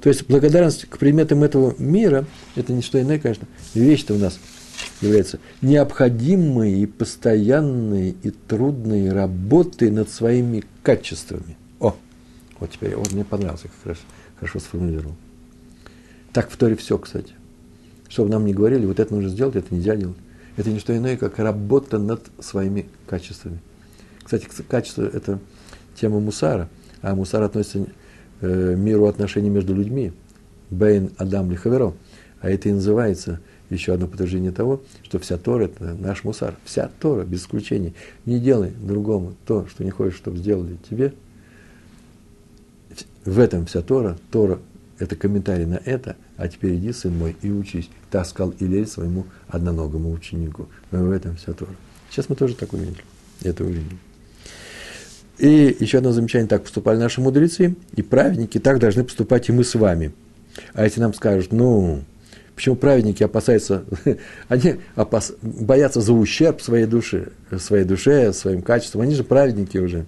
То 0.00 0.08
есть 0.08 0.26
благодарность 0.28 0.86
к 0.86 0.98
приметам 0.98 1.42
этого 1.44 1.74
мира, 1.78 2.26
это 2.54 2.72
не 2.72 2.82
что 2.82 3.00
иное, 3.00 3.18
конечно, 3.18 3.46
вещь-то 3.74 4.14
у 4.14 4.18
нас 4.18 4.38
является 5.00 5.38
необходимой 5.62 6.80
и 6.80 6.86
постоянной 6.86 8.16
и 8.22 8.30
трудной 8.30 9.10
работой 9.10 9.90
над 9.90 10.10
своими 10.10 10.64
качествами. 10.82 11.56
Вот 12.58 12.70
теперь, 12.70 12.96
вот 12.96 13.12
мне 13.12 13.22
понравился, 13.22 13.68
как 13.68 13.86
раз 13.86 13.98
хорошо 14.40 14.60
сформулировал. 14.60 15.14
Так 16.32 16.50
в 16.50 16.56
Торе 16.56 16.74
все, 16.74 16.96
кстати. 16.96 17.34
чтобы 18.08 18.30
нам 18.30 18.46
не 18.46 18.54
говорили, 18.54 18.86
вот 18.86 19.00
это 19.00 19.14
нужно 19.14 19.30
сделать, 19.30 19.56
это 19.56 19.74
нельзя 19.74 19.96
делать. 19.96 20.16
Это 20.56 20.70
не 20.70 20.78
что 20.78 20.96
иное, 20.96 21.16
как 21.16 21.38
работа 21.38 21.98
над 21.98 22.22
своими 22.40 22.88
качествами. 23.06 23.58
Кстати, 24.22 24.48
качество– 24.68 25.02
это 25.12 25.38
тема 25.94 26.18
мусара, 26.20 26.68
а 27.02 27.14
мусар 27.14 27.42
относится 27.42 27.86
э, 28.40 28.74
миру 28.76 29.06
отношений 29.06 29.50
между 29.50 29.74
людьми. 29.74 30.12
Бейн 30.70 31.10
Адам 31.16 31.50
Лихаверо. 31.50 31.94
А 32.40 32.50
это 32.50 32.68
и 32.68 32.72
называется 32.72 33.40
еще 33.70 33.94
одно 33.94 34.06
подтверждение 34.06 34.52
того, 34.52 34.82
что 35.02 35.18
вся 35.18 35.38
Тора– 35.38 35.64
это 35.64 35.94
наш 35.94 36.24
мусар. 36.24 36.56
Вся 36.64 36.90
Тора, 37.00 37.24
без 37.24 37.42
исключения. 37.42 37.94
Не 38.24 38.38
делай 38.38 38.70
другому 38.70 39.34
то, 39.46 39.66
что 39.66 39.84
не 39.84 39.90
хочешь, 39.90 40.16
чтобы 40.16 40.38
сделали 40.38 40.76
тебе. 40.88 41.14
В 43.24 43.38
этом 43.38 43.66
вся 43.66 43.82
Тора. 43.82 44.16
Тора– 44.30 44.60
это 44.98 45.16
комментарий 45.16 45.66
на 45.66 45.80
это. 45.84 46.16
А 46.36 46.48
теперь 46.48 46.76
иди, 46.76 46.92
сын 46.92 47.16
мой, 47.16 47.36
и 47.42 47.50
учись. 47.50 47.90
Так 48.10 48.26
сказал 48.26 48.54
Илель 48.60 48.86
своему 48.86 49.26
одноногому 49.48 50.12
ученику. 50.12 50.68
В 50.90 51.10
этом 51.10 51.36
вся 51.36 51.52
Тора. 51.52 51.72
Сейчас 52.10 52.28
мы 52.28 52.36
тоже 52.36 52.54
так 52.54 52.72
увидели. 52.72 53.02
Это 53.42 53.64
увидели. 53.64 53.96
И 55.38 55.76
еще 55.80 55.98
одно 55.98 56.12
замечание, 56.12 56.48
так 56.48 56.62
поступали 56.62 56.98
наши 56.98 57.20
мудрецы, 57.20 57.74
и 57.94 58.02
праведники, 58.02 58.58
так 58.58 58.78
должны 58.78 59.04
поступать 59.04 59.48
и 59.48 59.52
мы 59.52 59.64
с 59.64 59.74
вами. 59.74 60.12
А 60.72 60.84
если 60.84 61.00
нам 61.00 61.12
скажут, 61.12 61.52
ну, 61.52 62.02
Почему 62.56 62.74
праведники 62.74 63.22
опасаются, 63.22 63.84
они 64.48 64.76
опас, 64.94 65.34
боятся 65.42 66.00
за 66.00 66.14
ущерб 66.14 66.62
своей 66.62 66.86
душе, 66.86 67.28
своей 67.58 67.84
душе, 67.84 68.32
своим 68.32 68.62
качествам. 68.62 69.02
Они 69.02 69.14
же 69.14 69.24
праведники 69.24 69.76
уже. 69.76 70.06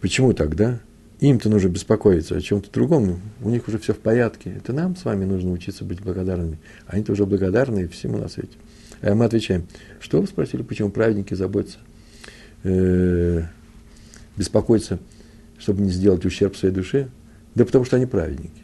Почему 0.00 0.32
так, 0.34 0.54
да? 0.54 0.78
Им-то 1.18 1.48
нужно 1.48 1.68
беспокоиться 1.68 2.36
о 2.36 2.40
чем-то 2.40 2.70
другом. 2.70 3.20
У 3.42 3.50
них 3.50 3.66
уже 3.66 3.78
все 3.78 3.92
в 3.92 3.98
порядке. 3.98 4.54
Это 4.56 4.72
нам 4.72 4.94
с 4.94 5.04
вами 5.04 5.24
нужно 5.24 5.50
учиться 5.50 5.84
быть 5.84 6.00
благодарными. 6.00 6.58
Они-то 6.86 7.12
уже 7.12 7.26
благодарны 7.26 7.88
всему 7.88 8.18
на 8.18 8.28
свете. 8.28 8.56
А 9.00 9.16
мы 9.16 9.24
отвечаем, 9.24 9.66
что 9.98 10.20
вы 10.20 10.28
спросили, 10.28 10.62
почему 10.62 10.90
праведники 10.90 11.34
заботятся, 11.34 11.78
э, 12.64 13.42
беспокоятся, 14.36 14.98
чтобы 15.58 15.82
не 15.82 15.90
сделать 15.90 16.24
ущерб 16.24 16.56
своей 16.56 16.74
душе? 16.74 17.08
Да 17.54 17.64
потому 17.64 17.84
что 17.84 17.96
они 17.96 18.06
праведники. 18.06 18.62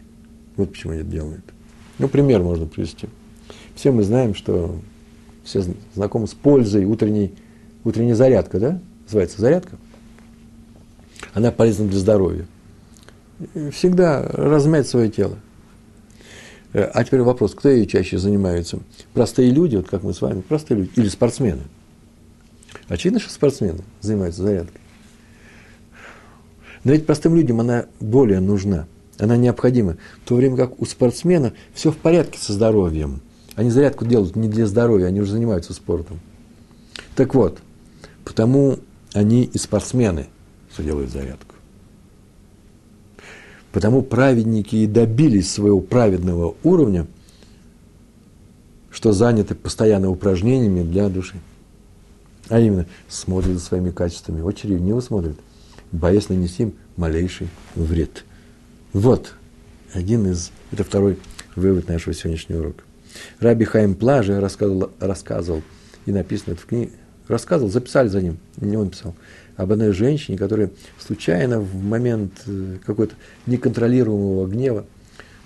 Вот 0.56 0.72
почему 0.72 0.92
они 0.92 1.02
это 1.02 1.10
делают. 1.10 1.44
Ну, 1.98 2.08
пример 2.08 2.42
можно 2.42 2.66
привести. 2.66 3.08
Все 3.74 3.92
мы 3.92 4.02
знаем, 4.02 4.34
что 4.34 4.80
все 5.44 5.62
знакомы 5.94 6.26
с 6.26 6.34
пользой 6.34 6.84
утренней, 6.84 7.34
утренней 7.84 8.14
зарядка, 8.14 8.58
да? 8.58 8.80
Называется 9.04 9.40
зарядка. 9.40 9.76
Она 11.34 11.52
полезна 11.52 11.86
для 11.88 11.98
здоровья. 11.98 12.46
Всегда 13.72 14.22
размять 14.22 14.88
свое 14.88 15.10
тело. 15.10 15.38
Э, 16.72 16.84
а 16.92 17.04
теперь 17.04 17.22
вопрос, 17.22 17.54
кто 17.54 17.68
ее 17.68 17.86
чаще 17.86 18.18
занимается? 18.18 18.80
Простые 19.14 19.50
люди, 19.50 19.76
вот 19.76 19.88
как 19.88 20.02
мы 20.02 20.12
с 20.12 20.20
вами, 20.20 20.40
простые 20.40 20.80
люди, 20.80 20.90
или 20.96 21.08
спортсмены? 21.08 21.62
Очевидно, 22.88 23.20
что 23.20 23.30
спортсмены 23.30 23.82
занимаются 24.00 24.42
зарядкой. 24.42 24.80
Но 26.84 26.92
ведь 26.92 27.06
простым 27.06 27.34
людям 27.34 27.60
она 27.60 27.86
более 28.00 28.40
нужна– 28.40 28.86
она 29.18 29.36
необходима. 29.36 29.96
В 30.24 30.28
то 30.28 30.36
время 30.36 30.56
как 30.56 30.80
у 30.80 30.84
спортсмена 30.84 31.52
все 31.74 31.90
в 31.90 31.96
порядке 31.96 32.38
со 32.38 32.52
здоровьем. 32.52 33.20
Они 33.56 33.70
зарядку 33.70 34.06
делают 34.06 34.36
не 34.36 34.48
для 34.48 34.66
здоровья, 34.66 35.06
они 35.06 35.20
уже 35.20 35.32
занимаются 35.32 35.72
спортом. 35.72 36.20
Так 37.16 37.34
вот, 37.34 37.58
потому 38.24 38.78
они 39.12 39.44
и 39.44 39.58
спортсмены, 39.58 40.28
что 40.72 40.84
делают 40.84 41.10
зарядку. 41.10 41.56
Потому 43.72 44.02
праведники 44.02 44.76
и 44.76 44.86
добились 44.86 45.52
своего 45.52 45.80
праведного 45.80 46.54
уровня, 46.62 47.06
что 48.90 49.12
заняты 49.12 49.54
постоянно 49.54 50.10
упражнениями 50.10 50.82
для 50.82 51.08
души. 51.08 51.36
А 52.48 52.58
именно, 52.58 52.86
смотрят 53.08 53.54
за 53.54 53.60
своими 53.60 53.90
качествами, 53.90 54.40
очень 54.40 54.70
ревниво 54.70 55.00
смотрят, 55.00 55.36
боясь 55.92 56.28
нанести 56.28 56.64
им 56.64 56.74
малейший 56.96 57.48
вред– 57.74 58.24
вот 58.92 59.34
один 59.92 60.26
из, 60.30 60.50
это 60.72 60.82
второй 60.82 61.18
вывод 61.54 61.88
нашего 61.88 62.14
сегодняшнего 62.14 62.60
урока. 62.60 62.82
Раби 63.38 63.66
Хайм 63.66 63.94
Плажи 63.94 64.40
рассказывал, 64.40 64.90
рассказывал, 64.98 65.62
и 66.06 66.12
написано 66.12 66.54
это 66.54 66.62
в 66.62 66.66
книге, 66.66 66.92
рассказывал, 67.26 67.70
записали 67.70 68.08
за 68.08 68.22
ним, 68.22 68.38
не 68.56 68.76
он 68.76 68.90
писал, 68.90 69.14
об 69.56 69.72
одной 69.72 69.92
женщине, 69.92 70.38
которая 70.38 70.70
случайно 70.98 71.60
в 71.60 71.74
момент 71.82 72.32
э, 72.46 72.78
какой-то 72.86 73.14
неконтролируемого 73.46 74.46
гнева, 74.46 74.86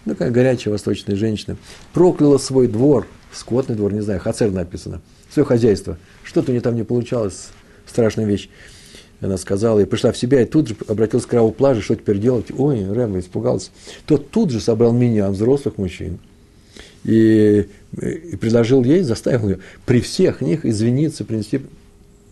ну, 0.05 0.12
какая 0.12 0.30
горячая 0.30 0.70
восточная 0.70 1.16
женщина, 1.16 1.57
прокляла 1.92 2.38
свой 2.38 2.68
двор, 2.68 3.09
скотный 3.32 3.74
двор, 3.74 3.92
не 3.92 4.03
знаю, 4.03 4.20
хацер 4.20 4.53
написано, 4.53 5.00
свое 5.33 5.47
хозяйство. 5.47 5.99
Что-то 6.24 6.51
у 6.51 6.53
нее 6.53 6.61
там 6.61 6.76
не 6.76 6.85
получалось, 6.85 7.49
страшная 7.87 8.26
вещь 8.26 8.49
она 9.22 9.37
сказала, 9.37 9.78
и 9.78 9.85
пришла 9.85 10.11
в 10.11 10.18
себя, 10.18 10.43
и 10.43 10.45
тут 10.45 10.68
же 10.68 10.76
обратилась 10.89 11.26
к 11.26 11.33
Раву 11.33 11.53
Плаже, 11.53 11.80
что 11.80 11.95
теперь 11.95 12.18
делать? 12.18 12.47
Ой, 12.57 12.85
Рэба 12.85 13.20
испугался. 13.20 13.70
Тот 14.05 14.30
тут 14.30 14.51
же 14.51 14.61
собрал 14.61 14.93
меня, 14.93 15.30
взрослых 15.30 15.78
мужчин, 15.78 16.18
и, 17.05 17.68
и 18.01 18.37
предложил 18.37 18.83
ей, 18.83 19.03
заставил 19.03 19.51
ее 19.51 19.59
при 19.87 20.01
всех 20.01 20.41
них 20.41 20.66
извиниться, 20.66 21.24
принести 21.24 21.61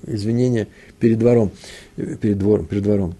извинения 0.05 0.66
перед 0.98 1.18
двором, 1.18 1.53
перед 1.96 2.38
двором, 2.38 2.66
перед 2.66 2.82
двором. 2.82 3.14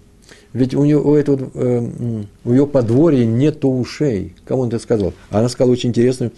Ведь 0.51 0.75
у, 0.75 0.83
нее, 0.83 0.99
у, 0.99 1.15
этого, 1.15 1.49
э, 1.53 2.23
у 2.43 2.51
ее 2.51 2.67
подворья 2.67 3.23
нет 3.23 3.63
ушей. 3.63 4.33
Кому 4.43 4.63
он 4.63 4.67
это 4.67 4.79
сказал? 4.79 5.13
Она 5.29 5.47
сказала 5.47 5.71
очень 5.71 5.89
интересную, 5.89 6.33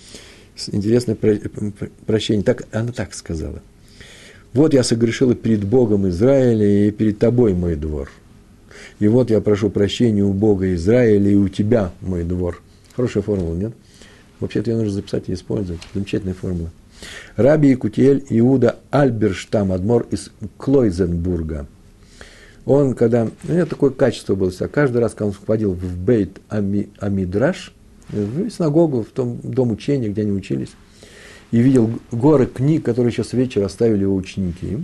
интересное 0.71 1.17
прощение. 2.05 2.43
Так, 2.43 2.63
она 2.71 2.91
так 2.91 3.13
сказала– 3.13 3.61
вот 4.53 4.75
я 4.75 4.83
согрешила 4.83 5.33
перед 5.33 5.63
Богом 5.63 6.07
Израиля 6.09 6.87
и 6.87 6.91
перед 6.91 7.17
тобой, 7.17 7.55
мой 7.55 7.75
двор. 7.75 8.11
И 8.99 9.07
вот 9.07 9.31
я 9.31 9.41
прошу 9.41 9.71
прощения 9.71 10.23
у 10.23 10.31
Бога 10.31 10.73
Израиля 10.75 11.31
и 11.31 11.35
у 11.35 11.49
тебя, 11.49 11.91
мой 12.01 12.23
двор. 12.23 12.61
Хорошая 12.95 13.23
формула, 13.23 13.55
нет? 13.55 13.73
Вообще-то 14.39 14.69
ее 14.69 14.77
нужно 14.77 14.91
записать 14.91 15.23
и 15.27 15.33
использовать. 15.33 15.81
Замечательная 15.93 16.35
формула. 16.35 16.69
Раби 17.35 17.69
Якутиэль 17.69 18.23
Иуда 18.29 18.77
Альберштам, 18.91 19.71
адмор 19.71 20.05
из 20.11 20.29
Клойзенбурга. 20.57 21.65
Он, 22.65 22.93
когда... 22.93 23.27
У 23.47 23.51
него 23.51 23.65
такое 23.65 23.89
качество 23.89 24.35
было. 24.35 24.51
Каждый 24.51 25.01
раз, 25.01 25.13
когда 25.13 25.25
он 25.25 25.31
входил 25.31 25.73
в 25.73 25.97
Бейт 25.97 26.39
Амидраш, 26.49 27.73
в 28.13 28.49
синагогу, 28.49 29.03
в 29.03 29.09
том 29.09 29.39
дом 29.43 29.71
учения, 29.71 30.09
где 30.09 30.21
они 30.21 30.31
учились, 30.31 30.69
и 31.51 31.59
видел 31.59 31.89
горы 32.11 32.45
книг, 32.45 32.83
которые 32.83 33.11
сейчас 33.11 33.33
вечер 33.33 33.63
оставили 33.63 34.01
его 34.03 34.15
ученики, 34.15 34.79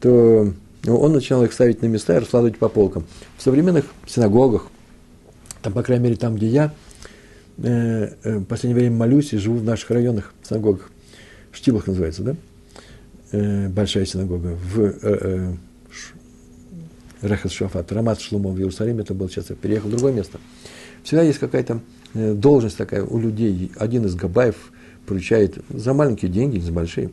то 0.00 0.52
ну, 0.84 0.96
он 0.96 1.12
начинал 1.12 1.44
их 1.44 1.52
ставить 1.52 1.82
на 1.82 1.86
места 1.86 2.16
и 2.16 2.18
раскладывать 2.18 2.58
по 2.58 2.68
полкам. 2.68 3.04
В 3.36 3.42
современных 3.42 3.86
синагогах, 4.06 4.68
там, 5.62 5.72
по 5.72 5.82
крайней 5.82 6.04
мере, 6.04 6.16
там, 6.16 6.36
где 6.36 6.46
я 6.46 6.74
э, 7.58 8.12
э, 8.22 8.38
в 8.38 8.44
последнее 8.44 8.80
время 8.80 8.96
молюсь 8.96 9.32
и 9.32 9.38
живу 9.38 9.58
в 9.58 9.64
наших 9.64 9.90
районах 9.90 10.34
синагогах, 10.42 10.90
Штилах 11.52 11.86
называется, 11.86 12.22
да? 12.22 12.36
Э, 13.32 13.68
большая 13.68 14.04
синагога 14.04 14.58
в 14.74 14.80
э, 14.80 14.94
э, 15.02 15.54
Рехас 17.22 17.52
Шафат, 17.52 17.90
Рамат 17.92 18.20
Шлумо 18.20 18.50
в 18.50 18.58
Иерусалиме, 18.58 19.02
это 19.02 19.14
был 19.14 19.28
сейчас, 19.28 19.50
я 19.50 19.56
переехал 19.56 19.88
в 19.88 19.92
другое 19.92 20.12
место. 20.12 20.38
Всегда 21.02 21.22
есть 21.22 21.38
какая-то 21.38 21.80
должность 22.14 22.76
такая 22.76 23.04
у 23.04 23.18
людей. 23.18 23.72
Один 23.76 24.06
из 24.06 24.14
габаев– 24.14 24.72
поручает 25.06 25.58
за 25.68 25.94
маленькие 25.94 26.30
деньги, 26.30 26.58
за 26.58 26.72
большие, 26.72 27.10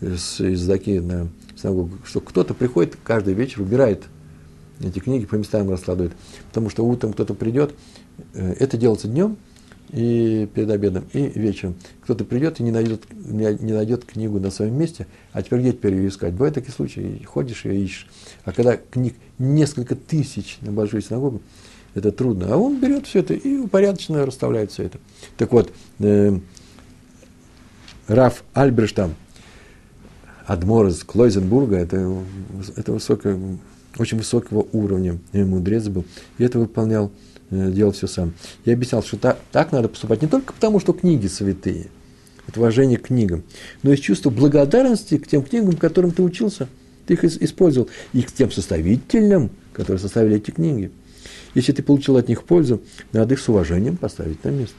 с 0.00 0.40
издаки 0.40 1.00
на 1.00 1.28
синагогу, 1.56 1.98
что 2.04 2.20
кто-то 2.20 2.54
приходит 2.54 2.96
каждый 3.02 3.34
вечер, 3.34 3.62
убирает 3.62 4.04
эти 4.80 4.98
книги, 5.00 5.24
по 5.24 5.34
местам 5.34 5.70
раскладывает. 5.70 6.12
Потому 6.48 6.70
что 6.70 6.86
утром 6.86 7.12
кто-то 7.12 7.34
придет, 7.34 7.74
э, 8.34 8.54
это 8.60 8.76
делается 8.76 9.08
днем 9.08 9.36
и 9.90 10.48
перед 10.54 10.70
обедом, 10.70 11.04
и 11.12 11.26
вечером. 11.34 11.74
Кто-то 12.02 12.24
придет 12.24 12.60
и 12.60 12.62
не 12.62 12.70
найдет, 12.70 13.02
не 13.12 13.72
найдет 13.72 14.04
книгу 14.04 14.38
на 14.38 14.50
своем 14.50 14.78
месте, 14.78 15.06
а 15.32 15.42
теперь 15.42 15.60
где 15.60 15.72
теперь 15.72 15.94
ее 15.94 16.08
искать? 16.08 16.32
Бывают 16.32 16.54
такие 16.54 16.72
случаи, 16.72 17.22
ходишь 17.24 17.64
и 17.64 17.70
ищешь. 17.70 18.06
А 18.44 18.52
когда 18.52 18.76
книг 18.76 19.14
несколько 19.38 19.96
тысяч 19.96 20.58
на 20.60 20.70
большую 20.70 21.02
синагогу, 21.02 21.40
это 21.98 22.12
трудно. 22.12 22.48
А 22.50 22.56
он 22.56 22.80
берет 22.80 23.06
все 23.06 23.20
это 23.20 23.34
и 23.34 23.56
упорядоченно 23.56 24.24
расставляет 24.24 24.72
все 24.72 24.84
это. 24.84 24.98
Так 25.36 25.52
вот, 25.52 25.72
э, 25.98 26.38
Раф 28.06 28.42
Альберштам, 28.54 29.14
Адмор 30.46 30.86
из 30.86 31.04
Клойзенбурга, 31.04 31.76
это, 31.76 32.22
это 32.76 32.92
высокое, 32.92 33.38
очень 33.98 34.16
высокого 34.16 34.66
уровня 34.72 35.18
мудрец 35.32 35.88
был, 35.88 36.06
и 36.38 36.44
это 36.44 36.58
выполнял, 36.58 37.12
э, 37.50 37.70
делал 37.70 37.92
все 37.92 38.06
сам. 38.06 38.32
Я 38.64 38.72
объяснял, 38.72 39.02
что 39.02 39.18
так, 39.18 39.38
так 39.52 39.72
надо 39.72 39.88
поступать 39.88 40.22
не 40.22 40.28
только 40.28 40.54
потому, 40.54 40.80
что 40.80 40.94
книги 40.94 41.26
святые, 41.26 41.88
это 42.46 42.60
уважение 42.60 42.96
к 42.96 43.08
книгам, 43.08 43.42
но 43.82 43.92
и 43.92 43.96
чувство 43.98 44.30
благодарности 44.30 45.18
к 45.18 45.28
тем 45.28 45.42
книгам, 45.42 45.72
которым 45.74 46.12
ты 46.12 46.22
учился, 46.22 46.66
ты 47.06 47.12
их 47.14 47.24
использовал, 47.24 47.90
и 48.14 48.22
к 48.22 48.32
тем 48.32 48.50
составителям, 48.50 49.50
которые 49.74 49.98
составили 49.98 50.36
эти 50.36 50.50
книги. 50.50 50.90
Если 51.54 51.72
ты 51.72 51.82
получил 51.82 52.16
от 52.16 52.28
них 52.28 52.44
пользу, 52.44 52.82
надо 53.12 53.34
их 53.34 53.40
с 53.40 53.48
уважением 53.48 53.96
поставить 53.96 54.42
на 54.44 54.50
место. 54.50 54.76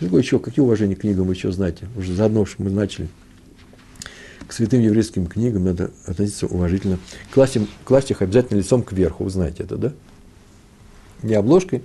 Какое 0.00 0.22
еще, 0.22 0.38
какие 0.38 0.62
уважения 0.62 0.94
к 0.94 1.00
книгам 1.00 1.26
вы 1.26 1.34
еще 1.34 1.50
знаете? 1.50 1.88
Уже 1.96 2.14
заодно, 2.14 2.46
что 2.46 2.62
мы 2.62 2.70
начали. 2.70 3.08
К 4.46 4.52
святым 4.52 4.80
еврейским 4.80 5.26
книгам 5.26 5.64
надо 5.64 5.90
относиться 6.06 6.46
уважительно. 6.46 6.98
Класть, 7.32 7.56
им, 7.56 7.68
класть 7.84 8.10
их 8.10 8.22
обязательно 8.22 8.58
лицом 8.58 8.82
кверху, 8.82 9.24
вы 9.24 9.30
знаете 9.30 9.64
это, 9.64 9.76
да? 9.76 9.92
Не 11.22 11.34
обложкой, 11.34 11.82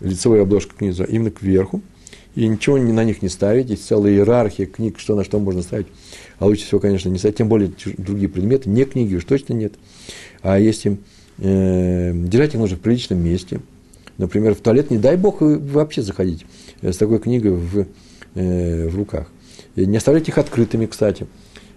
лицевой 0.00 0.42
обложкой 0.42 0.76
книги, 0.76 1.00
а 1.00 1.04
именно 1.04 1.30
кверху. 1.30 1.82
И 2.34 2.46
ничего 2.46 2.78
на 2.78 3.04
них 3.04 3.22
не 3.22 3.28
ставить. 3.28 3.70
Есть 3.70 3.86
целая 3.86 4.12
иерархия 4.12 4.66
книг, 4.66 4.98
что 4.98 5.16
на 5.16 5.24
что 5.24 5.38
можно 5.38 5.62
ставить. 5.62 5.88
А 6.38 6.46
лучше 6.46 6.64
всего, 6.64 6.80
конечно, 6.80 7.08
не 7.08 7.18
ставить. 7.18 7.36
Тем 7.36 7.48
более 7.48 7.72
другие 7.96 8.28
предметы. 8.28 8.68
Не 8.68 8.84
книги 8.84 9.16
уж 9.16 9.24
точно 9.24 9.54
нет. 9.54 9.74
А 10.42 10.58
если 10.58 10.98
э, 11.40 12.12
держать 12.14 12.54
их 12.54 12.60
нужно 12.60 12.76
в 12.76 12.80
приличном 12.80 13.22
месте. 13.22 13.60
Например, 14.18 14.54
в 14.54 14.60
туалет, 14.60 14.90
не 14.90 14.98
дай 14.98 15.16
бог 15.16 15.38
вообще 15.40 16.02
заходить 16.02 16.46
с 16.82 16.96
такой 16.96 17.18
книгой 17.18 17.52
в, 17.52 17.86
э, 18.34 18.88
в 18.88 18.96
руках. 18.96 19.28
И 19.76 19.86
не 19.86 19.96
оставлять 19.96 20.28
их 20.28 20.38
открытыми, 20.38 20.86
кстати. 20.86 21.26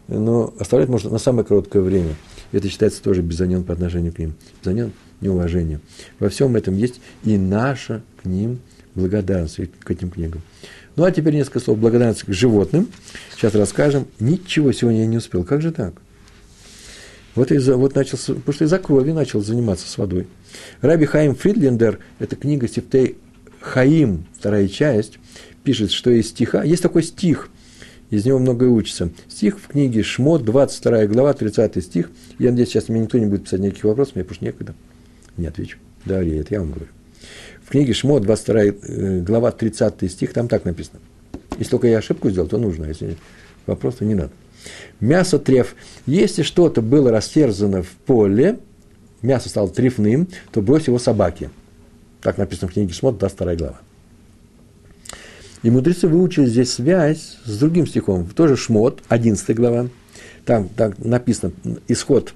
Но 0.08 0.54
оставлять 0.60 0.90
можно 0.90 1.10
на 1.10 1.20
самое 1.20 1.46
короткое 1.46 1.82
время. 1.82 2.16
Это 2.52 2.68
считается 2.70 3.02
тоже 3.02 3.22
безонен 3.22 3.64
по 3.64 3.74
отношению 3.74 4.14
к 4.14 4.20
ним. 4.20 4.36
Безонен– 4.62 4.92
неуважение. 5.22 5.80
Во 6.20 6.30
всем 6.30 6.56
этом 6.56 6.76
есть 6.76 7.02
и 7.24 7.38
наша 7.38 8.04
к 8.22 8.26
ним 8.26 8.60
благодарность, 8.96 9.60
к 9.80 9.90
этим 9.90 10.12
книгам. 10.12 10.42
Ну, 10.96 11.06
а 11.06 11.12
теперь 11.12 11.34
несколько 11.34 11.60
слов 11.60 11.80
благодарности 11.80 12.26
к 12.26 12.34
животным. 12.34 12.88
Сейчас 13.34 13.56
расскажем. 13.56 14.06
Ничего 14.20 14.72
сегодня 14.72 15.02
я 15.02 15.08
не 15.08 15.18
успел. 15.18 15.44
Как 15.44 15.62
же 15.62 15.72
так? 15.72 15.96
Вот, 17.36 17.52
из-за, 17.52 17.78
вот 17.78 17.96
начал, 17.96 18.18
потому 18.18 18.54
что 18.54 18.66
из-за 18.66 18.80
крови 18.80 19.12
начал 19.12 19.42
заниматься 19.42 19.88
с 19.88 19.98
водой. 19.98 20.28
Раби 20.82 21.06
Хаим 21.06 21.36
Фридлендер, 21.36 22.00
это 22.20 22.36
книга 22.36 22.68
Сифтей 22.68 23.18
Хаим, 23.60 24.26
вторая 24.38 24.68
часть, 24.68 25.18
пишет, 25.64 25.92
что 25.92 26.12
из 26.12 26.30
стиха, 26.30 26.64
есть 26.64 26.84
такой 26.84 27.02
стих, 27.02 27.50
из 28.12 28.26
него 28.26 28.38
многое 28.38 28.70
учится. 28.70 29.10
Стих 29.28 29.60
в 29.60 29.68
книге 29.70 30.04
Шмот, 30.04 30.46
22 30.46 31.08
глава, 31.08 31.34
30 31.34 31.84
стих. 31.84 32.12
Я 32.38 32.52
надеюсь, 32.52 32.70
сейчас 32.70 32.88
мне 32.88 33.00
никто 33.00 33.18
не 33.18 33.26
будет 33.26 33.46
писать 33.46 33.62
никаких 33.62 33.86
вопросов, 33.86 34.16
мне 34.16 34.24
просто 34.24 34.46
некогда. 34.46 34.76
Не 35.36 35.48
отвечу. 35.48 35.80
Да, 36.06 36.24
это 36.24 36.54
я 36.54 36.60
вам 36.60 36.70
говорю. 36.70 36.92
В 37.64 37.70
книге 37.70 37.94
Шмот, 37.94 38.22
22 38.22 38.62
э, 38.62 39.20
глава, 39.22 39.52
30 39.52 40.12
стих, 40.12 40.34
там 40.34 40.48
так 40.48 40.66
написано. 40.66 41.00
Если 41.58 41.72
только 41.72 41.88
я 41.88 41.98
ошибку 41.98 42.30
сделал, 42.30 42.48
то 42.48 42.60
нужно, 42.60 42.86
а 42.86 42.90
если 42.90 43.08
нет, 43.08 43.18
вопрос, 43.66 43.96
то 43.96 44.06
не 44.06 44.14
надо. 44.14 44.32
Мясо 45.00 45.40
треф. 45.40 45.76
Если 46.06 46.44
что-то 46.44 46.82
было 46.82 47.12
растерзано 47.12 47.84
в 47.84 47.90
поле, 47.90 48.60
мясо 49.22 49.50
стало 49.50 49.70
трефным, 49.70 50.28
то 50.52 50.62
брось 50.62 50.88
его 50.88 51.00
собаке. 51.00 51.50
Так 52.22 52.38
написано 52.38 52.70
в 52.70 52.74
книге 52.74 52.94
Шмот, 52.94 53.18
22 53.18 53.56
глава. 53.56 53.80
И 55.64 55.70
мудрецы 55.70 56.08
выучили 56.08 56.46
здесь 56.46 56.74
связь 56.74 57.38
с 57.46 57.58
другим 57.58 57.88
стихом, 57.88 58.28
тоже 58.28 58.58
Шмот, 58.58 59.02
11 59.08 59.56
глава. 59.56 59.90
Там, 60.46 60.68
там 60.70 60.94
написано 60.98 61.54
исход 61.88 62.34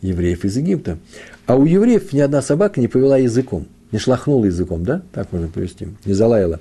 евреев 0.00 0.44
из 0.44 0.56
Египта. 0.56 0.98
А 1.46 1.56
у 1.56 1.66
евреев 1.66 2.12
ни 2.12 2.20
одна 2.20 2.40
собака 2.40 2.80
не 2.80 2.88
повела 2.88 3.18
языком, 3.18 3.66
не 3.92 3.98
шлахнула 3.98 4.46
языком, 4.46 4.84
да? 4.84 5.02
Так 5.12 5.32
можно 5.32 5.48
привести, 5.48 5.88
не 6.04 6.14
залаяла. 6.14 6.60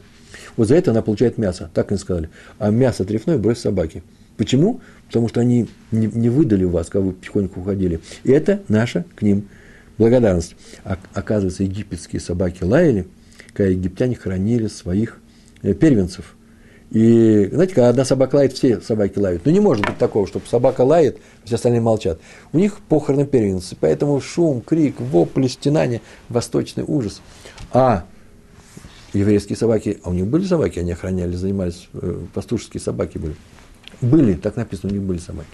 Вот 0.58 0.68
за 0.68 0.76
это 0.76 0.92
она 0.92 1.02
получает 1.02 1.38
мясо, 1.38 1.70
так 1.74 1.92
они 1.92 2.00
сказали. 2.00 2.30
А 2.58 2.70
мясо 2.70 3.06
трефное 3.06 3.38
брось 3.38 3.60
собаки. 3.60 4.04
Почему? 4.40 4.80
Потому 5.08 5.28
что 5.28 5.42
они 5.42 5.68
не, 5.92 6.08
не 6.08 6.30
выдали 6.30 6.64
вас, 6.64 6.88
когда 6.88 7.08
вы 7.08 7.12
потихоньку 7.12 7.60
уходили. 7.60 8.00
И 8.24 8.32
это 8.32 8.62
наша 8.70 9.04
к 9.16 9.22
ним 9.22 9.50
благодарность. 9.98 10.56
А, 10.86 10.98
оказывается, 11.14 11.64
египетские 11.64 12.22
собаки 12.22 12.64
лаяли, 12.64 13.06
когда 13.54 13.70
египтяне 13.70 14.16
хранили 14.16 14.68
своих 14.68 15.20
э, 15.62 15.74
первенцев. 15.74 16.38
И, 16.92 17.50
знаете, 17.52 17.76
когда 17.76 17.90
одна 17.90 18.06
собака 18.06 18.36
лает, 18.36 18.54
все 18.54 18.80
собаки 18.80 19.20
лают. 19.20 19.42
Но 19.44 19.52
не 19.52 19.60
может 19.60 19.86
быть 19.86 19.98
такого, 19.98 20.26
чтобы 20.26 20.46
собака 20.48 20.82
лает, 20.82 21.18
все 21.44 21.56
остальные 21.56 21.82
молчат. 21.82 22.18
У 22.54 22.60
них 22.60 22.80
похороны 22.88 23.26
первенцы, 23.26 23.76
поэтому 23.78 24.22
шум, 24.22 24.62
крик, 24.62 25.02
вопли, 25.02 25.48
стенание, 25.48 26.00
восточный 26.30 26.86
ужас. 26.88 27.22
А 27.74 28.06
еврейские 29.12 29.58
собаки, 29.58 30.00
а 30.02 30.12
у 30.12 30.14
них 30.14 30.28
были 30.28 30.46
собаки, 30.46 30.80
они 30.80 30.94
охраняли, 30.94 31.36
занимались, 31.36 31.90
э, 31.92 32.22
пастушеские 32.34 32.80
собаки 32.80 33.18
были. 33.18 33.36
Были, 34.02 34.34
так 34.34 34.56
написано, 34.56 34.92
у 34.92 34.96
них 34.96 35.04
были 35.04 35.18
собаки. 35.18 35.48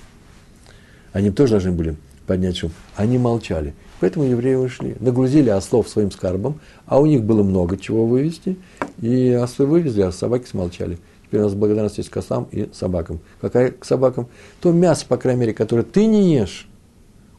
Они 1.13 1.31
тоже 1.31 1.51
должны 1.51 1.71
были 1.71 1.95
поднять 2.27 2.57
шум. 2.57 2.71
Они 2.95 3.17
молчали. 3.17 3.73
Поэтому 3.99 4.25
евреи 4.25 4.55
ушли. 4.55 4.95
Нагрузили 4.99 5.49
ослов 5.49 5.88
своим 5.88 6.11
скарбом, 6.11 6.59
а 6.86 6.99
у 6.99 7.05
них 7.05 7.23
было 7.23 7.43
много 7.43 7.77
чего 7.77 8.05
вывезти. 8.05 8.57
И 9.01 9.31
ослы 9.31 9.65
вывезли, 9.65 10.01
а 10.01 10.11
собаки 10.11 10.47
смолчали. 10.47 10.99
Теперь 11.25 11.41
у 11.41 11.43
нас 11.43 11.53
благодарность 11.53 11.97
есть 11.97 12.09
к 12.09 12.17
ослам 12.17 12.47
и 12.51 12.69
собакам. 12.73 13.19
Какая 13.41 13.71
к 13.71 13.86
собакам? 13.86 14.27
То 14.61 14.71
мясо, 14.71 15.05
по 15.07 15.17
крайней 15.17 15.41
мере, 15.41 15.53
которое 15.53 15.83
ты 15.83 16.05
не 16.05 16.36
ешь. 16.36 16.67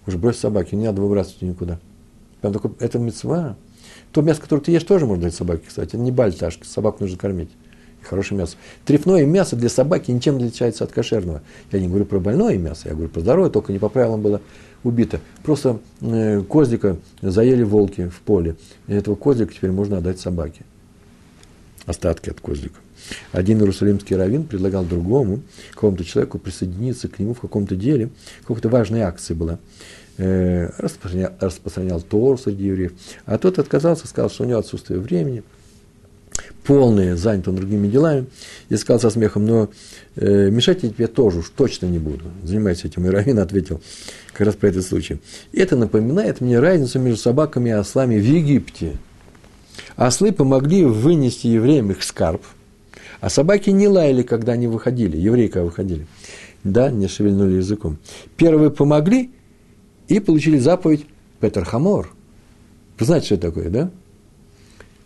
Уже 0.07 0.19
брось 0.19 0.39
собаки, 0.39 0.75
не 0.75 0.87
надо 0.87 1.03
выбрасывать 1.03 1.43
никуда. 1.43 1.79
Прям 2.41 2.53
такой, 2.53 2.73
это 2.81 2.99
мецва. 2.99 3.57
То 4.13 4.23
мясо, 4.23 4.41
которое 4.41 4.63
ты 4.63 4.73
ешь, 4.73 4.85
тоже 4.85 5.07
можно 5.07 5.25
дать 5.25 5.35
собаке, 5.35 5.65
кстати. 5.67 5.89
Это 5.89 5.99
не 5.99 6.11
бальташки, 6.11 6.67
собаку 6.67 6.99
нужно 7.03 7.19
кормить 7.19 7.51
хорошее 8.07 8.39
мясо. 8.39 8.57
Трефное 8.85 9.27
мясо 9.27 9.57
для 9.57 9.69
собаки 9.69 10.11
ничем 10.11 10.39
не 10.39 10.45
отличается 10.45 10.85
от 10.85 10.93
кошерного. 10.93 11.43
Я 11.73 11.81
не 11.81 11.89
говорю 11.89 12.05
про 12.05 12.21
больное 12.21 12.57
мясо, 12.59 12.83
я 12.89 12.93
говорю 12.93 13.09
про 13.09 13.21
здоровое, 13.21 13.51
только 13.51 13.73
не 13.73 13.79
по 13.79 13.89
правилам 13.89 14.23
было 14.23 14.41
убито. 14.85 15.21
Просто 15.43 15.81
э, 16.01 16.43
козлика 16.43 16.97
заели 17.23 17.63
волки 17.63 18.09
в 18.09 18.21
поле. 18.21 18.57
И 18.87 18.95
этого 18.95 19.15
козлика 19.15 19.53
теперь 19.53 19.71
можно 19.71 19.99
отдать 19.99 20.21
собаке. 20.21 20.63
Остатки 21.85 22.31
от 22.31 22.41
козлика. 22.41 22.79
Один 23.33 23.59
иерусалимский 23.61 24.17
раввин 24.17 24.45
предлагал 24.45 24.85
другому, 24.85 25.41
какому-то 25.73 26.05
человеку 26.05 26.39
присоединиться 26.39 27.09
к 27.09 27.19
нему 27.19 27.35
в 27.35 27.41
каком-то 27.41 27.77
деле, 27.77 28.11
какой-то 28.43 28.69
важной 28.69 29.03
акции 29.03 29.35
была. 29.35 29.59
Э, 30.19 30.71
распространял, 30.79 31.33
распространял 31.41 32.01
Тору 32.01 32.39
среди 32.39 32.65
евреев. 32.65 32.93
А 33.27 33.39
тот 33.39 33.59
отказался, 33.59 34.07
сказал, 34.07 34.31
что 34.31 34.45
у 34.45 34.47
него 34.47 34.59
отсутствие 34.59 34.99
времени– 34.99 35.43
полные, 36.67 37.17
занят 37.17 37.49
он 37.49 37.57
другими 37.57 37.89
делами, 37.89 38.27
и 38.69 38.77
сказал 38.77 39.01
со 39.01 39.11
смехом, 39.11 39.47
но 39.47 39.71
э, 40.17 40.51
мешать 40.51 40.83
я 40.83 40.91
тебе 40.91 41.07
тоже 41.07 41.39
уж 41.39 41.51
точно 41.51 41.87
не 41.87 41.99
буду. 41.99 42.25
Занимайся 42.43 42.89
этим. 42.89 43.07
И 43.07 43.09
Равин 43.09 43.39
ответил 43.39 43.81
как 44.33 44.47
раз 44.47 44.57
про 44.57 44.69
этот 44.69 44.85
случай. 44.85 45.19
Это 45.53 45.77
напоминает 45.77 46.41
мне 46.41 46.59
разницу 46.59 46.99
между 46.99 47.21
собаками 47.21 47.71
и 47.71 47.73
ослами 47.73 48.19
в 48.19 48.25
Египте. 48.25 48.97
Ослы 49.97 50.33
помогли 50.33 50.85
вынести 50.85 51.47
евреям 51.47 51.91
их 51.91 52.03
скарб, 52.03 52.43
а 53.21 53.31
собаки 53.31 53.71
не 53.71 53.89
лаяли, 53.89 54.23
когда 54.23 54.53
они 54.53 54.67
выходили, 54.67 55.17
евреи 55.17 55.47
когда 55.47 55.65
выходили. 55.65 56.07
Да, 56.65 56.91
не 56.91 57.07
шевельнули 57.07 57.55
языком. 57.55 57.99
Первые 58.37 58.71
помогли 58.71 59.31
и 60.09 60.21
получили 60.21 60.59
заповедь 60.59 61.07
Петр 61.41 61.65
Хамор. 61.65 62.11
Вы 62.99 63.07
знаете, 63.07 63.27
что 63.27 63.35
это 63.37 63.49
такое, 63.49 63.71
да? 63.71 63.91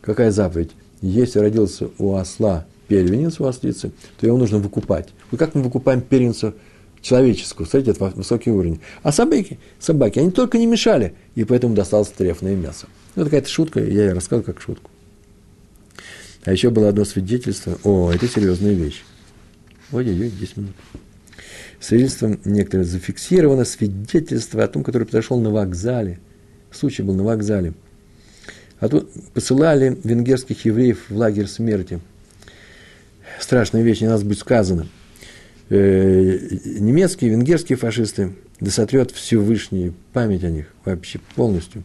Какая 0.01 0.31
заповедь? 0.31 0.71
Если 1.01 1.39
родился 1.39 1.91
у 1.99 2.15
осла 2.15 2.67
первенец 2.89 3.41
у 3.41 3.47
ослицы, 3.47 3.93
то 4.19 4.27
его 4.27 4.37
нужно 4.37 4.59
выкупать. 4.59 5.09
Вот 5.31 5.39
как 5.39 5.55
мы 5.55 5.63
выкупаем 5.63 6.01
первенца 6.01 6.55
человеческого, 7.01 7.65
смотрите, 7.65 7.93
это 7.93 8.13
высокий 8.17 8.51
уровень. 8.51 8.81
А 9.03 9.13
собаки, 9.13 9.59
собаки, 9.79 10.19
они 10.19 10.31
только 10.31 10.59
не 10.59 10.67
мешали, 10.67 11.15
и 11.35 11.45
поэтому 11.45 11.75
досталось 11.75 12.09
трефное 12.09 12.57
мясо. 12.57 12.87
Ну, 13.15 13.25
такая-то 13.25 13.49
шутка, 13.49 13.81
я 13.81 14.07
ее 14.07 14.13
рассказал 14.13 14.43
как 14.43 14.61
шутку. 14.61 14.91
А 16.45 16.53
еще 16.53 16.71
было 16.71 16.89
одно 16.89 17.05
свидетельство. 17.05 17.79
О, 17.85 18.11
это 18.11 18.27
серьезная 18.27 18.73
вещь. 18.73 19.05
Ой-ой-ой, 19.93 20.31
10 20.31 20.57
минут. 20.57 20.75
Свидетельство 21.81 22.39
некоторое 22.45 22.85
зафиксировано, 22.85 23.65
свидетельство 23.65 24.65
о 24.65 24.69
том, 24.69 24.85
который 24.85 25.05
произошел 25.05 25.39
на 25.41 25.51
вокзале. 25.51 26.19
Случай 26.71 27.03
был 27.03 27.15
на 27.15 27.25
вокзале– 27.25 27.73
а 28.81 28.89
тут 28.89 29.11
посылали 29.35 29.97
венгерских 30.03 30.65
евреев 30.65 31.11
в 31.11 31.17
лагерь 31.17 31.47
смерти. 31.47 32.01
Страшная 33.39 33.83
вещь, 33.83 34.01
не 34.01 34.09
надо 34.09 34.25
быть 34.25 34.39
сказано. 34.39 34.89
Э, 35.69 36.39
немецкие, 36.65 37.31
венгерские 37.31 37.77
фашисты, 37.77 38.33
да 38.59 38.71
сотрет 38.71 39.11
Всевышний 39.13 39.93
память 40.13 40.45
о 40.45 40.51
них 40.51 40.67
вообще 40.85 41.21
полностью. 41.37 41.85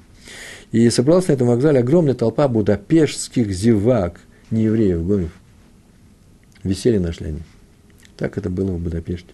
И 0.72 0.90
собралась 0.90 1.28
на 1.28 1.34
этом 1.34 1.48
вокзале 1.48 1.80
огромная 1.80 2.16
толпа 2.16 2.48
будапештских 2.48 3.52
зевак, 3.52 4.20
не 4.50 4.64
евреев, 4.64 5.06
гомев. 5.06 5.32
Веселье 6.64 7.00
нашли 7.00 7.28
они. 7.28 7.40
Так 8.18 8.38
это 8.38 8.50
было 8.50 8.72
в 8.72 8.80
Будапеште. 8.80 9.34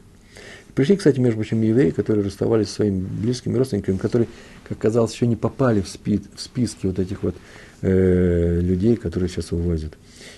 Пришли, 0.76 0.96
кстати, 0.96 1.20
между 1.20 1.38
прочим, 1.38 1.62
евреи, 1.62 1.90
которые 1.90 2.26
расставались 2.26 2.70
со 2.70 2.76
своими 2.76 3.02
близкими 3.02 3.58
родственниками, 3.58 3.98
которые, 3.98 4.28
как 4.68 4.78
казалось, 4.78 5.14
еще 5.14 5.28
не 5.28 5.36
попали 5.36 5.82
в, 5.82 5.88
спи, 5.88 6.22
в 6.34 6.42
списки 6.42 6.86
вот 6.88 7.00
этих 7.00 7.24
вот 7.24 7.36
э, 7.82 8.60
людей, 8.62 8.96
которые 8.96 9.30
сейчас 9.30 9.52
увозят. 9.52 9.94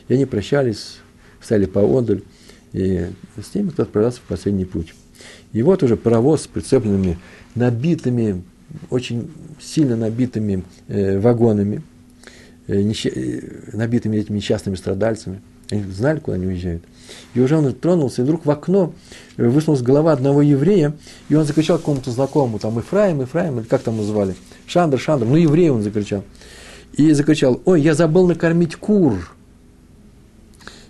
И 0.07 0.13
они 0.13 0.25
прощались, 0.25 0.97
встали 1.39 1.65
поодаль, 1.65 2.23
и 2.71 3.07
с 3.39 3.49
теми, 3.49 3.69
кто 3.69 3.83
отправлялся 3.83 4.19
в 4.19 4.23
последний 4.23 4.65
путь. 4.65 4.93
И 5.51 5.61
вот 5.61 5.83
уже 5.83 5.95
паровоз 5.95 6.43
с 6.43 6.47
прицепленными, 6.47 7.19
набитыми, 7.53 8.43
очень 8.89 9.31
сильно 9.61 9.95
набитыми 9.95 10.63
э, 10.87 11.19
вагонами, 11.19 11.83
э, 12.65 12.81
несча- 12.81 13.13
э, 13.13 13.77
набитыми 13.77 14.17
этими 14.17 14.37
несчастными 14.37 14.75
страдальцами. 14.75 15.41
Они 15.73 15.91
знали, 15.91 16.19
куда 16.19 16.35
они 16.35 16.45
уезжают. 16.45 16.83
И 17.33 17.39
уже 17.39 17.57
он 17.57 17.73
тронулся, 17.73 18.21
и 18.21 18.25
вдруг 18.25 18.45
в 18.45 18.51
окно 18.51 18.93
высунулась 19.37 19.81
голова 19.81 20.11
одного 20.11 20.43
еврея, 20.43 20.95
и 21.29 21.35
он 21.35 21.45
закричал 21.45 21.79
какому-то 21.79 22.11
знакомому, 22.11 22.59
там, 22.59 22.79
Ифраим, 22.79 23.23
Ифраим, 23.23 23.59
или 23.59 23.65
как 23.65 23.81
там 23.81 23.97
называли, 23.97 24.35
Шандр, 24.67 24.99
Шандр, 24.99 25.25
ну, 25.25 25.35
еврей 25.35 25.69
он 25.69 25.81
закричал. 25.81 26.23
И 26.93 27.11
закричал, 27.13 27.59
ой, 27.65 27.81
я 27.81 27.95
забыл 27.95 28.27
накормить 28.27 28.75
кур. 28.75 29.35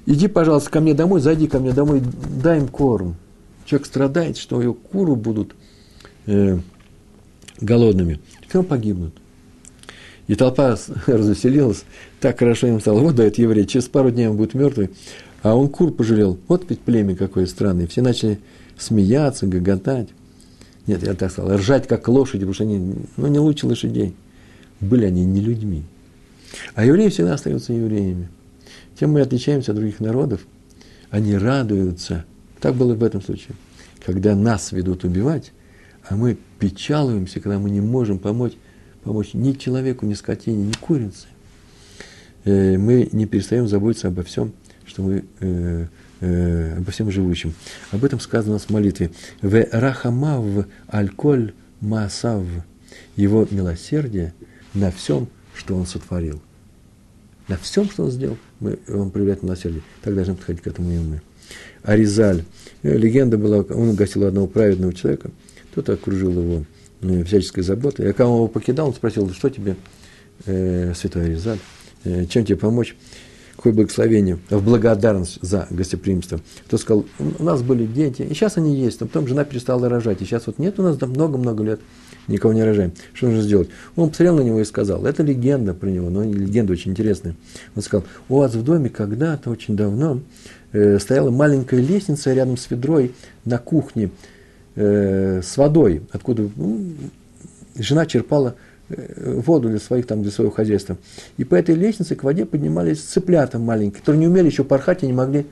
Иди, 0.05 0.27
пожалуйста, 0.27 0.69
ко 0.69 0.81
мне 0.81 0.93
домой, 0.93 1.21
зайди 1.21 1.47
ко 1.47 1.59
мне 1.59 1.71
домой, 1.71 2.03
дай 2.43 2.57
им 2.57 2.67
корм. 2.67 3.15
Человек 3.63 3.87
страдает, 3.87 4.35
что 4.35 4.61
его 4.61 4.73
куры 4.73 5.15
будут 5.15 5.55
э, 6.25 6.59
голодными. 7.61 8.19
Все 8.49 8.63
погибнут. 8.63 9.15
И 10.27 10.35
толпа 10.35 10.77
развеселилась, 11.07 11.83
так 12.19 12.39
хорошо 12.39 12.67
им 12.67 12.79
стало. 12.79 12.99
Вот 12.99 13.15
дает 13.15 13.37
еврей, 13.37 13.65
через 13.65 13.87
пару 13.87 14.11
дней 14.11 14.27
он 14.27 14.37
будет 14.37 14.53
мертвый. 14.53 14.89
А 15.41 15.55
он 15.55 15.67
кур 15.67 15.91
пожалел. 15.91 16.39
Вот 16.47 16.65
ведь 16.69 16.79
племя 16.79 17.15
какое 17.15 17.45
странное. 17.45 17.87
Все 17.87 18.01
начали 18.01 18.39
смеяться, 18.77 19.45
гоготать. 19.45 20.09
Нет, 20.87 21.03
я 21.03 21.13
так 21.13 21.31
сказал, 21.31 21.57
ржать 21.57 21.87
как 21.87 22.07
лошади, 22.07 22.39
потому 22.39 22.53
что 22.53 22.63
они, 22.63 22.95
ну, 23.17 23.27
не 23.27 23.39
лучше 23.39 23.67
лошадей. 23.67 24.13
Были 24.79 25.05
они 25.05 25.25
не 25.25 25.41
людьми. 25.41 25.83
А 26.75 26.85
евреи 26.85 27.09
всегда 27.09 27.33
остаются 27.33 27.73
евреями. 27.73 28.29
Тем 28.97 29.11
мы 29.11 29.21
отличаемся 29.21 29.71
от 29.71 29.77
других 29.77 29.99
народов. 29.99 30.41
Они 31.09 31.35
радуются. 31.35 32.25
Так 32.59 32.75
было 32.75 32.93
в 32.93 33.03
этом 33.03 33.21
случае. 33.21 33.55
Когда 34.05 34.35
нас 34.35 34.71
ведут 34.71 35.03
убивать, 35.03 35.51
а 36.07 36.15
мы 36.15 36.37
печалуемся, 36.59 37.39
когда 37.39 37.59
мы 37.59 37.69
не 37.69 37.81
можем 37.81 38.19
помочь, 38.19 38.53
помочь 39.03 39.33
ни 39.33 39.53
человеку, 39.53 40.05
ни 40.05 40.13
скотине, 40.13 40.65
ни 40.65 40.73
курице. 40.73 41.27
Э, 42.45 42.77
мы 42.77 43.09
не 43.11 43.25
перестаем 43.25 43.67
заботиться 43.67 44.07
обо 44.07 44.23
всем, 44.23 44.53
что 44.85 45.01
мы 45.01 45.25
э, 45.39 45.87
э, 46.21 46.77
обо 46.77 46.91
всем 46.91 47.11
живущем. 47.11 47.53
Об 47.91 48.03
этом 48.03 48.19
сказано 48.19 48.53
у 48.53 48.55
нас 48.55 48.63
в 48.63 48.69
молитве. 48.69 49.11
В 49.41 49.65
рахамав 49.71 50.65
альколь 50.87 51.53
масав. 51.81 52.45
Его 53.15 53.47
милосердие 53.49 54.33
на 54.73 54.91
всем, 54.91 55.27
что 55.55 55.75
он 55.75 55.85
сотворил. 55.85 56.41
На 57.47 57.57
всем, 57.57 57.89
что 57.89 58.03
он 58.03 58.11
сделал, 58.11 58.37
мы, 58.59 58.79
он 58.87 59.11
проявляет 59.11 59.43
милосердие. 59.43 59.83
Так 60.01 60.15
должны 60.15 60.35
подходить 60.35 60.63
к 60.63 60.67
этому 60.67 60.91
и 60.91 60.97
мы. 60.97 61.21
Аризаль. 61.83 62.43
Легенда 62.81 63.37
была, 63.37 63.57
он 63.57 63.89
угостил 63.89 64.25
одного 64.25 64.47
праведного 64.47 64.93
человека, 64.93 65.31
тот 65.73 65.89
окружил 65.89 66.31
его 66.31 66.65
всяческой 67.25 67.63
заботой. 67.63 68.09
А 68.09 68.13
когда 68.13 68.27
он 68.27 68.35
его 68.37 68.47
покидал, 68.47 68.87
он 68.87 68.93
спросил, 68.93 69.31
что 69.33 69.49
тебе, 69.49 69.75
э, 70.45 70.93
святой 70.95 71.25
Аризаль, 71.25 71.59
э, 72.03 72.25
чем 72.25 72.45
тебе 72.45 72.57
помочь? 72.57 72.95
какое 73.63 73.73
благословение, 73.73 74.39
в 74.49 74.61
благодарность 74.61 75.39
за 75.41 75.67
гостеприимство. 75.69 76.41
Кто 76.65 76.77
сказал, 76.77 77.05
у 77.39 77.43
нас 77.43 77.61
были 77.61 77.85
дети, 77.85 78.21
и 78.23 78.33
сейчас 78.33 78.57
они 78.57 78.75
есть, 78.75 79.01
а 79.01 79.05
потом 79.05 79.25
жена 79.25 79.45
перестала 79.45 79.87
рожать, 79.87 80.21
и 80.21 80.25
сейчас 80.25 80.47
вот 80.47 80.59
нет 80.59 80.79
у 80.79 80.83
нас 80.83 80.99
много-много 80.99 81.63
лет, 81.63 81.79
никого 82.27 82.53
не 82.53 82.61
рожаем. 82.63 82.91
Что 83.13 83.27
нужно 83.27 83.41
сделать? 83.41 83.69
Он 83.95 84.09
посмотрел 84.09 84.35
на 84.35 84.41
него 84.41 84.59
и 84.59 84.65
сказал, 84.65 85.05
это 85.05 85.23
легенда 85.23 85.73
про 85.73 85.87
него, 85.87 86.09
но 86.09 86.23
легенда 86.23 86.73
очень 86.73 86.91
интересная. 86.91 87.35
Он 87.75 87.81
сказал, 87.81 88.05
у 88.27 88.39
вас 88.39 88.53
в 88.53 88.63
доме 88.63 88.89
когда-то, 88.89 89.49
очень 89.49 89.77
давно, 89.77 90.19
э, 90.73 90.99
стояла 90.99 91.31
маленькая 91.31 91.79
лестница 91.79 92.33
рядом 92.33 92.57
с 92.57 92.69
ведрой 92.69 93.13
на 93.45 93.59
кухне 93.59 94.09
э, 94.75 95.41
с 95.43 95.57
водой, 95.57 96.01
откуда 96.11 96.49
ну, 96.55 96.93
жена 97.77 98.05
черпала 98.05 98.55
Э, 98.89 99.39
воду 99.45 99.69
для 99.69 99.79
своих 99.79 100.07
там, 100.07 100.21
для 100.21 100.31
своего 100.31 100.51
хозяйства. 100.51 100.97
И 101.37 101.43
по 101.43 101.55
этой 101.55 101.73
лестнице 101.75 102.15
к 102.15 102.23
воде 102.23 102.45
поднимались 102.45 103.01
цыплята 103.01 103.57
маленькие, 103.57 103.99
которые 103.99 104.19
не 104.19 104.27
умели 104.27 104.47
еще 104.47 104.63
порхать 104.63 105.03
и 105.03 105.07
не 105.07 105.13
могли 105.13 105.45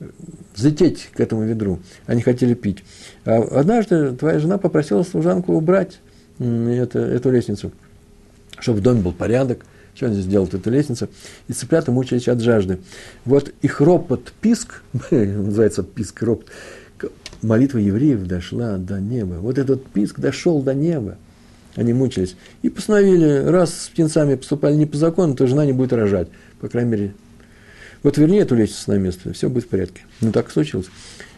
э, 0.00 0.06
взлететь 0.54 1.10
к 1.12 1.20
этому 1.20 1.44
ведру. 1.44 1.80
Они 2.06 2.22
хотели 2.22 2.54
пить. 2.54 2.82
А 3.24 3.42
однажды 3.42 4.12
твоя 4.12 4.38
жена 4.38 4.56
попросила 4.56 5.02
служанку 5.02 5.52
убрать 5.52 6.00
это, 6.38 6.98
эту 6.98 7.30
лестницу, 7.30 7.72
чтобы 8.58 8.78
в 8.78 8.82
доме 8.82 9.02
был 9.02 9.12
порядок. 9.12 9.64
Что 9.94 10.06
он 10.06 10.12
здесь 10.12 10.26
делает, 10.26 10.54
эта 10.54 10.70
лестница? 10.70 11.08
И 11.48 11.52
цыплята 11.52 11.92
мучились 11.92 12.28
от 12.28 12.40
жажды. 12.40 12.78
Вот 13.24 13.52
их 13.60 13.80
ропот, 13.80 14.32
писк, 14.40 14.82
называется 15.10 15.82
писк, 15.82 16.22
ропот, 16.22 16.46
молитва 17.42 17.78
евреев 17.78 18.26
дошла 18.26 18.78
до 18.78 19.00
неба. 19.00 19.34
Вот 19.34 19.58
этот 19.58 19.84
писк 19.86 20.20
дошел 20.20 20.62
до 20.62 20.74
неба 20.74 21.16
они 21.78 21.92
мучились. 21.92 22.36
И 22.62 22.70
постановили, 22.70 23.44
раз 23.46 23.82
с 23.82 23.88
птенцами 23.88 24.34
поступали 24.34 24.74
не 24.74 24.86
по 24.86 24.96
закону, 24.96 25.34
то 25.36 25.46
жена 25.46 25.64
не 25.64 25.72
будет 25.72 25.92
рожать. 25.92 26.28
По 26.60 26.68
крайней 26.68 26.90
мере, 26.90 27.14
вот 28.02 28.18
верни 28.18 28.38
эту 28.38 28.56
лестницу 28.56 28.90
на 28.90 28.98
место, 28.98 29.32
все 29.32 29.48
будет 29.48 29.64
в 29.64 29.68
порядке. 29.68 30.02
Ну, 30.20 30.32
так 30.32 30.50
случилось. 30.50 30.86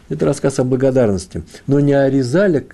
Это 0.09 0.25
рассказ 0.25 0.59
о 0.59 0.63
благодарности. 0.63 1.43
Но 1.67 1.79
не 1.79 1.93
о 1.93 2.09
Резале 2.09 2.65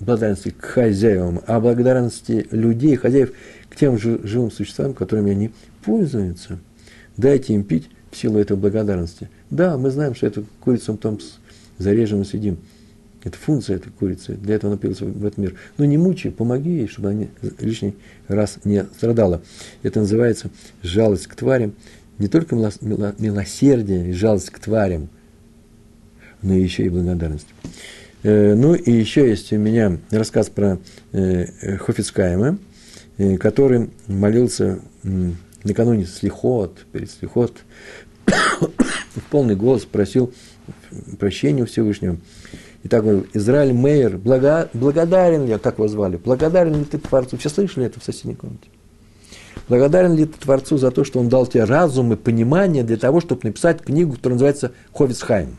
благодарности 0.00 0.50
к 0.50 0.64
хозяевам, 0.64 1.40
а 1.46 1.56
о 1.56 1.60
благодарности 1.60 2.48
людей, 2.50 2.96
хозяев 2.96 3.32
к 3.68 3.76
тем 3.76 3.98
же 3.98 4.20
живым 4.24 4.50
существам, 4.50 4.92
которыми 4.92 5.30
они 5.30 5.52
пользуются. 5.84 6.58
Дайте 7.16 7.54
им 7.54 7.62
пить 7.62 7.88
в 8.10 8.16
силу 8.16 8.38
этой 8.38 8.56
благодарности. 8.56 9.30
Да, 9.48 9.78
мы 9.78 9.90
знаем, 9.90 10.16
что 10.16 10.26
эту 10.26 10.44
курицу 10.60 10.92
мы 10.92 10.98
потом 10.98 11.20
зарежем 11.78 12.22
и 12.22 12.24
съедим. 12.24 12.58
Это 13.24 13.38
функция 13.38 13.76
этой 13.76 13.90
курицы. 13.90 14.34
Для 14.34 14.56
этого 14.56 14.72
она 14.72 14.78
появилась 14.80 15.00
в 15.00 15.24
этот 15.24 15.38
мир. 15.38 15.54
Но 15.78 15.84
не 15.84 15.96
мучай, 15.96 16.32
помоги 16.32 16.70
ей, 16.70 16.88
чтобы 16.88 17.10
она 17.10 17.26
лишний 17.60 17.94
раз 18.26 18.58
не 18.64 18.84
страдала. 18.84 19.42
Это 19.82 20.00
называется 20.00 20.50
жалость 20.82 21.28
к 21.28 21.34
тварям. 21.36 21.74
Не 22.18 22.28
только 22.28 22.56
милосердие 22.56 24.10
и 24.10 24.12
жалость 24.12 24.50
к 24.50 24.58
тварям, 24.58 25.08
но 26.42 26.54
еще 26.54 26.84
и 26.84 26.88
благодарность. 26.88 27.46
Э, 28.22 28.54
ну 28.54 28.74
и 28.74 28.90
еще 28.90 29.28
есть 29.28 29.52
у 29.52 29.56
меня 29.56 29.98
рассказ 30.10 30.48
про 30.48 30.78
э, 31.12 31.76
Хофицкаема, 31.78 32.58
э, 33.18 33.36
который 33.36 33.90
молился 34.06 34.80
накануне 35.64 36.06
слихот, 36.06 36.86
перед 36.92 37.10
слихот, 37.10 37.58
в 38.26 39.22
полный 39.30 39.56
голос 39.56 39.84
просил 39.84 40.32
прощения 41.18 41.62
у 41.62 41.66
Всевышнего. 41.66 42.18
И 42.82 42.88
так 42.88 43.02
говорил, 43.02 43.26
Израиль 43.32 43.72
Мейер, 43.72 44.18
благо, 44.18 44.68
благодарен 44.72 45.46
ли, 45.46 45.56
как 45.58 45.78
его 45.78 45.88
звали, 45.88 46.16
благодарен 46.16 46.80
ли 46.80 46.84
ты 46.84 46.98
Творцу? 46.98 47.36
Все 47.36 47.48
слышали 47.48 47.86
это 47.86 48.00
в 48.00 48.04
соседней 48.04 48.34
комнате? 48.34 48.68
Благодарен 49.68 50.14
ли 50.14 50.26
ты 50.26 50.38
Творцу 50.38 50.78
за 50.78 50.90
то, 50.90 51.04
что 51.04 51.20
он 51.20 51.28
дал 51.28 51.46
тебе 51.46 51.64
разум 51.64 52.12
и 52.12 52.16
понимание 52.16 52.82
для 52.82 52.96
того, 52.96 53.20
чтобы 53.20 53.42
написать 53.44 53.82
книгу, 53.82 54.14
которая 54.14 54.34
называется 54.34 54.72
Ховицхайм? 54.92 55.56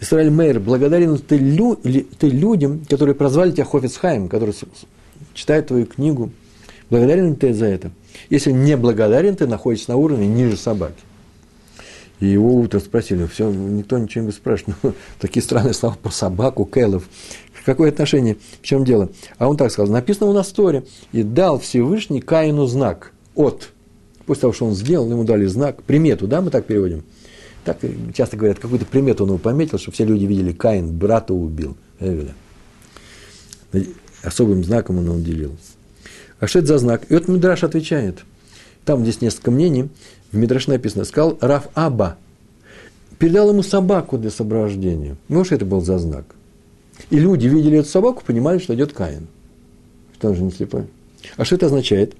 Израиль 0.00 0.30
Мейер, 0.30 0.60
благодарен 0.60 1.18
ты, 1.18 1.36
лю, 1.36 1.74
ты 1.74 2.28
людям, 2.28 2.84
которые 2.88 3.16
прозвали 3.16 3.50
тебя 3.50 3.64
Хофицхайм, 3.64 4.28
которые 4.28 4.54
читают 5.34 5.66
твою 5.66 5.86
книгу? 5.86 6.30
Благодарен 6.90 7.30
ли 7.30 7.34
ты 7.34 7.52
за 7.52 7.66
это? 7.66 7.90
Если 8.30 8.52
не 8.52 8.76
благодарен, 8.76 9.34
ты 9.34 9.48
находишься 9.48 9.90
на 9.90 9.96
уровне 9.96 10.28
ниже 10.28 10.56
собаки. 10.56 11.02
И 12.20 12.26
его 12.26 12.54
утром 12.54 12.80
спросили, 12.80 13.26
все, 13.26 13.50
никто 13.50 13.98
ничего 13.98 14.24
не 14.24 14.32
спрашивает. 14.32 14.76
Ну, 14.82 14.94
такие 15.20 15.42
странные 15.42 15.74
слова 15.74 15.96
про 16.02 16.10
собаку, 16.10 16.64
Кэлов. 16.64 17.08
Какое 17.64 17.90
отношение? 17.90 18.38
В 18.62 18.64
чем 18.64 18.84
дело? 18.84 19.10
А 19.36 19.48
он 19.48 19.56
так 19.56 19.70
сказал, 19.70 19.92
написано 19.92 20.30
у 20.30 20.32
нас 20.32 20.48
в 20.48 20.52
Торе. 20.54 20.84
И 21.12 21.22
дал 21.22 21.58
Всевышний 21.58 22.20
Каину 22.20 22.66
знак 22.66 23.12
от. 23.34 23.70
После 24.26 24.42
того, 24.42 24.52
что 24.52 24.66
он 24.66 24.74
сделал, 24.74 25.10
ему 25.10 25.24
дали 25.24 25.46
знак, 25.46 25.82
примету, 25.82 26.26
да, 26.26 26.40
мы 26.40 26.50
так 26.50 26.66
переводим? 26.66 27.04
Так 27.64 27.78
часто 28.14 28.36
говорят, 28.36 28.58
какую-то 28.58 28.86
примету 28.86 29.24
он 29.24 29.30
его 29.30 29.38
пометил, 29.38 29.78
чтобы 29.78 29.94
все 29.94 30.04
люди 30.04 30.24
видели, 30.24 30.52
Каин 30.52 30.96
брата 30.96 31.34
убил, 31.34 31.76
Эвеля. 32.00 32.34
Особым 34.22 34.64
знаком 34.64 34.98
он 34.98 35.04
его 35.04 35.14
уделил. 35.16 35.56
А 36.40 36.46
что 36.46 36.60
это 36.60 36.68
за 36.68 36.78
знак? 36.78 37.02
И 37.10 37.14
вот 37.14 37.28
Мидраш 37.28 37.64
отвечает. 37.64 38.24
Там 38.88 39.02
здесь 39.02 39.20
несколько 39.20 39.50
мнений 39.50 39.90
в 40.32 40.36
Мидраше 40.38 40.70
написано, 40.70 41.04
сказал 41.04 41.36
Раф 41.42 41.68
Аба, 41.74 42.16
передал 43.18 43.50
ему 43.50 43.62
собаку 43.62 44.16
для 44.16 44.30
соображения. 44.30 45.16
Ну, 45.28 45.44
что 45.44 45.56
это 45.56 45.66
был 45.66 45.82
за 45.82 45.98
знак? 45.98 46.24
И 47.10 47.18
люди 47.18 47.48
видели 47.48 47.80
эту 47.80 47.88
собаку, 47.90 48.22
понимали, 48.24 48.58
что 48.58 48.74
идет 48.74 48.94
Каин. 48.94 49.26
Что 50.14 50.28
он 50.28 50.36
же 50.36 50.42
не 50.42 50.52
слепой. 50.52 50.86
А 51.36 51.44
что 51.44 51.56
это 51.56 51.66
означает? 51.66 52.14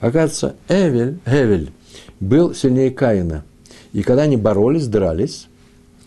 Оказывается, 0.00 0.56
Эвель, 0.68 1.20
Эвель 1.24 1.70
был 2.18 2.52
сильнее 2.52 2.90
Каина. 2.90 3.44
И 3.92 4.02
когда 4.02 4.22
они 4.22 4.36
боролись, 4.36 4.88
дрались, 4.88 5.46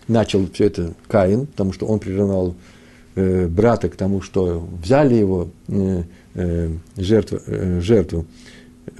начал 0.09 0.45
все 0.51 0.65
это 0.65 0.93
Каин, 1.07 1.45
потому 1.45 1.71
что 1.71 1.85
он 1.85 1.99
приревновал 1.99 2.55
э, 3.15 3.47
брата 3.47 3.87
к 3.87 3.95
тому, 3.95 4.19
что 4.19 4.67
взяли 4.83 5.15
его 5.15 5.47
э, 5.69 6.03
э, 6.33 6.69
жертву, 6.97 7.39
э, 7.47 7.79
жертву 7.79 8.25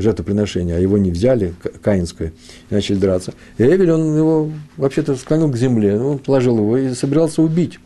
жертвоприношение, 0.02 0.76
а 0.76 0.80
его 0.80 0.98
не 0.98 1.12
взяли, 1.12 1.54
каинское, 1.82 2.34
и 2.70 2.74
начали 2.74 2.98
драться. 2.98 3.34
И 3.58 3.64
Эвель, 3.64 3.92
он 3.92 4.18
его 4.18 4.52
вообще-то 4.78 5.16
склонил 5.16 5.50
к 5.52 5.58
земле, 5.58 6.00
он 6.00 6.20
положил 6.20 6.58
его 6.58 6.78
и 6.78 6.94
собирался 6.94 7.42
убить. 7.42 7.80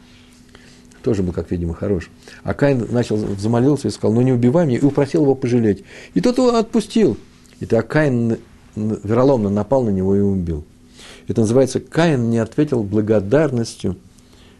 Тоже 1.03 1.21
был, 1.21 1.33
как 1.33 1.51
видимо, 1.51 1.75
хорош. 1.75 2.09
А 2.43 2.53
Каин 2.53 2.87
начал, 2.89 3.17
замолился 3.37 3.87
и 3.87 3.91
сказал, 3.91 4.13
ну 4.15 4.21
не 4.21 4.33
убивай 4.33 4.65
меня, 4.65 4.79
и 4.79 4.83
упросил 4.83 5.21
его 5.21 5.35
пожалеть. 5.35 5.83
И 6.15 6.21
тот 6.21 6.37
его 6.37 6.55
отпустил. 6.55 7.17
И 7.59 7.65
так 7.65 7.87
Каин 7.87 8.37
вероломно 8.75 9.49
напал 9.49 9.83
на 9.83 9.91
него 9.91 10.15
и 10.15 10.19
убил. 10.19 10.65
Это 11.27 11.41
называется 11.41 11.79
«Каин 11.79 12.29
не 12.29 12.37
ответил 12.37 12.83
благодарностью 12.83 13.97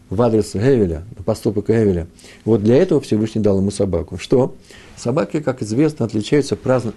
в 0.10 0.22
адрес 0.22 0.54
Гевеля, 0.54 1.04
на 1.18 1.24
поступок 1.24 1.68
Гевеля. 1.68 2.08
Вот 2.44 2.64
для 2.64 2.78
этого 2.78 3.02
Всевышний 3.02 3.42
дал 3.42 3.58
ему 3.58 3.72
собаку. 3.72 4.18
Что? 4.18 4.56
Собаки, 4.96 5.40
как 5.40 5.62
известно, 5.62 6.06
отличаются 6.06 6.56
праздно, 6.56 6.94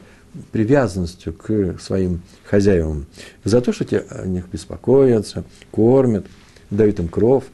привязанностью 0.53 1.33
к 1.33 1.77
своим 1.81 2.23
хозяевам. 2.45 3.07
За 3.45 3.61
то, 3.61 3.73
что 3.73 3.85
те 3.85 3.99
о 4.11 4.27
них 4.27 4.47
беспокоятся, 4.53 5.45
кормят, 5.71 6.27
дают 6.71 6.99
им 7.01 7.09
кров. 7.09 7.45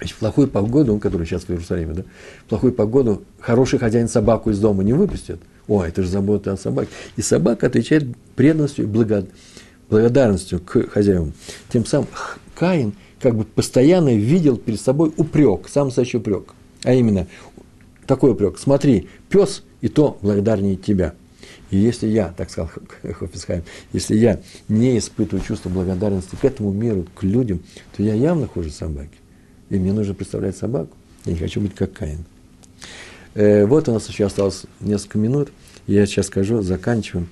В 0.00 0.18
плохую 0.18 0.48
погоду, 0.48 0.98
который 0.98 1.26
сейчас 1.26 1.44
в 1.44 1.50
Иерусалиме, 1.50 1.94
да, 1.94 2.02
в 2.44 2.48
плохую 2.48 2.72
погоду 2.72 3.22
хороший 3.40 3.78
хозяин 3.78 4.08
собаку 4.08 4.50
из 4.50 4.58
дома 4.58 4.84
не 4.84 4.92
выпустит. 4.92 5.40
О, 5.68 5.82
это 5.82 6.02
же 6.02 6.08
забота 6.08 6.52
о 6.52 6.56
собаке. 6.56 6.90
И 7.16 7.22
собака 7.22 7.66
отвечает 7.66 8.04
преданностью 8.36 8.84
и 8.84 8.88
благодарностью 9.88 10.60
к 10.60 10.88
хозяевам. 10.90 11.32
Тем 11.70 11.86
самым 11.86 12.08
Каин– 12.54 12.92
как 13.20 13.34
бы 13.34 13.44
постоянно 13.44 14.14
видел 14.14 14.56
перед 14.56 14.80
собой 14.80 15.12
упрек, 15.16 15.68
сам 15.68 15.86
настоящий 15.86 16.18
упрек. 16.18 16.54
А 16.84 16.92
именно, 16.92 17.26
такой 18.06 18.32
упрек. 18.32 18.58
Смотри, 18.58 19.08
пес 19.28 19.62
и 19.80 19.88
то 19.88 20.18
благодарнее 20.22 20.76
тебя. 20.76 21.14
И 21.70 21.76
если 21.76 22.06
я, 22.06 22.32
так 22.36 22.50
сказал 22.50 22.70
Хофисхайм, 23.02 23.62
если 23.92 24.16
я 24.16 24.40
не 24.68 24.98
испытываю 24.98 25.44
чувство 25.44 25.68
благодарности 25.68 26.36
к 26.36 26.44
этому 26.44 26.72
миру, 26.72 27.06
к 27.14 27.22
людям, 27.22 27.60
то 27.96 28.02
я 28.02 28.14
явно 28.14 28.46
хуже 28.46 28.70
собаки. 28.70 29.10
И 29.70 29.78
мне 29.78 29.92
нужно 29.92 30.14
представлять 30.14 30.56
собаку. 30.56 30.92
Я 31.24 31.32
не 31.32 31.38
хочу 31.38 31.60
быть 31.60 31.74
как 31.74 31.92
Каин. 31.92 32.24
Э, 33.34 33.66
вот 33.66 33.88
у 33.88 33.92
нас 33.92 34.08
еще 34.08 34.26
осталось 34.26 34.62
несколько 34.80 35.18
минут. 35.18 35.50
Я 35.86 36.06
сейчас 36.06 36.26
скажу, 36.26 36.62
заканчиваем. 36.62 37.28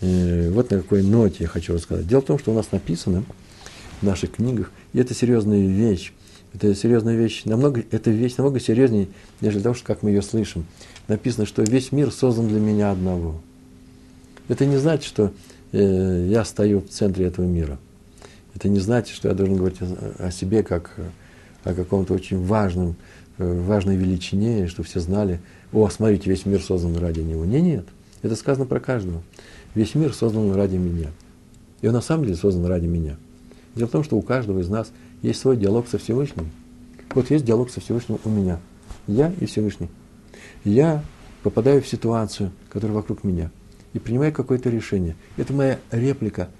Э, 0.00 0.50
вот 0.50 0.70
на 0.70 0.78
какой 0.78 1.02
ноте 1.02 1.38
я 1.40 1.48
хочу 1.48 1.74
рассказать. 1.74 2.08
Дело 2.08 2.22
в 2.22 2.26
том, 2.26 2.38
что 2.38 2.50
у 2.50 2.54
нас 2.54 2.72
написано 2.72 3.24
в 4.00 4.02
наших 4.04 4.32
книгах– 4.32 4.70
и 4.96 4.98
это 4.98 5.12
серьезная 5.12 5.60
вещь. 5.60 6.14
Это 6.56 6.74
серьезная 6.74 7.16
вещь, 7.16 7.44
намного, 7.44 7.84
это 7.90 8.10
вещь 8.10 8.36
намного 8.38 8.60
серьезнее, 8.60 9.08
нежели 9.42 9.62
того, 9.62 9.74
как 9.84 10.02
мы 10.02 10.08
ее 10.08 10.22
слышим. 10.22 10.64
Написано, 11.06 11.44
что 11.44 11.62
весь 11.62 11.92
мир 11.92 12.10
создан 12.10 12.48
для 12.48 12.60
меня 12.60 12.90
одного. 12.90 13.42
Это 14.48 14.64
не 14.64 14.78
значит, 14.78 15.04
что 15.04 15.32
э, 15.72 16.26
я 16.30 16.46
стою 16.46 16.80
в 16.80 16.88
центре 16.88 17.26
этого 17.26 17.44
мира. 17.44 17.78
Это 18.54 18.70
не 18.70 18.80
значит, 18.80 19.14
что 19.14 19.28
я 19.28 19.34
должен 19.34 19.56
говорить 19.56 19.82
о, 19.82 20.28
о 20.28 20.30
себе 20.30 20.62
как 20.62 20.96
о 21.62 21.74
каком-то 21.74 22.14
очень 22.14 22.42
важном, 22.42 22.96
э, 23.36 23.60
важной 23.60 23.96
величине, 23.96 24.66
что 24.66 24.82
все 24.82 25.00
знали, 25.00 25.40
о, 25.74 25.90
смотрите, 25.90 26.30
весь 26.30 26.46
мир 26.46 26.62
создан 26.62 26.96
ради 26.96 27.20
него. 27.20 27.44
Не, 27.44 27.60
нет. 27.60 27.84
Это 28.22 28.34
сказано 28.34 28.64
про 28.64 28.80
каждого. 28.80 29.20
Весь 29.74 29.94
мир 29.94 30.14
создан 30.14 30.54
ради 30.54 30.76
меня. 30.76 31.10
И 31.82 31.88
он 31.88 31.92
на 31.92 32.00
самом 32.00 32.24
деле 32.24 32.36
создан 32.36 32.64
ради 32.64 32.86
меня. 32.86 33.16
Дело 33.74 33.88
в 33.88 33.90
том, 33.90 34.04
что 34.04 34.16
у 34.16 34.22
каждого 34.22 34.60
из 34.60 34.70
нас 34.70 34.90
есть 35.22 35.40
свой 35.40 35.56
диалог 35.56 35.88
со 35.88 35.98
Всевышним. 35.98 36.50
Вот 37.14 37.30
есть 37.30 37.44
диалог 37.44 37.70
со 37.70 37.80
Всевышним 37.80 38.18
у 38.24 38.28
меня. 38.28 38.60
Я 39.06 39.32
и 39.40 39.46
Всевышний. 39.46 39.88
Я 40.64 41.02
попадаю 41.42 41.82
в 41.82 41.88
ситуацию, 41.88 42.52
которая 42.68 42.96
вокруг 42.96 43.24
меня, 43.24 43.50
и 43.92 43.98
принимаю 43.98 44.32
какое-то 44.32 44.68
решение. 44.68 45.16
Это 45.36 45.52
моя 45.52 45.78
реплика 45.90 46.50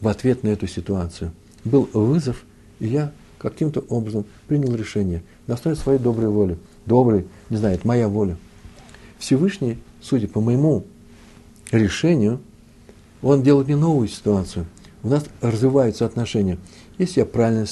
в 0.00 0.08
ответ 0.08 0.42
на 0.42 0.48
эту 0.48 0.66
ситуацию. 0.66 1.32
Был 1.64 1.88
вызов, 1.92 2.44
и 2.80 2.86
я 2.86 3.12
каким-то 3.38 3.80
образом 3.80 4.24
принял 4.48 4.74
решение 4.74 5.22
на 5.46 5.54
основе 5.54 5.76
своей 5.76 5.98
доброй 5.98 6.28
воли. 6.28 6.58
Добрый, 6.86 7.26
не 7.50 7.56
знаю, 7.58 7.76
это 7.76 7.86
моя 7.86 8.08
воля. 8.08 8.36
Всевышний, 9.18 9.78
судя 10.00 10.26
по 10.28 10.40
моему 10.40 10.84
решению, 11.70 12.40
он 13.22 13.42
делает 13.42 13.68
мне 13.68 13.76
новую 13.76 14.08
ситуацию– 14.08 14.66
у 15.04 15.08
нас 15.08 15.24
развиваются 15.42 16.06
отношения. 16.06 16.58
Если 16.98 17.20
я 17.20 17.26
правильно 17.26 17.66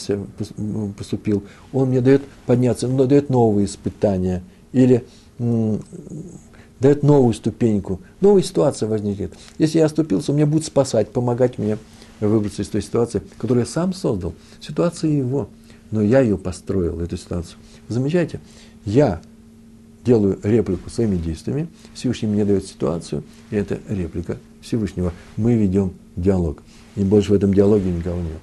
поступил, 0.96 1.44
он 1.72 1.90
мне 1.90 2.00
дает 2.00 2.22
подняться, 2.46 2.88
он 2.88 2.96
дает 3.08 3.30
новые 3.30 3.66
испытания 3.66 4.42
или 4.72 5.04
дает 5.38 7.02
новую 7.02 7.32
ступеньку, 7.32 8.00
новая 8.20 8.42
ситуация 8.42 8.88
возникнет. 8.88 9.34
Если 9.58 9.78
я 9.78 9.86
оступился, 9.86 10.32
он 10.32 10.36
меня 10.36 10.46
будет 10.46 10.64
спасать, 10.64 11.10
помогать 11.10 11.58
мне 11.58 11.78
выбраться 12.20 12.62
из 12.62 12.68
той 12.68 12.82
ситуации, 12.82 13.22
которую 13.38 13.64
я 13.64 13.70
сам 13.70 13.92
создал. 13.92 14.34
Ситуация 14.60 15.10
его, 15.10 15.48
но 15.90 16.02
я 16.02 16.20
ее 16.20 16.36
построил, 16.36 17.00
эту 17.00 17.16
ситуацию. 17.16 17.58
замечаете? 17.88 18.40
Я 18.84 19.20
делаю 20.04 20.38
реплику 20.42 20.90
своими 20.90 21.16
действиями, 21.16 21.68
Всевышний 21.94 22.28
мне 22.28 22.44
дает 22.44 22.66
ситуацию, 22.66 23.22
и 23.50 23.56
это 23.56 23.78
реплика 23.88 24.38
Всевышнего. 24.60 25.12
Мы 25.36 25.54
ведем 25.54 25.92
диалог. 26.16 26.62
И 26.96 27.04
больше 27.04 27.30
в 27.30 27.34
этом 27.34 27.54
диалоге 27.54 27.90
никого 27.90 28.20
нет. 28.20 28.40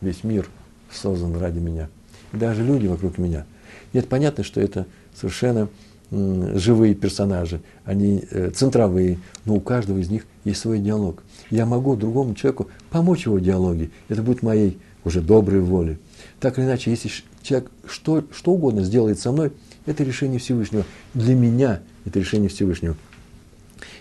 Весь 0.00 0.24
мир 0.24 0.48
создан 0.90 1.36
ради 1.36 1.58
меня. 1.58 1.88
И 2.32 2.36
даже 2.36 2.64
люди 2.64 2.86
вокруг 2.86 3.18
меня. 3.18 3.46
Нет, 3.92 4.08
понятно, 4.08 4.44
что 4.44 4.60
это 4.60 4.86
совершенно 5.14 5.68
живые 6.10 6.94
персонажи, 6.94 7.60
они 7.84 8.24
э, 8.30 8.50
центровые, 8.50 9.18
но 9.44 9.56
у 9.56 9.60
каждого 9.60 9.98
из 9.98 10.08
них 10.08 10.26
есть 10.44 10.60
свой 10.60 10.78
диалог. 10.78 11.22
Я 11.50 11.66
могу 11.66 11.96
другому 11.96 12.34
человеку 12.34 12.68
помочь 12.90 13.26
его 13.26 13.36
в 13.36 13.42
диалоге, 13.42 13.90
это 14.08 14.22
будет 14.22 14.42
моей 14.42 14.78
уже 15.04 15.20
доброй 15.20 15.60
волей. 15.60 15.98
Так 16.40 16.58
или 16.58 16.64
иначе, 16.64 16.90
если 16.90 17.10
человек 17.42 17.70
что, 17.86 18.24
что 18.32 18.52
угодно 18.52 18.82
сделает 18.82 19.18
со 19.18 19.32
мной, 19.32 19.52
это 19.84 20.02
решение 20.02 20.38
Всевышнего. 20.38 20.84
Для 21.12 21.34
меня 21.34 21.82
это 22.06 22.18
решение 22.18 22.48
Всевышнего. 22.48 22.96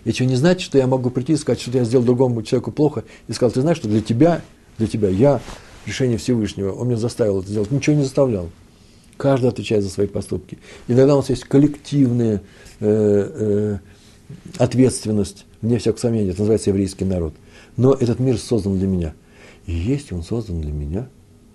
И 0.06 0.12
что 0.12 0.26
не 0.26 0.36
значит, 0.36 0.62
что 0.62 0.78
я 0.78 0.88
могу 0.88 1.10
прийти 1.10 1.34
и 1.34 1.38
сказать, 1.38 1.60
что 1.60 1.72
я 1.72 1.84
сделал 1.84 2.06
другому 2.06 2.42
человеку 2.42 2.72
плохо, 2.72 3.04
и 3.28 3.34
сказал, 3.34 3.52
ты 3.52 3.62
знаешь, 3.62 3.78
что 3.78 3.90
для 3.90 4.02
тебя, 4.02 4.42
для 4.78 4.88
тебя, 4.88 5.10
я 5.10 5.42
решение 5.88 6.18
Всевышнего, 6.18 6.72
он 6.72 6.88
меня 6.88 6.98
заставил 6.98 7.40
это 7.40 7.50
сделать. 7.50 7.72
Ничего 7.72 7.96
не 7.96 8.04
заставлял. 8.04 8.50
Каждый 9.18 9.50
отвечает 9.50 9.84
за 9.84 9.90
свои 9.90 10.08
поступки. 10.08 10.60
Иногда 10.88 11.16
у 11.16 11.18
нас 11.18 11.30
есть 11.30 11.46
коллективная 11.46 12.44
э, 12.80 12.82
э, 12.82 13.78
ответственность, 14.58 15.46
вне 15.62 15.80
всякого 15.80 16.00
сомнения, 16.00 16.30
это 16.32 16.40
называется 16.42 16.70
еврейский 16.70 17.06
народ. 17.06 17.34
Но 17.78 17.94
этот 17.94 18.20
мир 18.20 18.38
создан 18.38 18.78
для 18.78 18.88
меня. 18.88 19.14
И 19.66 19.74
если 19.74 20.14
он 20.14 20.24
создан 20.24 20.62
для 20.62 20.72
меня, 20.72 21.10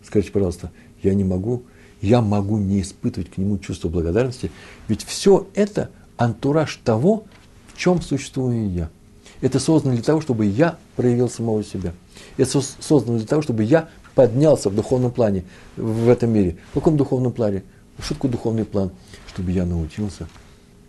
скажите, 0.05 0.33
пожалуйста, 0.33 0.71
я 1.03 1.15
не 1.15 1.25
могу, 1.25 1.63
я 2.01 2.21
могу 2.21 2.59
не 2.59 2.83
испытывать 2.83 3.31
к 3.31 3.39
нему 3.39 3.59
чувство 3.59 3.89
благодарности, 3.89 4.51
ведь 4.89 5.05
все 5.05 5.47
это 5.55 5.91
антураж 6.17 6.81
того, 6.85 7.25
в 7.69 7.79
чем 7.79 8.03
существую 8.03 8.71
я. 8.73 8.91
Это 9.41 9.59
создано 9.59 9.95
для 9.95 10.05
того, 10.05 10.21
чтобы 10.21 10.47
я 10.47 10.79
проявил 10.95 11.29
самого 11.29 11.65
себя. 11.65 11.95
Это 12.37 12.61
создано 12.61 13.19
для 13.19 13.27
того, 13.27 13.43
чтобы 13.43 13.65
я 13.65 13.89
поднялся 14.15 14.71
в 14.71 14.75
духовном 14.75 15.11
плане 15.11 15.45
в 15.77 16.09
этом 16.09 16.31
мире. 16.31 16.57
В 16.71 16.75
каком 16.75 16.97
духовном 16.97 17.33
плане? 17.33 17.63
Что 17.99 18.15
такое 18.15 18.31
духовный 18.31 18.65
план? 18.65 18.91
Чтобы 19.29 19.53
я 19.53 19.67
научился 19.67 20.29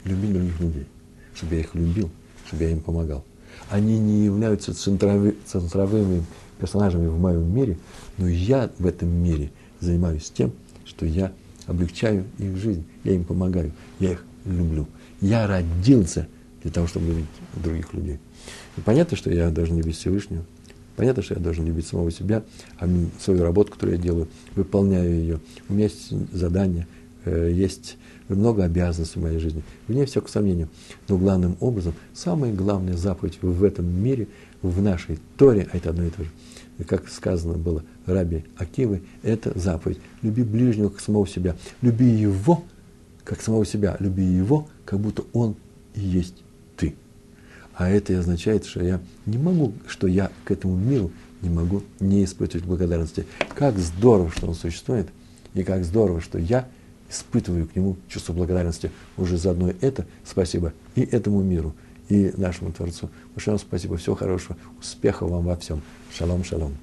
любить 0.04 0.34
других 0.34 0.60
людей. 0.60 0.88
Чтобы 1.36 1.56
я 1.56 1.62
их 1.62 1.76
любил, 1.76 2.10
чтобы 2.48 2.64
я 2.64 2.70
им 2.72 2.80
помогал. 2.80 3.24
Они 3.70 4.00
не 4.00 4.26
являются 4.26 4.74
центрови, 4.74 5.38
центровыми 5.46 6.26
персонажами 6.60 7.08
в 7.08 7.20
моем 7.20 7.54
мире, 7.54 7.78
но 8.18 8.28
я 8.28 8.70
в 8.78 8.86
этом 8.86 9.10
мире 9.10 9.52
занимаюсь 9.80 10.32
тем, 10.32 10.54
что 10.86 11.06
я 11.06 11.32
облегчаю 11.68 12.26
их 12.38 12.58
жизнь, 12.58 12.86
я 13.04 13.14
им 13.14 13.24
помогаю, 13.24 13.72
я 14.00 14.14
их 14.14 14.26
люблю. 14.46 14.88
Я 15.22 15.48
родился 15.48 16.28
для 16.62 16.72
того, 16.72 16.88
чтобы 16.88 17.08
любить 17.08 17.26
других 17.56 17.94
людей. 17.94 18.20
И 18.78 18.82
понятно, 18.82 19.18
что 19.18 19.32
я 19.32 19.50
должен 19.50 19.78
любить 19.78 19.98
Всевышнего, 19.98 20.46
понятно, 20.96 21.24
что 21.24 21.36
я 21.36 21.40
должен 21.40 21.66
любить 21.66 21.88
самого 21.88 22.12
себя, 22.12 22.44
а 22.80 22.90
свою 23.20 23.44
работу, 23.44 23.72
которую 23.72 23.98
я 23.98 24.02
делаю, 24.02 24.28
выполняю 24.56 25.12
ее. 25.12 25.40
У 25.70 25.74
меня 25.74 25.86
есть 25.86 26.12
задания, 26.32 26.88
э, 27.26 27.52
есть 27.54 27.98
много 28.30 28.64
обязанностей 28.64 29.20
в 29.20 29.24
моей 29.24 29.40
жизни, 29.40 29.64
вне 29.88 30.06
всякого 30.06 30.30
сомнения. 30.30 30.68
Но 31.08 31.18
главным 31.18 31.58
образом, 31.60 31.94
самая 32.14 32.54
главная 32.54 32.98
заповедь 32.98 33.40
в 33.42 33.64
этом 33.64 33.86
мире, 33.86 34.28
в 34.62 34.82
нашей 34.82 35.20
Торе, 35.38 35.68
а 35.72 35.78
это 35.78 35.90
одно 35.90 36.06
и 36.06 36.10
то 36.10 36.24
же, 36.24 36.30
как 36.88 37.10
сказано 37.10 37.58
было 37.58 37.84
Раби 38.06 38.46
Акивы, 38.58 39.04
это 39.22 39.58
заповедь. 39.58 40.00
Люби 40.22 40.44
ближнего, 40.44 40.90
как 40.90 41.02
самого 41.02 41.28
себя. 41.28 41.56
Люби 41.82 42.06
его, 42.06 42.64
как 43.24 43.42
самого 43.42 43.66
себя. 43.66 43.98
Люби 44.00 44.24
его, 44.24 44.68
как 44.86 45.00
будто 45.00 45.24
он 45.34 45.56
и 45.96 46.02
есть 46.02 46.43
а 47.76 47.90
это 47.90 48.14
и 48.14 48.16
означает, 48.16 48.66
что 48.66 48.84
я 48.84 49.00
не 49.26 49.38
могу, 49.38 49.74
что 49.88 50.08
я 50.08 50.32
к 50.46 50.52
этому 50.52 50.76
миру 50.76 51.12
не 51.42 51.50
могу 51.50 51.84
не 52.00 52.24
испытывать 52.24 52.66
благодарности. 52.66 53.26
Как 53.56 53.78
здорово, 53.78 54.32
что 54.32 54.48
он 54.48 54.56
существует, 54.56 55.08
и 55.54 55.64
как 55.64 55.84
здорово, 55.84 56.22
что 56.22 56.38
я 56.40 56.68
испытываю 57.10 57.68
к 57.68 57.76
нему 57.76 57.98
чувство 58.08 58.34
благодарности. 58.34 58.92
Уже 59.18 59.38
заодно 59.38 59.72
это 59.82 60.06
спасибо 60.26 60.74
и 60.96 61.02
этому 61.02 61.42
миру, 61.42 61.76
и 62.10 62.34
нашему 62.38 62.72
Творцу. 62.72 63.10
Большое 63.36 63.58
вам 63.58 63.66
спасибо, 63.66 63.98
всего 63.98 64.16
хорошего, 64.16 64.58
успехов 64.80 65.30
вам 65.30 65.46
во 65.46 65.56
всем. 65.56 65.82
Шалом, 66.12 66.44
шалом. 66.44 66.83